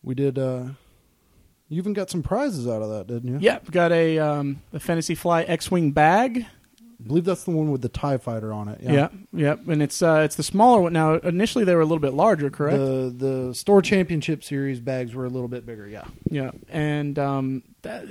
we 0.02 0.14
did. 0.14 0.38
uh 0.38 0.70
You 1.68 1.76
even 1.78 1.92
got 1.92 2.08
some 2.08 2.22
prizes 2.22 2.66
out 2.66 2.82
of 2.82 2.88
that, 2.90 3.06
didn't 3.06 3.28
you? 3.32 3.38
Yep, 3.40 3.70
got 3.72 3.92
a 3.92 4.18
um, 4.18 4.62
the 4.72 4.80
Fantasy 4.80 5.14
Fly 5.14 5.42
X-wing 5.42 5.90
bag. 5.92 6.46
I 7.00 7.06
believe 7.06 7.24
that's 7.24 7.44
the 7.44 7.52
one 7.52 7.70
with 7.70 7.80
the 7.80 7.88
Tie 7.88 8.18
Fighter 8.18 8.52
on 8.52 8.68
it. 8.68 8.80
Yeah, 8.82 9.08
yeah, 9.32 9.56
and 9.68 9.82
it's 9.82 10.02
uh, 10.02 10.22
it's 10.24 10.34
the 10.34 10.42
smaller 10.42 10.80
one 10.80 10.92
now. 10.92 11.14
Initially, 11.14 11.64
they 11.64 11.74
were 11.74 11.80
a 11.80 11.84
little 11.84 12.00
bit 12.00 12.12
larger, 12.12 12.50
correct? 12.50 12.76
The 12.78 13.14
the 13.16 13.54
store 13.54 13.82
championship 13.82 14.42
series 14.42 14.80
bags 14.80 15.14
were 15.14 15.24
a 15.24 15.28
little 15.28 15.48
bit 15.48 15.64
bigger. 15.64 15.86
Yeah. 15.86 16.04
Yeah, 16.28 16.50
and 16.68 17.16
um, 17.18 17.62
that, 17.82 18.06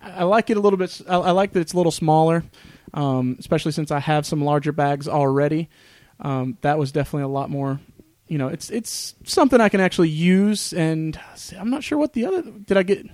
I 0.00 0.24
like 0.24 0.48
it 0.48 0.56
a 0.56 0.60
little 0.60 0.76
bit. 0.76 1.00
I, 1.08 1.16
I 1.16 1.30
like 1.32 1.52
that 1.52 1.60
it's 1.60 1.72
a 1.72 1.76
little 1.76 1.92
smaller, 1.92 2.44
um, 2.94 3.36
especially 3.40 3.72
since 3.72 3.90
I 3.90 3.98
have 3.98 4.24
some 4.24 4.42
larger 4.44 4.72
bags 4.72 5.08
already. 5.08 5.68
Um, 6.20 6.56
that 6.60 6.78
was 6.78 6.92
definitely 6.92 7.24
a 7.24 7.28
lot 7.28 7.50
more. 7.50 7.80
You 8.28 8.38
know, 8.38 8.46
it's 8.46 8.70
it's 8.70 9.16
something 9.24 9.60
I 9.60 9.68
can 9.68 9.80
actually 9.80 10.10
use, 10.10 10.72
and 10.72 11.18
I'm 11.58 11.70
not 11.70 11.82
sure 11.82 11.98
what 11.98 12.12
the 12.12 12.26
other. 12.26 12.42
Did 12.42 12.76
I 12.76 12.84
get? 12.84 13.06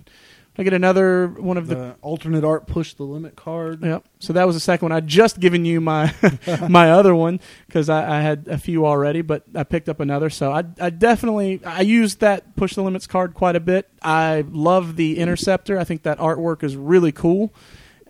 I 0.59 0.63
get 0.63 0.73
another 0.73 1.29
one 1.29 1.57
of 1.57 1.67
the 1.67 1.75
The 1.75 1.97
alternate 2.01 2.45
art 2.45 2.67
push 2.67 2.95
the 2.95 3.03
limit 3.05 3.37
card. 3.37 3.83
Yep. 3.83 4.05
So 4.21 4.33
that 4.33 4.47
was 4.47 4.57
the 4.57 4.61
second 4.61 4.87
one. 4.87 4.93
I 4.93 5.01
just 5.01 5.39
given 5.39 5.65
you 5.65 5.81
my 5.81 6.15
my 6.69 6.91
other 6.91 7.15
one 7.15 7.41
because 7.67 7.89
I, 7.89 8.19
I 8.19 8.21
had 8.23 8.49
a 8.49 8.59
few 8.59 8.87
already, 8.87 9.23
but 9.23 9.45
I 9.55 9.65
picked 9.65 9.89
up 9.89 10.01
another. 10.01 10.31
So 10.31 10.53
I, 10.53 10.65
I 10.81 10.91
definitely 10.91 11.65
I 11.65 11.83
used 11.83 12.21
that 12.21 12.57
push 12.57 12.75
the 12.75 12.83
limits 12.83 13.07
card 13.07 13.35
quite 13.35 13.57
a 13.57 13.61
bit. 13.61 13.89
I 14.03 14.45
love 14.49 14.97
the 14.97 15.19
interceptor. 15.19 15.79
I 15.79 15.85
think 15.85 16.03
that 16.05 16.19
artwork 16.19 16.63
is 16.63 16.77
really 16.77 17.13
cool, 17.13 17.53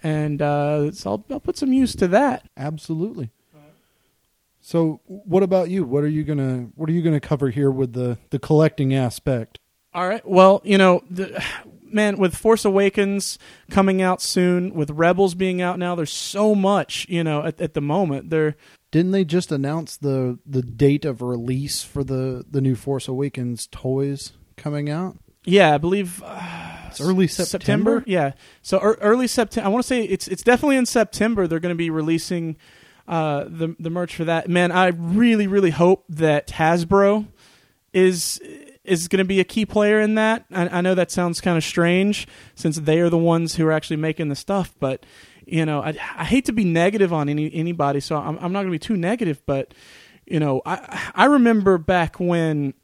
and 0.02 0.40
uh, 0.40 0.92
so 0.92 1.10
I'll, 1.10 1.24
I'll 1.30 1.40
put 1.40 1.56
some 1.56 1.72
use 1.72 1.96
to 1.96 2.08
that. 2.08 2.48
Absolutely. 2.56 3.30
So, 4.66 5.00
what 5.06 5.44
about 5.44 5.70
you? 5.70 5.84
What 5.84 6.02
are 6.02 6.08
you 6.08 6.24
gonna 6.24 6.70
What 6.74 6.88
are 6.90 6.92
you 6.92 7.00
gonna 7.00 7.20
cover 7.20 7.50
here 7.50 7.70
with 7.70 7.92
the 7.92 8.18
the 8.30 8.40
collecting 8.40 8.94
aspect? 8.94 9.60
All 9.94 10.08
right. 10.08 10.28
Well, 10.28 10.60
you 10.64 10.76
know, 10.76 11.04
the, 11.08 11.40
man, 11.96 12.18
with 12.18 12.36
Force 12.36 12.64
Awakens 12.64 13.38
coming 13.70 14.00
out 14.00 14.22
soon, 14.22 14.72
with 14.72 14.90
Rebels 14.90 15.34
being 15.34 15.60
out 15.60 15.80
now, 15.80 15.96
there's 15.96 16.12
so 16.12 16.54
much. 16.54 17.06
You 17.08 17.24
know, 17.24 17.42
at, 17.42 17.60
at 17.60 17.74
the 17.74 17.80
moment, 17.80 18.30
there. 18.30 18.54
Didn't 18.92 19.10
they 19.10 19.24
just 19.24 19.50
announce 19.50 19.96
the 19.96 20.38
the 20.46 20.62
date 20.62 21.04
of 21.04 21.20
release 21.20 21.82
for 21.82 22.04
the 22.04 22.44
the 22.48 22.60
new 22.60 22.76
Force 22.76 23.08
Awakens 23.08 23.66
toys 23.66 24.32
coming 24.56 24.88
out? 24.88 25.16
Yeah, 25.44 25.74
I 25.74 25.78
believe 25.78 26.22
uh, 26.24 26.88
It's 26.88 27.00
early 27.00 27.26
September? 27.28 28.02
Yeah, 28.06 28.32
so 28.62 28.80
ear 28.82 28.98
early 29.00 29.26
September. 29.26 29.66
I 29.66 29.70
want 29.70 29.84
to 29.84 29.86
say 29.86 30.02
it's 30.02 30.28
it's 30.28 30.42
definitely 30.42 30.76
in 30.76 30.86
September. 30.86 31.46
They're 31.46 31.60
going 31.60 31.74
to 31.74 31.76
be 31.76 31.90
releasing 31.90 32.56
uh, 33.06 33.44
the 33.44 33.76
the 33.78 33.90
merch 33.90 34.14
for 34.14 34.24
that. 34.24 34.48
Man, 34.48 34.72
I 34.72 34.88
really 34.88 35.46
really 35.46 35.70
hope 35.70 36.04
that 36.08 36.48
Hasbro 36.48 37.26
is 37.92 38.40
is 38.86 39.08
going 39.08 39.18
to 39.18 39.24
be 39.24 39.40
a 39.40 39.44
key 39.44 39.66
player 39.66 40.00
in 40.00 40.14
that. 40.14 40.44
I, 40.52 40.68
I 40.68 40.80
know 40.80 40.94
that 40.94 41.10
sounds 41.10 41.40
kind 41.40 41.56
of 41.56 41.64
strange 41.64 42.26
since 42.54 42.76
they 42.76 43.00
are 43.00 43.10
the 43.10 43.18
ones 43.18 43.56
who 43.56 43.66
are 43.66 43.72
actually 43.72 43.96
making 43.96 44.28
the 44.28 44.36
stuff, 44.36 44.74
but 44.80 45.04
you 45.46 45.64
know, 45.64 45.80
I, 45.80 45.96
I 46.16 46.24
hate 46.24 46.44
to 46.46 46.52
be 46.52 46.64
negative 46.64 47.12
on 47.12 47.28
any 47.28 47.52
anybody, 47.54 48.00
so 48.00 48.16
I'm, 48.16 48.36
I'm 48.38 48.52
not 48.52 48.60
going 48.60 48.66
to 48.66 48.72
be 48.72 48.78
too 48.78 48.96
negative. 48.96 49.40
But 49.46 49.72
you 50.26 50.40
know, 50.40 50.60
I 50.66 51.12
I 51.14 51.26
remember 51.26 51.78
back 51.78 52.18
when 52.18 52.74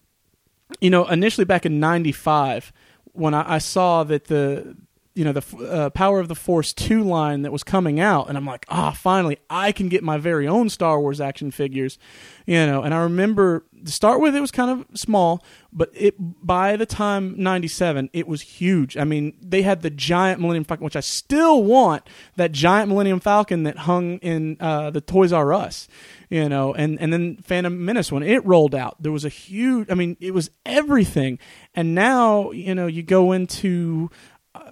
you 0.81 0.91
know, 0.91 1.07
initially 1.07 1.45
back 1.45 1.67
in 1.67 1.81
'95, 1.81 2.73
when 3.13 3.35
I, 3.35 3.55
I 3.55 3.59
saw 3.59 4.05
that 4.05 4.27
the 4.27 4.77
you 5.15 5.25
know 5.25 5.33
the 5.33 5.57
uh, 5.67 5.91
Power 5.91 6.21
of 6.21 6.29
the 6.29 6.35
Force 6.35 6.73
two 6.73 7.03
line 7.03 7.43
that 7.43 7.53
was 7.53 7.63
coming 7.63 8.01
out, 8.01 8.29
and 8.29 8.39
I'm 8.39 8.47
like, 8.47 8.65
ah, 8.69 8.93
finally, 8.93 9.39
I 9.51 9.73
can 9.73 9.89
get 9.89 10.03
my 10.03 10.19
very 10.19 10.49
own 10.49 10.69
Star 10.69 11.01
Wars 11.01 11.21
action 11.21 11.51
figures, 11.51 11.99
you 12.47 12.67
know. 12.67 12.83
And 12.83 12.95
I 12.95 13.03
remember 13.03 13.67
to 13.85 13.93
start 13.93 14.21
with, 14.21 14.35
it 14.35 14.41
was 14.41 14.51
kind 14.51 14.71
of 14.71 14.99
small, 14.99 15.45
but 15.73 15.91
it 15.95 16.15
by 16.19 16.77
the 16.77 16.87
time 16.87 17.35
'97, 17.37 18.11
it 18.13 18.27
was 18.27 18.41
huge. 18.41 18.97
I 18.97 19.05
mean, 19.05 19.37
they 19.41 19.63
had 19.63 19.83
the 19.83 19.91
giant 19.91 20.41
Millennium 20.41 20.65
Falcon, 20.65 20.85
which 20.85 20.97
I 20.97 21.01
still 21.01 21.63
want 21.63 22.09
that 22.37 22.53
giant 22.53 22.89
Millennium 22.89 23.21
Falcon 23.21 23.65
that 23.65 23.79
hung 23.79 24.19
in 24.19 24.57
uh, 24.61 24.91
the 24.91 25.01
Toys 25.01 25.33
R 25.33 25.53
Us, 25.53 25.89
you 26.31 26.49
know. 26.49 26.73
And 26.73 26.99
and 27.01 27.13
then 27.13 27.37
Phantom 27.43 27.85
Menace 27.85 28.11
when 28.11 28.23
it 28.23 28.45
rolled 28.47 28.75
out, 28.75 29.03
there 29.03 29.13
was 29.13 29.27
a 29.27 29.31
huge. 29.31 29.91
I 29.91 29.95
mean, 29.95 30.17
it 30.21 30.33
was 30.33 30.51
everything. 30.65 31.39
And 31.75 31.95
now, 31.95 32.51
you 32.51 32.75
know, 32.75 32.87
you 32.87 33.03
go 33.03 33.33
into 33.33 34.11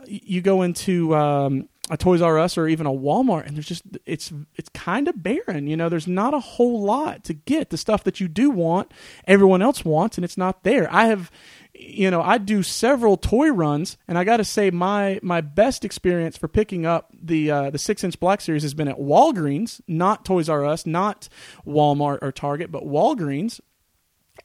you 0.06 0.40
go 0.40 0.62
into 0.62 1.14
um, 1.14 1.68
a 1.90 1.96
Toys 1.96 2.22
R 2.22 2.38
Us 2.38 2.56
or 2.56 2.68
even 2.68 2.86
a 2.86 2.92
Walmart, 2.92 3.46
and 3.46 3.56
there's 3.56 3.66
just 3.66 3.82
it's 4.06 4.32
it's 4.54 4.68
kind 4.70 5.08
of 5.08 5.22
barren. 5.22 5.66
You 5.66 5.76
know, 5.76 5.88
there's 5.88 6.06
not 6.06 6.34
a 6.34 6.40
whole 6.40 6.82
lot 6.82 7.24
to 7.24 7.34
get. 7.34 7.70
The 7.70 7.76
stuff 7.76 8.04
that 8.04 8.20
you 8.20 8.28
do 8.28 8.50
want, 8.50 8.92
everyone 9.26 9.60
else 9.60 9.84
wants, 9.84 10.16
and 10.16 10.24
it's 10.24 10.38
not 10.38 10.62
there. 10.62 10.92
I 10.92 11.06
have, 11.06 11.30
you 11.74 12.10
know, 12.10 12.22
I 12.22 12.38
do 12.38 12.62
several 12.62 13.16
toy 13.16 13.50
runs, 13.50 13.98
and 14.06 14.16
I 14.16 14.24
got 14.24 14.36
to 14.38 14.44
say 14.44 14.70
my 14.70 15.18
my 15.22 15.40
best 15.40 15.84
experience 15.84 16.36
for 16.36 16.46
picking 16.46 16.86
up 16.86 17.12
the 17.20 17.50
uh, 17.50 17.70
the 17.70 17.78
six 17.78 18.04
inch 18.04 18.20
Black 18.20 18.40
Series 18.40 18.62
has 18.62 18.74
been 18.74 18.88
at 18.88 18.98
Walgreens, 18.98 19.80
not 19.88 20.24
Toys 20.24 20.48
R 20.48 20.64
Us, 20.64 20.86
not 20.86 21.28
Walmart 21.66 22.18
or 22.22 22.30
Target, 22.30 22.70
but 22.70 22.84
Walgreens. 22.84 23.60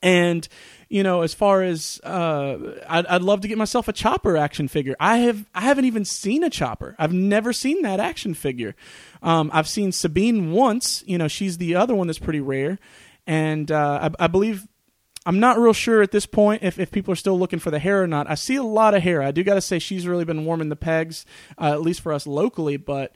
And 0.06 0.48
you 0.88 1.02
know, 1.02 1.24
as 1.24 1.34
far 1.34 1.64
as 1.64 2.00
uh, 2.04 2.80
I'd, 2.88 3.08
I'd 3.08 3.24
love 3.24 3.42
to 3.42 3.48
get 3.48 3.58
myself 3.58 3.88
a 3.88 3.94
Chopper 3.94 4.38
action 4.38 4.68
figure. 4.68 4.96
I 5.00 5.18
have 5.18 5.46
I 5.56 5.62
haven't 5.62 5.86
even 5.86 6.06
seen 6.06 6.44
a 6.44 6.50
Chopper. 6.50 6.96
I've 7.00 7.12
never 7.12 7.52
seen 7.52 7.82
that 7.82 8.00
action 8.00 8.36
figure. 8.36 8.76
Um, 9.24 9.50
I've 9.52 9.68
seen 9.68 9.92
Sabine 9.92 10.52
once. 10.52 11.04
You 11.08 11.18
know, 11.18 11.28
she's 11.28 11.58
the 11.58 11.74
other 11.76 11.96
one 11.96 12.06
that's 12.06 12.20
pretty 12.20 12.40
rare, 12.40 12.78
and 13.26 13.72
uh, 13.72 14.12
I, 14.20 14.26
I 14.26 14.28
believe 14.28 14.68
I'm 15.26 15.40
not 15.40 15.58
real 15.58 15.74
sure 15.74 16.04
at 16.04 16.12
this 16.12 16.28
point 16.28 16.62
if, 16.62 16.78
if 16.78 16.92
people 16.92 17.12
are 17.12 17.18
still 17.18 17.40
looking 17.40 17.58
for 17.58 17.72
the 17.72 17.80
Hera 17.80 18.04
or 18.04 18.08
not. 18.08 18.30
I 18.30 18.36
see 18.36 18.58
a 18.58 18.64
lot 18.64 18.94
of 18.94 19.02
Hera. 19.02 19.28
I 19.28 19.32
do 19.32 19.44
got 19.44 19.56
to 19.56 19.62
say 19.62 19.80
she's 19.80 20.06
really 20.08 20.24
been 20.24 20.46
warming 20.46 20.70
the 20.70 20.76
pegs, 20.76 21.26
uh, 21.60 21.72
at 21.72 21.82
least 21.82 22.02
for 22.02 22.14
us 22.14 22.28
locally. 22.28 22.78
But 22.78 23.16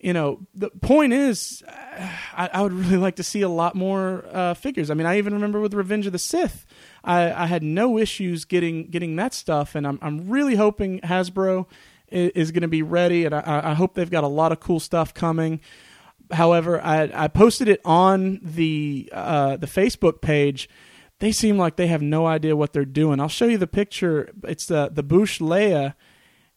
you 0.00 0.14
know, 0.14 0.40
the 0.54 0.70
point 0.70 1.12
is, 1.12 1.62
I, 1.68 2.48
I 2.54 2.62
would 2.62 2.72
really 2.72 2.96
like 2.96 3.16
to 3.16 3.22
see 3.22 3.42
a 3.42 3.48
lot 3.48 3.74
more 3.74 4.24
uh, 4.32 4.54
figures. 4.54 4.90
I 4.90 4.94
mean, 4.94 5.06
I 5.06 5.18
even 5.18 5.34
remember 5.34 5.60
with 5.60 5.74
Revenge 5.74 6.06
of 6.06 6.12
the 6.12 6.18
Sith, 6.18 6.64
I, 7.04 7.30
I 7.30 7.46
had 7.46 7.62
no 7.62 7.98
issues 7.98 8.46
getting 8.46 8.86
getting 8.86 9.16
that 9.16 9.34
stuff, 9.34 9.74
and 9.74 9.86
I'm 9.86 9.98
I'm 10.00 10.28
really 10.30 10.54
hoping 10.54 11.00
Hasbro 11.00 11.66
is, 12.08 12.30
is 12.30 12.50
going 12.50 12.62
to 12.62 12.68
be 12.68 12.82
ready, 12.82 13.26
and 13.26 13.34
I, 13.34 13.70
I 13.70 13.74
hope 13.74 13.94
they've 13.94 14.10
got 14.10 14.24
a 14.24 14.28
lot 14.28 14.52
of 14.52 14.60
cool 14.60 14.80
stuff 14.80 15.12
coming. 15.12 15.60
However, 16.30 16.80
I 16.80 17.10
I 17.12 17.28
posted 17.28 17.68
it 17.68 17.82
on 17.84 18.40
the 18.42 19.10
uh, 19.12 19.56
the 19.58 19.66
Facebook 19.66 20.22
page. 20.22 20.68
They 21.18 21.32
seem 21.32 21.58
like 21.58 21.76
they 21.76 21.88
have 21.88 22.00
no 22.00 22.26
idea 22.26 22.56
what 22.56 22.72
they're 22.72 22.86
doing. 22.86 23.20
I'll 23.20 23.28
show 23.28 23.44
you 23.44 23.58
the 23.58 23.66
picture. 23.66 24.30
It's 24.44 24.64
the 24.64 24.88
the 24.90 25.04
Boushh 25.04 25.40
Leia, 25.40 25.94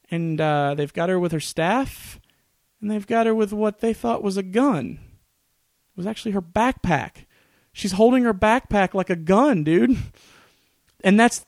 and 0.10 0.40
uh, 0.40 0.76
they've 0.76 0.94
got 0.94 1.10
her 1.10 1.20
with 1.20 1.34
her 1.34 1.42
staff, 1.42 2.22
and 2.84 2.92
they've 2.92 3.08
got 3.08 3.26
her 3.26 3.34
with 3.34 3.54
what 3.54 3.80
they 3.80 3.94
thought 3.94 4.22
was 4.22 4.36
a 4.36 4.44
gun. 4.44 5.00
It 5.02 5.98
was 5.98 6.06
actually 6.06 6.34
her 6.34 6.42
backpack. 6.42 7.26
She's 7.72 7.94
holding 7.94 8.26
her 8.26 8.34
backpack 8.34 8.94
like 8.94 9.10
a 9.10 9.16
gun, 9.16 9.64
dude. 9.64 9.98
And 11.02 11.18
that's 11.18 11.46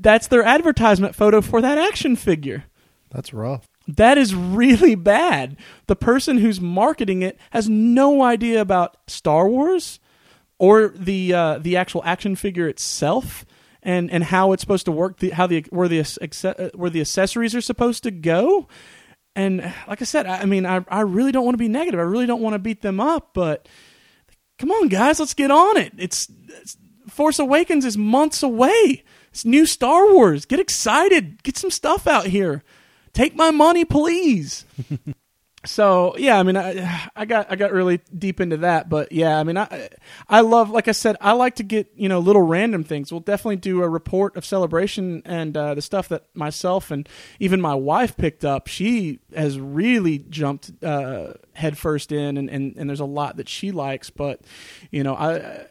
that's 0.00 0.28
their 0.28 0.42
advertisement 0.42 1.14
photo 1.14 1.40
for 1.42 1.60
that 1.60 1.76
action 1.76 2.16
figure. 2.16 2.64
That's 3.10 3.34
rough. 3.34 3.68
That 3.86 4.16
is 4.16 4.34
really 4.34 4.94
bad. 4.94 5.56
The 5.88 5.96
person 5.96 6.38
who's 6.38 6.60
marketing 6.60 7.22
it 7.22 7.38
has 7.50 7.68
no 7.68 8.22
idea 8.22 8.60
about 8.60 8.96
Star 9.06 9.46
Wars 9.46 10.00
or 10.58 10.88
the 10.88 11.34
uh, 11.34 11.58
the 11.58 11.76
actual 11.76 12.02
action 12.04 12.34
figure 12.34 12.66
itself 12.66 13.44
and, 13.82 14.10
and 14.10 14.24
how 14.24 14.52
it's 14.52 14.62
supposed 14.62 14.86
to 14.86 14.92
work, 14.92 15.18
the, 15.18 15.30
how 15.30 15.46
the 15.46 15.64
where 15.70 15.88
the 15.88 16.72
where 16.74 16.90
the 16.90 17.00
accessories 17.00 17.54
are 17.54 17.60
supposed 17.60 18.02
to 18.04 18.10
go. 18.10 18.68
And 19.38 19.72
like 19.86 20.02
I 20.02 20.04
said, 20.04 20.26
I, 20.26 20.38
I 20.38 20.44
mean, 20.46 20.66
I 20.66 20.84
I 20.88 21.02
really 21.02 21.30
don't 21.30 21.44
want 21.44 21.54
to 21.54 21.58
be 21.58 21.68
negative. 21.68 22.00
I 22.00 22.02
really 22.02 22.26
don't 22.26 22.42
want 22.42 22.54
to 22.54 22.58
beat 22.58 22.82
them 22.82 22.98
up, 22.98 23.30
but 23.34 23.68
come 24.58 24.72
on, 24.72 24.88
guys, 24.88 25.20
let's 25.20 25.32
get 25.34 25.52
on 25.52 25.76
it. 25.76 25.92
It's, 25.96 26.28
it's 26.48 26.76
Force 27.08 27.38
Awakens 27.38 27.84
is 27.84 27.96
months 27.96 28.42
away. 28.42 29.04
It's 29.30 29.44
new 29.44 29.64
Star 29.64 30.12
Wars. 30.12 30.44
Get 30.44 30.58
excited. 30.58 31.42
Get 31.44 31.56
some 31.56 31.70
stuff 31.70 32.08
out 32.08 32.26
here. 32.26 32.64
Take 33.12 33.36
my 33.36 33.52
money, 33.52 33.84
please. 33.84 34.64
so 35.64 36.16
yeah, 36.16 36.38
I 36.38 36.44
mean, 36.44 36.56
I, 36.56 37.10
I 37.16 37.24
got 37.24 37.50
I 37.50 37.56
got 37.56 37.72
really 37.72 38.00
deep 38.16 38.40
into 38.40 38.58
that, 38.58 38.88
but 38.88 39.10
yeah, 39.10 39.38
I 39.38 39.44
mean, 39.44 39.56
I 39.56 39.88
I 40.28 40.40
love, 40.40 40.70
like 40.70 40.86
I 40.86 40.92
said, 40.92 41.16
I 41.20 41.32
like 41.32 41.56
to 41.56 41.64
get 41.64 41.90
you 41.96 42.08
know 42.08 42.20
little 42.20 42.42
random 42.42 42.84
things. 42.84 43.10
We'll 43.10 43.20
definitely 43.20 43.56
do 43.56 43.82
a 43.82 43.88
report 43.88 44.36
of 44.36 44.44
celebration 44.44 45.22
and 45.24 45.56
uh, 45.56 45.74
the 45.74 45.82
stuff 45.82 46.08
that 46.08 46.24
myself 46.32 46.90
and 46.92 47.08
even 47.40 47.60
my 47.60 47.74
wife 47.74 48.16
picked 48.16 48.44
up. 48.44 48.68
She 48.68 49.18
has 49.34 49.58
really 49.58 50.18
jumped 50.18 50.70
uh, 50.82 51.34
headfirst 51.54 52.12
in, 52.12 52.36
and, 52.36 52.48
and 52.48 52.76
and 52.76 52.88
there's 52.88 53.00
a 53.00 53.04
lot 53.04 53.36
that 53.38 53.48
she 53.48 53.72
likes, 53.72 54.10
but 54.10 54.40
you 54.92 55.02
know, 55.02 55.16
I 55.16 55.66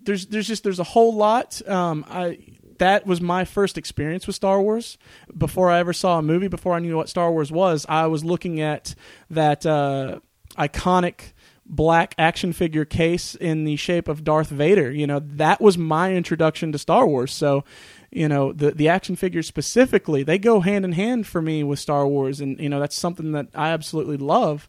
there's 0.00 0.26
there's 0.26 0.48
just 0.48 0.64
there's 0.64 0.80
a 0.80 0.84
whole 0.84 1.14
lot. 1.14 1.60
Um, 1.68 2.06
I 2.08 2.38
that 2.78 3.06
was 3.06 3.20
my 3.20 3.44
first 3.44 3.78
experience 3.78 4.26
with 4.26 4.36
Star 4.36 4.60
Wars. 4.60 4.98
Before 5.36 5.70
I 5.70 5.78
ever 5.78 5.92
saw 5.92 6.18
a 6.18 6.22
movie, 6.22 6.48
before 6.48 6.74
I 6.74 6.78
knew 6.78 6.96
what 6.96 7.08
Star 7.08 7.30
Wars 7.30 7.52
was, 7.52 7.86
I 7.88 8.06
was 8.06 8.24
looking 8.24 8.60
at 8.60 8.94
that 9.30 9.64
uh, 9.66 10.20
iconic 10.56 11.32
black 11.68 12.14
action 12.18 12.52
figure 12.52 12.84
case 12.84 13.34
in 13.34 13.64
the 13.64 13.76
shape 13.76 14.08
of 14.08 14.24
Darth 14.24 14.48
Vader. 14.48 14.90
You 14.90 15.06
know, 15.06 15.20
that 15.20 15.60
was 15.60 15.76
my 15.76 16.14
introduction 16.14 16.72
to 16.72 16.78
Star 16.78 17.06
Wars. 17.06 17.32
So, 17.32 17.64
you 18.10 18.28
know, 18.28 18.52
the 18.52 18.70
the 18.70 18.88
action 18.88 19.16
figures 19.16 19.46
specifically, 19.46 20.22
they 20.22 20.38
go 20.38 20.60
hand 20.60 20.84
in 20.84 20.92
hand 20.92 21.26
for 21.26 21.42
me 21.42 21.62
with 21.62 21.78
Star 21.78 22.06
Wars, 22.06 22.40
and 22.40 22.58
you 22.58 22.68
know 22.68 22.80
that's 22.80 22.96
something 22.96 23.32
that 23.32 23.48
I 23.54 23.70
absolutely 23.70 24.16
love. 24.16 24.68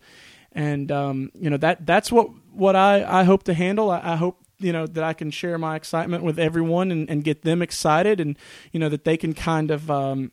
And 0.51 0.91
um, 0.91 1.31
you 1.35 1.49
know 1.49 1.57
that 1.57 1.85
that's 1.85 2.11
what 2.11 2.29
what 2.51 2.75
I, 2.75 3.21
I 3.21 3.23
hope 3.23 3.43
to 3.43 3.53
handle. 3.53 3.91
I, 3.91 4.01
I 4.03 4.15
hope 4.17 4.43
you 4.59 4.73
know 4.73 4.85
that 4.85 5.03
I 5.03 5.13
can 5.13 5.31
share 5.31 5.57
my 5.57 5.75
excitement 5.75 6.23
with 6.23 6.37
everyone 6.37 6.91
and, 6.91 7.09
and 7.09 7.23
get 7.23 7.41
them 7.43 7.61
excited, 7.61 8.19
and 8.19 8.37
you 8.71 8.79
know 8.79 8.89
that 8.89 9.03
they 9.03 9.17
can 9.17 9.33
kind 9.33 9.71
of 9.71 9.89
um, 9.89 10.31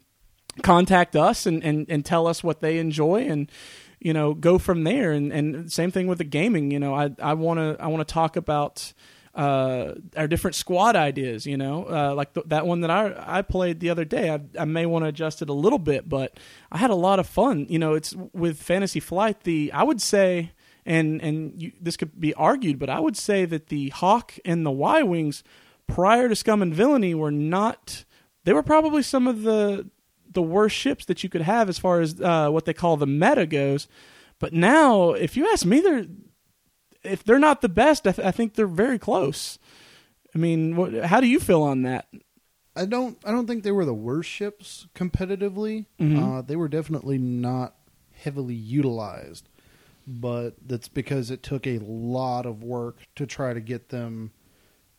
contact 0.63 1.17
us 1.17 1.47
and, 1.47 1.63
and, 1.63 1.87
and 1.89 2.05
tell 2.05 2.27
us 2.27 2.43
what 2.43 2.61
they 2.61 2.79
enjoy 2.79 3.23
and 3.23 3.51
you 4.01 4.13
know 4.13 4.35
go 4.35 4.59
from 4.59 4.85
there. 4.85 5.13
And, 5.13 5.33
and 5.33 5.73
same 5.73 5.91
thing 5.91 6.07
with 6.07 6.19
the 6.19 6.25
gaming. 6.25 6.71
You 6.71 6.79
know, 6.79 6.95
I 6.95 7.11
I 7.21 7.35
want 7.35 7.59
to 7.59 7.77
I 7.83 7.87
want 7.89 8.07
to 8.07 8.13
talk 8.13 8.37
about. 8.37 8.93
Uh, 9.35 9.95
our 10.17 10.27
different 10.27 10.55
squad 10.55 10.97
ideas, 10.97 11.45
you 11.45 11.59
know, 11.59 11.85
uh, 11.91 12.15
like 12.15 12.33
th- 12.33 12.47
that 12.47 12.67
one 12.67 12.81
that 12.81 12.91
I 12.91 13.13
I 13.19 13.43
played 13.43 13.81
the 13.81 13.91
other 13.91 14.07
day. 14.07 14.31
I, 14.31 14.41
I 14.59 14.65
may 14.65 14.87
want 14.87 15.05
to 15.05 15.11
adjust 15.11 15.43
it 15.43 15.51
a 15.51 15.53
little 15.53 15.79
bit, 15.79 16.09
but 16.09 16.39
I 16.73 16.79
had 16.79 16.89
a 16.89 16.95
lot 16.95 17.19
of 17.19 17.27
fun. 17.27 17.67
You 17.69 17.79
know, 17.79 17.93
it's 17.93 18.15
with 18.33 18.57
Fantasy 18.57 18.99
Flight. 18.99 19.43
The 19.43 19.73
I 19.75 19.83
would 19.83 20.01
say 20.01 20.53
and 20.87 21.21
and 21.21 21.61
you, 21.61 21.73
this 21.81 21.97
could 21.97 22.19
be 22.21 22.33
argued, 22.35 22.79
but 22.79 22.89
I 22.89 23.01
would 23.01 23.17
say 23.17 23.45
that 23.45 23.67
the 23.69 23.91
Hawk 23.91 24.35
and 24.45 24.65
the 24.65 24.71
Y 24.71 25.03
wings 25.03 25.43
prior 25.87 26.29
to 26.29 26.37
Scum 26.37 26.63
and 26.63 26.73
Villainy 26.75 27.15
were 27.15 27.31
not. 27.31 28.05
They 28.45 28.53
were 28.53 28.63
probably 28.63 29.03
some 29.03 29.27
of 29.27 29.43
the 29.43 29.91
the 30.33 30.43
worst 30.43 30.77
ships 30.77 31.05
that 31.07 31.23
you 31.23 31.29
could 31.29 31.41
have 31.43 31.69
as 31.69 31.79
far 31.79 32.01
as 32.01 32.21
uh, 32.21 32.49
what 32.51 32.65
they 32.65 32.75
call 32.75 32.97
the 32.97 33.07
meta 33.07 33.47
goes. 33.47 33.89
But 34.39 34.53
now, 34.53 35.13
if 35.13 35.37
you 35.37 35.51
ask 35.51 35.65
me, 35.67 35.81
they're 35.81 36.07
if 37.03 37.25
they're 37.25 37.39
not 37.39 37.61
the 37.61 37.69
best, 37.69 38.07
I, 38.07 38.13
th- 38.13 38.27
I 38.27 38.31
think 38.31 38.55
they're 38.55 38.67
very 38.67 38.99
close. 38.99 39.59
I 40.35 40.39
mean, 40.39 40.77
what, 40.77 40.93
how 41.05 41.21
do 41.21 41.27
you 41.27 41.41
feel 41.41 41.63
on 41.63 41.83
that? 41.83 42.07
I 42.75 42.85
don't. 42.85 43.17
I 43.25 43.31
don't 43.31 43.47
think 43.47 43.63
they 43.65 43.73
were 43.73 43.87
the 43.87 43.95
worst 43.95 44.29
ships 44.29 44.87
competitively. 44.95 45.87
Mhm. 45.99 46.39
Uh, 46.39 46.43
they 46.43 46.57
were 46.57 46.69
definitely 46.69 47.17
not 47.17 47.75
heavily 48.13 48.55
utilized, 48.55 49.49
but 50.07 50.55
that's 50.65 50.89
because 50.89 51.31
it 51.31 51.43
took 51.43 51.67
a 51.67 51.79
lot 51.79 52.47
of 52.47 52.63
work 52.63 52.99
to 53.17 53.27
try 53.27 53.53
to 53.53 53.61
get 53.61 53.89
them 53.89 54.31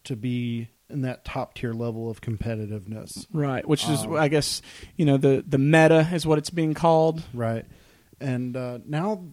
to 0.03 0.15
be 0.15 0.69
in 0.89 1.01
that 1.01 1.25
top 1.25 1.53
tier 1.53 1.73
level 1.73 2.09
of 2.09 2.21
competitiveness. 2.21 3.25
Right, 3.31 3.67
which 3.67 3.87
is, 3.89 4.03
Um, 4.03 4.15
I 4.15 4.27
guess, 4.27 4.61
you 4.95 5.05
know, 5.05 5.17
the 5.17 5.43
the 5.47 5.57
meta 5.57 6.09
is 6.13 6.25
what 6.25 6.37
it's 6.37 6.49
being 6.49 6.73
called. 6.73 7.23
Right. 7.33 7.65
And 8.19 8.55
uh, 8.55 8.79
now 8.85 9.25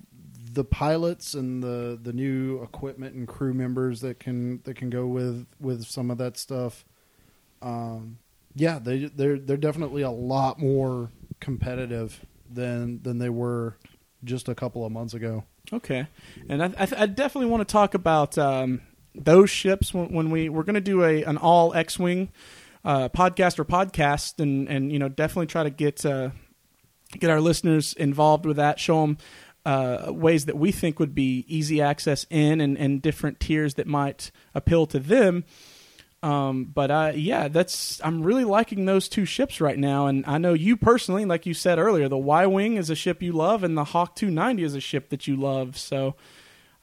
the 0.52 0.64
pilots 0.64 1.34
and 1.34 1.62
the 1.62 1.98
the 2.00 2.12
new 2.12 2.62
equipment 2.62 3.14
and 3.14 3.26
crew 3.26 3.54
members 3.54 4.00
that 4.00 4.20
can 4.20 4.60
that 4.64 4.76
can 4.76 4.90
go 4.90 5.06
with 5.06 5.46
with 5.60 5.84
some 5.84 6.10
of 6.10 6.18
that 6.18 6.36
stuff. 6.36 6.84
Um, 7.62 8.18
yeah, 8.54 8.78
they 8.78 9.06
they're 9.06 9.38
they're 9.38 9.56
definitely 9.56 10.02
a 10.02 10.10
lot 10.10 10.58
more 10.58 11.10
competitive 11.40 12.24
than 12.50 13.02
than 13.02 13.18
they 13.18 13.30
were 13.30 13.76
just 14.22 14.48
a 14.48 14.54
couple 14.54 14.84
of 14.84 14.92
months 14.92 15.14
ago. 15.14 15.44
Okay, 15.72 16.06
and 16.48 16.62
I, 16.62 16.66
I, 16.78 16.88
I 16.98 17.06
definitely 17.06 17.50
want 17.50 17.66
to 17.66 17.72
talk 17.72 17.94
about 17.94 18.36
um, 18.36 18.82
those 19.14 19.50
ships 19.50 19.94
when, 19.94 20.12
when 20.12 20.30
we 20.30 20.48
we're 20.48 20.62
going 20.62 20.74
to 20.74 20.80
do 20.80 21.02
a 21.02 21.24
an 21.24 21.36
all 21.38 21.72
X 21.74 21.98
wing 21.98 22.30
uh, 22.84 23.08
podcast 23.08 23.58
or 23.58 23.64
podcast, 23.64 24.40
and 24.40 24.68
and 24.68 24.92
you 24.92 24.98
know 24.98 25.08
definitely 25.08 25.46
try 25.46 25.62
to 25.62 25.70
get 25.70 26.04
uh, 26.04 26.30
get 27.18 27.30
our 27.30 27.40
listeners 27.40 27.94
involved 27.94 28.44
with 28.44 28.56
that. 28.56 28.78
Show 28.78 29.00
them 29.00 29.18
uh, 29.64 30.12
ways 30.12 30.44
that 30.44 30.56
we 30.56 30.70
think 30.72 30.98
would 30.98 31.14
be 31.14 31.44
easy 31.48 31.80
access 31.80 32.26
in, 32.30 32.60
and, 32.60 32.76
and 32.76 33.00
different 33.00 33.40
tiers 33.40 33.74
that 33.74 33.86
might 33.86 34.30
appeal 34.54 34.86
to 34.86 34.98
them. 34.98 35.44
Um, 36.24 36.64
but 36.64 36.90
uh, 36.90 37.12
yeah, 37.14 37.48
that's 37.48 38.00
I'm 38.02 38.22
really 38.22 38.44
liking 38.44 38.86
those 38.86 39.10
two 39.10 39.26
ships 39.26 39.60
right 39.60 39.78
now, 39.78 40.06
and 40.06 40.24
I 40.26 40.38
know 40.38 40.54
you 40.54 40.74
personally, 40.74 41.26
like 41.26 41.44
you 41.44 41.52
said 41.52 41.78
earlier, 41.78 42.08
the 42.08 42.16
Y 42.16 42.46
Wing 42.46 42.78
is 42.78 42.88
a 42.88 42.94
ship 42.94 43.22
you 43.22 43.32
love, 43.32 43.62
and 43.62 43.76
the 43.76 43.84
Hawk 43.84 44.16
290 44.16 44.62
is 44.62 44.74
a 44.74 44.80
ship 44.80 45.10
that 45.10 45.28
you 45.28 45.36
love. 45.36 45.76
So 45.76 46.14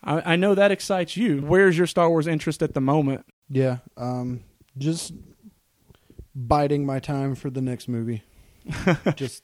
I, 0.04 0.34
I 0.34 0.36
know 0.36 0.54
that 0.54 0.70
excites 0.70 1.18
you. 1.18 1.40
Where's 1.40 1.76
your 1.76 1.88
Star 1.88 2.08
Wars 2.08 2.28
interest 2.28 2.62
at 2.62 2.76
the 2.76 2.82
moment? 2.82 3.26
Yeah, 3.50 3.78
um, 3.98 4.42
just 4.78 5.12
biding 6.36 6.86
my 6.86 7.00
time 7.00 7.34
for 7.34 7.50
the 7.50 7.62
next 7.62 7.88
movie. 7.88 8.22
just, 9.16 9.42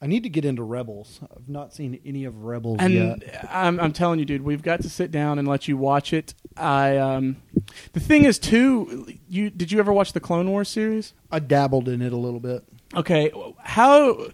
I 0.00 0.06
need 0.06 0.22
to 0.22 0.28
get 0.28 0.44
into 0.44 0.62
Rebels. 0.62 1.20
I've 1.22 1.48
not 1.48 1.74
seen 1.74 1.98
any 2.04 2.24
of 2.24 2.44
Rebels 2.44 2.76
And 2.78 2.94
yet. 2.94 3.48
I'm, 3.50 3.80
I'm 3.80 3.92
telling 3.92 4.20
you, 4.20 4.24
dude, 4.24 4.42
we've 4.42 4.62
got 4.62 4.80
to 4.82 4.88
sit 4.88 5.10
down 5.10 5.38
and 5.38 5.48
let 5.48 5.66
you 5.66 5.76
watch 5.76 6.12
it. 6.12 6.34
I 6.56 6.96
um, 6.96 7.36
the 7.92 8.00
thing 8.00 8.24
is 8.24 8.38
too, 8.38 9.12
you 9.28 9.50
did 9.50 9.72
you 9.72 9.78
ever 9.78 9.92
watch 9.92 10.12
the 10.12 10.20
Clone 10.20 10.50
Wars 10.50 10.68
series? 10.68 11.14
I 11.30 11.40
dabbled 11.40 11.88
in 11.88 12.00
it 12.00 12.12
a 12.12 12.16
little 12.16 12.40
bit. 12.40 12.64
Okay, 12.94 13.32
how 13.62 14.28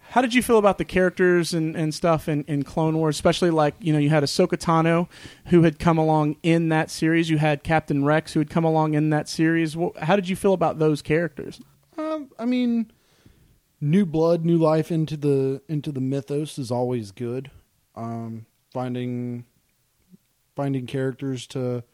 how 0.00 0.20
did 0.20 0.34
you 0.34 0.42
feel 0.42 0.58
about 0.58 0.78
the 0.78 0.84
characters 0.84 1.54
and, 1.54 1.76
and 1.76 1.94
stuff 1.94 2.28
in, 2.28 2.44
in 2.44 2.64
Clone 2.64 2.96
Wars? 2.96 3.14
Especially 3.16 3.50
like 3.50 3.74
you 3.78 3.92
know 3.92 3.98
you 3.98 4.10
had 4.10 4.22
Ahsoka 4.22 4.58
Tano, 4.58 5.08
who 5.46 5.62
had 5.62 5.78
come 5.78 5.98
along 5.98 6.36
in 6.42 6.68
that 6.70 6.90
series. 6.90 7.30
You 7.30 7.38
had 7.38 7.62
Captain 7.62 8.04
Rex, 8.04 8.32
who 8.32 8.40
had 8.40 8.50
come 8.50 8.64
along 8.64 8.94
in 8.94 9.10
that 9.10 9.28
series. 9.28 9.76
How 10.00 10.16
did 10.16 10.28
you 10.28 10.36
feel 10.36 10.52
about 10.52 10.78
those 10.78 11.02
characters? 11.02 11.60
Um, 11.96 12.30
I 12.38 12.44
mean, 12.46 12.90
new 13.80 14.04
blood, 14.04 14.44
new 14.44 14.58
life 14.58 14.90
into 14.90 15.16
the 15.16 15.62
into 15.68 15.92
the 15.92 16.00
mythos 16.00 16.58
is 16.58 16.70
always 16.70 17.12
good. 17.12 17.50
Um, 17.94 18.46
finding 18.72 19.44
finding 20.54 20.86
characters 20.86 21.46
to 21.48 21.84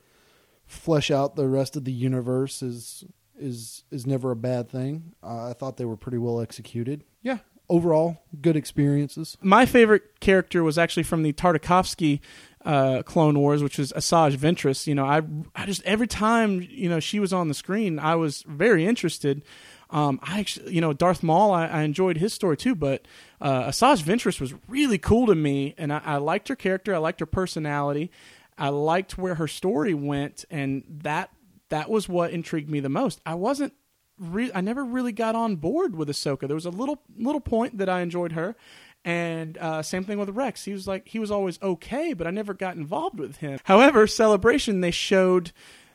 flesh 0.67 1.11
out 1.11 1.37
the 1.37 1.49
rest 1.49 1.77
of 1.77 1.85
the 1.85 1.93
universe 1.93 2.63
is 2.63 3.05
is 3.39 3.85
is 3.91 4.07
never 4.07 4.31
a 4.31 4.37
bad 4.37 4.69
thing. 4.69 5.15
Uh, 5.23 5.51
I 5.51 5.53
thought 5.53 5.77
they 5.77 5.85
were 5.85 5.97
pretty 5.97 6.19
well 6.19 6.41
executed. 6.41 7.05
Yeah, 7.23 7.39
overall, 7.69 8.23
good 8.41 8.57
experiences. 8.57 9.37
My 9.41 9.67
favorite 9.67 10.21
character 10.21 10.63
was 10.63 10.79
actually 10.79 11.05
from 11.05 11.23
the 11.23 11.33
Tartakovsky 11.33 12.21
uh, 12.65 13.03
Clone 13.05 13.39
Wars, 13.39 13.63
which 13.63 13.79
was 13.79 13.93
Asajj 13.93 14.37
Ventress. 14.37 14.87
You 14.87 14.95
know, 14.95 15.05
I 15.05 15.23
I 15.55 15.67
just 15.67 15.83
every 15.85 16.07
time 16.09 16.67
you 16.69 16.89
know 16.89 17.01
she 17.01 17.21
was 17.21 17.33
on 17.33 17.49
the 17.49 17.55
screen, 17.55 17.99
I 17.99 18.17
was 18.17 18.43
very 18.43 18.87
interested. 18.87 19.43
Um, 19.91 20.19
I 20.23 20.41
actually, 20.41 20.75
you 20.75 20.81
know, 20.81 20.93
Darth 20.93 21.23
Maul, 21.23 21.53
I, 21.53 21.67
I 21.67 21.83
enjoyed 21.83 22.17
his 22.17 22.35
story 22.35 22.57
too, 22.57 22.75
but 22.75 23.07
uh, 23.41 23.65
Asajj 23.65 24.03
Ventress 24.03 24.41
was 24.41 24.53
really 24.69 24.99
cool 24.99 25.27
to 25.27 25.35
me, 25.35 25.75
and 25.79 25.93
I, 25.93 26.01
I 26.05 26.17
liked 26.17 26.49
her 26.49 26.57
character, 26.57 26.95
I 26.95 26.99
liked 26.99 27.21
her 27.21 27.27
personality, 27.27 28.11
I 28.59 28.71
liked 28.71 29.17
where 29.17 29.37
her 29.37 29.47
story 29.47 29.95
went, 29.95 30.45
and 30.51 30.83
that 31.03 31.31
that 31.69 31.89
was 31.91 32.09
what 32.09 32.31
intrigued 32.31 32.71
me 32.71 32.81
the 32.81 32.89
most. 32.89 33.21
I 33.25 33.35
wasn't 33.35 33.75
re- 34.19 34.51
I 34.55 34.61
never 34.61 34.85
really 34.85 35.13
got 35.13 35.35
on 35.35 35.57
board 35.57 35.95
with 35.95 36.09
Ahsoka. 36.09 36.47
There 36.47 36.55
was 36.55 36.67
a 36.67 36.71
little 36.71 37.03
little 37.17 37.41
point 37.41 37.79
that 37.79 37.89
I 37.89 38.01
enjoyed 38.01 38.33
her, 38.33 38.57
and 39.05 39.57
uh, 39.59 39.83
same 39.83 40.05
thing 40.05 40.19
with 40.19 40.31
Rex. 40.31 40.65
He 40.65 40.73
was 40.73 40.87
like 40.89 41.09
he 41.09 41.19
was 41.19 41.31
always 41.31 41.61
okay, 41.63 42.13
but 42.13 42.27
I 42.27 42.31
never 42.31 42.55
got 42.55 42.77
involved 42.77 43.19
with 43.19 43.37
him. 43.37 43.59
However, 43.65 44.07
Celebration 44.07 44.81
they 44.81 44.91
showed 44.91 45.53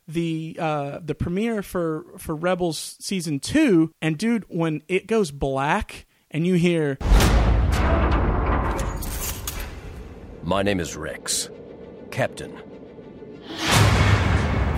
the 0.07 0.57
uh, 0.59 0.99
the 1.03 1.15
premiere 1.15 1.61
for 1.61 2.05
for 2.17 2.35
Rebels 2.35 2.95
season 2.99 3.39
two, 3.39 3.91
and 4.01 4.17
dude, 4.17 4.45
when 4.47 4.83
it 4.87 5.07
goes 5.07 5.31
black 5.31 6.05
and 6.29 6.45
you 6.45 6.55
hear 6.55 6.97
My 10.43 10.63
name 10.63 10.79
is 10.79 10.95
Rex, 10.97 11.49
Captain. 12.09 12.57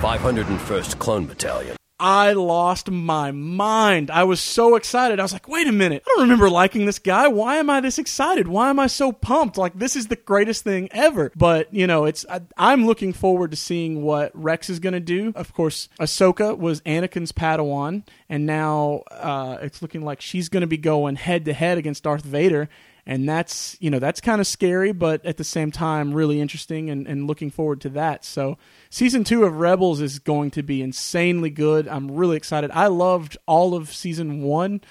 501st 0.02 1.00
Clone 1.00 1.26
Battalion. 1.26 1.78
I 2.00 2.34
lost 2.34 2.90
my 2.90 3.32
mind. 3.32 4.12
I 4.12 4.24
was 4.24 4.42
so 4.42 4.76
excited. 4.76 5.20
I 5.20 5.24
was 5.24 5.32
like, 5.32 5.48
wait 5.48 5.68
a 5.68 5.72
minute. 5.72 6.04
I 6.06 6.10
don't 6.10 6.24
remember 6.24 6.50
liking 6.50 6.86
this 6.86 7.00
guy. 7.00 7.28
Why 7.28 7.58
am 7.58 7.70
I 7.70 7.80
this 7.80 7.98
excited? 7.98 8.48
Why 8.48 8.70
am 8.70 8.80
I 8.80 8.88
so 8.88 9.12
pumped? 9.12 9.58
Like, 9.58 9.78
this 9.78 9.96
is 9.96 10.08
the 10.08 10.16
greatest 10.16 10.64
thing 10.64 10.90
ever. 10.92 11.32
But, 11.36 11.74
you 11.74 11.88
know, 11.88 12.06
it's, 12.06 12.26
I, 12.30 12.42
I'm 12.58 12.86
looking 12.86 13.14
forward 13.14 13.52
to 13.52 13.58
seeing 13.58 14.02
what 14.02 14.32
Rex 14.34 14.70
is 14.70 14.80
going 14.80 14.94
to 14.94 15.00
do. 15.00 15.34
Of 15.36 15.54
course, 15.54 15.88
Ahsoka 16.00 16.58
was 16.58 16.82
Anakin's 16.82 17.32
Padawan, 17.32 18.04
and 18.28 18.46
now 18.46 19.04
uh, 19.12 19.58
it's 19.62 19.82
looking 19.82 20.02
like 20.04 20.20
she's 20.20 20.50
going 20.50 20.62
to 20.62 20.68
be 20.68 20.78
going 20.78 21.16
head 21.16 21.46
to 21.46 21.54
head 21.54 21.78
against 21.78 22.04
Darth 22.04 22.26
Vader 22.26 22.70
and 23.06 23.28
that's 23.28 23.78
you 23.80 23.90
know 23.90 24.00
that's 24.00 24.22
kind 24.22 24.40
of 24.40 24.48
scary 24.48 24.92
but 24.92 25.26
at 25.26 25.38
the 25.38 25.44
same 25.44 25.72
time 25.72 26.14
really 26.14 26.40
interesting 26.40 26.90
and, 26.90 27.08
and 27.08 27.28
looking 27.28 27.52
forward 27.52 27.82
to 27.82 27.90
that. 27.90 28.26
So 28.26 28.58
season 28.90 29.24
two 29.24 29.44
of 29.44 29.58
rebels 29.58 30.02
is 30.02 30.20
going 30.20 30.52
to 30.52 30.64
be 30.64 30.82
insanely 30.82 31.50
good. 31.50 31.88
I'm 31.88 32.12
really 32.12 32.38
excited. 32.38 32.72
I 32.72 32.88
loved 32.88 33.38
all 33.46 33.76
of 33.76 33.94
season 33.94 34.42
one. 34.42 34.82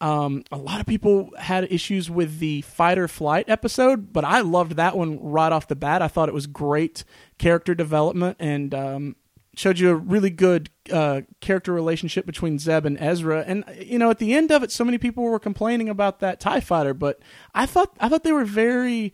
Um, 0.00 0.44
a 0.50 0.58
lot 0.58 0.80
of 0.80 0.86
people 0.86 1.30
had 1.38 1.72
issues 1.72 2.10
with 2.10 2.38
the 2.38 2.62
fight 2.62 2.98
or 2.98 3.08
flight 3.08 3.48
episode 3.48 4.12
but 4.12 4.24
i 4.24 4.40
loved 4.40 4.72
that 4.72 4.96
one 4.96 5.18
right 5.22 5.52
off 5.52 5.68
the 5.68 5.76
bat. 5.76 6.02
I 6.02 6.08
thought 6.08 6.28
it 6.28 6.34
was 6.34 6.46
great 6.46 7.04
character 7.38 7.74
development 7.74 8.36
and 8.40 8.74
um, 8.74 9.16
showed 9.56 9.78
you 9.78 9.90
a 9.90 9.94
really 9.94 10.30
good 10.30 10.70
uh, 10.92 11.22
character 11.40 11.72
relationship 11.72 12.26
between 12.26 12.58
Zeb 12.58 12.84
and 12.84 12.98
Ezra. 13.00 13.44
And 13.46 13.64
you 13.80 13.98
know, 13.98 14.10
at 14.10 14.18
the 14.18 14.34
end 14.34 14.50
of 14.50 14.62
it, 14.62 14.70
so 14.70 14.84
many 14.84 14.98
people 14.98 15.24
were 15.24 15.38
complaining 15.38 15.88
about 15.88 16.20
that 16.20 16.40
Tie 16.40 16.60
Fighter, 16.60 16.94
but 16.94 17.20
I 17.54 17.66
thought 17.66 17.96
I 18.00 18.08
thought 18.08 18.24
they 18.24 18.32
were 18.32 18.44
very 18.44 19.12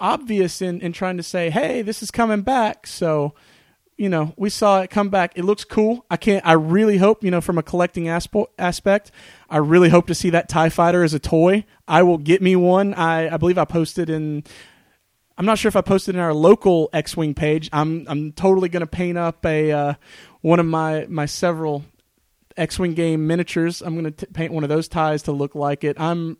obvious 0.00 0.60
in 0.60 0.80
in 0.80 0.92
trying 0.92 1.16
to 1.16 1.22
say, 1.22 1.50
"Hey, 1.50 1.82
this 1.82 2.02
is 2.02 2.10
coming 2.10 2.42
back." 2.42 2.86
So. 2.86 3.34
You 3.98 4.08
know, 4.08 4.32
we 4.36 4.48
saw 4.48 4.80
it 4.80 4.90
come 4.90 5.10
back. 5.10 5.32
It 5.36 5.44
looks 5.44 5.64
cool. 5.64 6.06
I 6.10 6.16
can't. 6.16 6.44
I 6.44 6.54
really 6.54 6.96
hope. 6.96 7.22
You 7.22 7.30
know, 7.30 7.42
from 7.42 7.58
a 7.58 7.62
collecting 7.62 8.04
aspo- 8.04 8.48
aspect, 8.58 9.12
I 9.48 9.58
really 9.58 9.90
hope 9.90 10.08
to 10.08 10.14
see 10.14 10.30
that 10.30 10.48
Tie 10.48 10.70
Fighter 10.70 11.04
as 11.04 11.14
a 11.14 11.20
toy. 11.20 11.66
I 11.86 12.02
will 12.02 12.18
get 12.18 12.42
me 12.42 12.56
one. 12.56 12.94
I, 12.94 13.32
I 13.32 13.36
believe 13.36 13.58
I 13.58 13.66
posted 13.66 14.10
in 14.10 14.42
I'm 15.38 15.46
not 15.46 15.58
sure 15.58 15.68
if 15.68 15.76
I 15.76 15.80
posted 15.80 16.14
in 16.14 16.20
our 16.20 16.34
local 16.34 16.90
X-wing 16.92 17.34
page. 17.34 17.68
I'm 17.72 18.04
I'm 18.08 18.32
totally 18.32 18.68
going 18.68 18.82
to 18.82 18.86
paint 18.86 19.18
up 19.18 19.44
a 19.46 19.72
uh, 19.72 19.94
one 20.40 20.60
of 20.60 20.66
my 20.66 21.06
my 21.08 21.26
several 21.26 21.84
X-wing 22.56 22.94
game 22.94 23.26
miniatures. 23.26 23.82
I'm 23.82 23.98
going 23.98 24.12
to 24.12 24.26
paint 24.26 24.52
one 24.52 24.62
of 24.62 24.68
those 24.68 24.88
ties 24.88 25.22
to 25.22 25.32
look 25.32 25.54
like 25.54 25.84
it. 25.84 25.98
I'm 25.98 26.38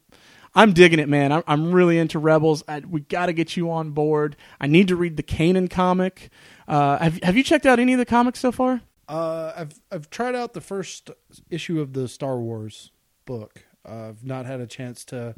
I'm 0.55 0.73
digging 0.73 0.99
it, 0.99 1.09
man. 1.09 1.33
I'm, 1.33 1.43
I'm 1.47 1.73
really 1.73 1.99
into 1.99 2.19
Rebels. 2.19 2.63
I, 2.69 2.81
we 2.81 3.01
got 3.01 3.27
to 3.27 3.33
get 3.33 3.57
you 3.57 3.71
on 3.71 3.93
board. 3.93 4.37
I 4.61 4.67
need 4.67 4.89
to 4.89 4.97
read 4.97 5.17
the 5.17 5.23
Kanan 5.23 5.71
comic. 5.71 6.31
Uh, 6.69 6.99
have 6.99 7.23
Have 7.23 7.37
you 7.37 7.43
checked 7.43 7.67
out 7.67 7.79
any 7.79 7.93
of 7.95 7.99
the 7.99 8.05
comics 8.05 8.41
so 8.41 8.53
far? 8.53 8.83
Uh, 9.09 9.53
I've 9.57 9.81
I've 9.91 10.11
tried 10.11 10.35
out 10.35 10.53
the 10.53 10.61
first 10.61 11.11
issue 11.51 11.81
of 11.81 11.93
the 11.93 12.09
Star 12.09 12.39
Wars 12.39 12.93
book. 13.25 13.65
I've 13.85 14.25
not 14.25 14.47
had 14.47 14.61
a 14.61 14.67
chance 14.67 15.05
to 15.07 15.35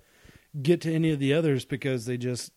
get 0.61 0.81
to 0.83 0.93
any 0.93 1.11
of 1.11 1.19
the 1.19 1.33
others 1.33 1.65
because 1.65 2.07
they 2.07 2.17
just 2.17 2.53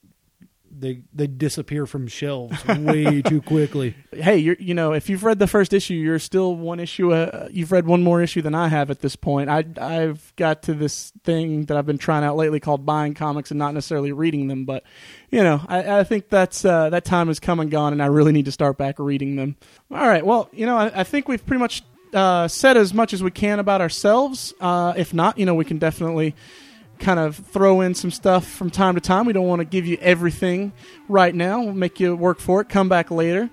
they 0.71 1.01
they 1.13 1.27
disappear 1.27 1.85
from 1.85 2.07
shelves 2.07 2.65
way 2.67 3.21
too 3.25 3.41
quickly. 3.41 3.95
hey, 4.11 4.37
you're 4.37 4.55
you 4.59 4.73
know 4.73 4.93
if 4.93 5.09
you've 5.09 5.23
read 5.23 5.39
the 5.39 5.47
first 5.47 5.73
issue, 5.73 5.93
you're 5.93 6.19
still 6.19 6.55
one 6.55 6.79
issue. 6.79 7.13
Uh, 7.13 7.47
you've 7.51 7.71
read 7.71 7.85
one 7.85 8.03
more 8.03 8.21
issue 8.21 8.41
than 8.41 8.55
I 8.55 8.67
have 8.67 8.91
at 8.91 8.99
this 8.99 9.15
point. 9.15 9.49
I 9.49 9.65
I've 9.79 10.33
got 10.35 10.63
to 10.63 10.73
this 10.73 11.11
thing 11.23 11.65
that 11.65 11.77
I've 11.77 11.85
been 11.85 11.97
trying 11.97 12.23
out 12.23 12.35
lately 12.35 12.59
called 12.59 12.85
buying 12.85 13.13
comics 13.13 13.51
and 13.51 13.57
not 13.57 13.73
necessarily 13.73 14.11
reading 14.11 14.47
them, 14.47 14.65
but 14.65 14.83
you 15.29 15.43
know 15.43 15.61
I, 15.67 15.99
I 15.99 16.03
think 16.03 16.29
that's 16.29 16.63
uh, 16.65 16.89
that 16.89 17.05
time 17.05 17.27
has 17.27 17.39
come 17.39 17.59
and 17.59 17.71
gone, 17.71 17.93
and 17.93 18.01
I 18.01 18.07
really 18.07 18.31
need 18.31 18.45
to 18.45 18.51
start 18.51 18.77
back 18.77 18.99
reading 18.99 19.35
them. 19.35 19.55
All 19.91 20.07
right, 20.07 20.25
well 20.25 20.49
you 20.51 20.65
know 20.65 20.77
I, 20.77 21.01
I 21.01 21.03
think 21.03 21.27
we've 21.27 21.45
pretty 21.45 21.59
much 21.59 21.83
uh, 22.13 22.47
said 22.47 22.77
as 22.77 22.93
much 22.93 23.13
as 23.13 23.21
we 23.21 23.31
can 23.31 23.59
about 23.59 23.81
ourselves. 23.81 24.53
Uh, 24.59 24.93
if 24.97 25.13
not, 25.13 25.37
you 25.37 25.45
know 25.45 25.55
we 25.55 25.65
can 25.65 25.77
definitely 25.77 26.35
kind 26.99 27.19
of 27.19 27.35
throw 27.35 27.81
in 27.81 27.95
some 27.95 28.11
stuff 28.11 28.47
from 28.47 28.69
time 28.69 28.95
to 28.95 29.01
time. 29.01 29.25
We 29.25 29.33
don't 29.33 29.47
want 29.47 29.59
to 29.59 29.65
give 29.65 29.85
you 29.85 29.97
everything 30.01 30.73
right 31.07 31.33
now. 31.33 31.61
We'll 31.61 31.73
make 31.73 31.99
you 31.99 32.15
work 32.15 32.39
for 32.39 32.61
it. 32.61 32.69
Come 32.69 32.89
back 32.89 33.11
later. 33.11 33.49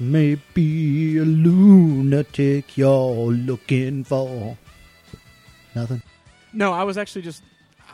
It 0.00 0.04
just 0.04 0.10
may 0.12 0.34
be 0.54 1.18
a 1.18 1.24
lunatic 1.24 2.76
you're 2.76 3.32
looking 3.32 4.04
for. 4.04 4.56
Nothing. 5.74 6.02
No, 6.52 6.72
I 6.72 6.84
was 6.84 6.98
actually 6.98 7.22
just. 7.22 7.42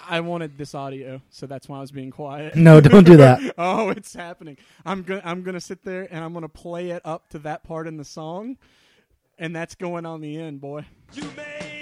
I 0.08 0.20
wanted 0.20 0.56
this 0.56 0.72
audio, 0.72 1.20
so 1.30 1.46
that's 1.46 1.68
why 1.68 1.78
I 1.78 1.80
was 1.80 1.90
being 1.90 2.12
quiet. 2.12 2.54
No, 2.54 2.80
don't 2.80 3.04
do 3.04 3.16
that. 3.16 3.54
oh, 3.58 3.90
it's 3.90 4.14
happening. 4.14 4.56
I'm 4.84 5.02
gonna 5.02 5.22
I'm 5.24 5.42
gonna 5.42 5.60
sit 5.60 5.84
there 5.84 6.06
and 6.10 6.22
I'm 6.22 6.32
gonna 6.32 6.48
play 6.48 6.90
it 6.90 7.02
up 7.04 7.28
to 7.30 7.40
that 7.40 7.64
part 7.64 7.88
in 7.88 7.96
the 7.96 8.04
song, 8.04 8.56
and 9.36 9.54
that's 9.54 9.74
going 9.74 10.06
on 10.06 10.20
the 10.20 10.40
end, 10.40 10.60
boy. 10.60 10.84
You 11.12 11.24
may 11.36 11.75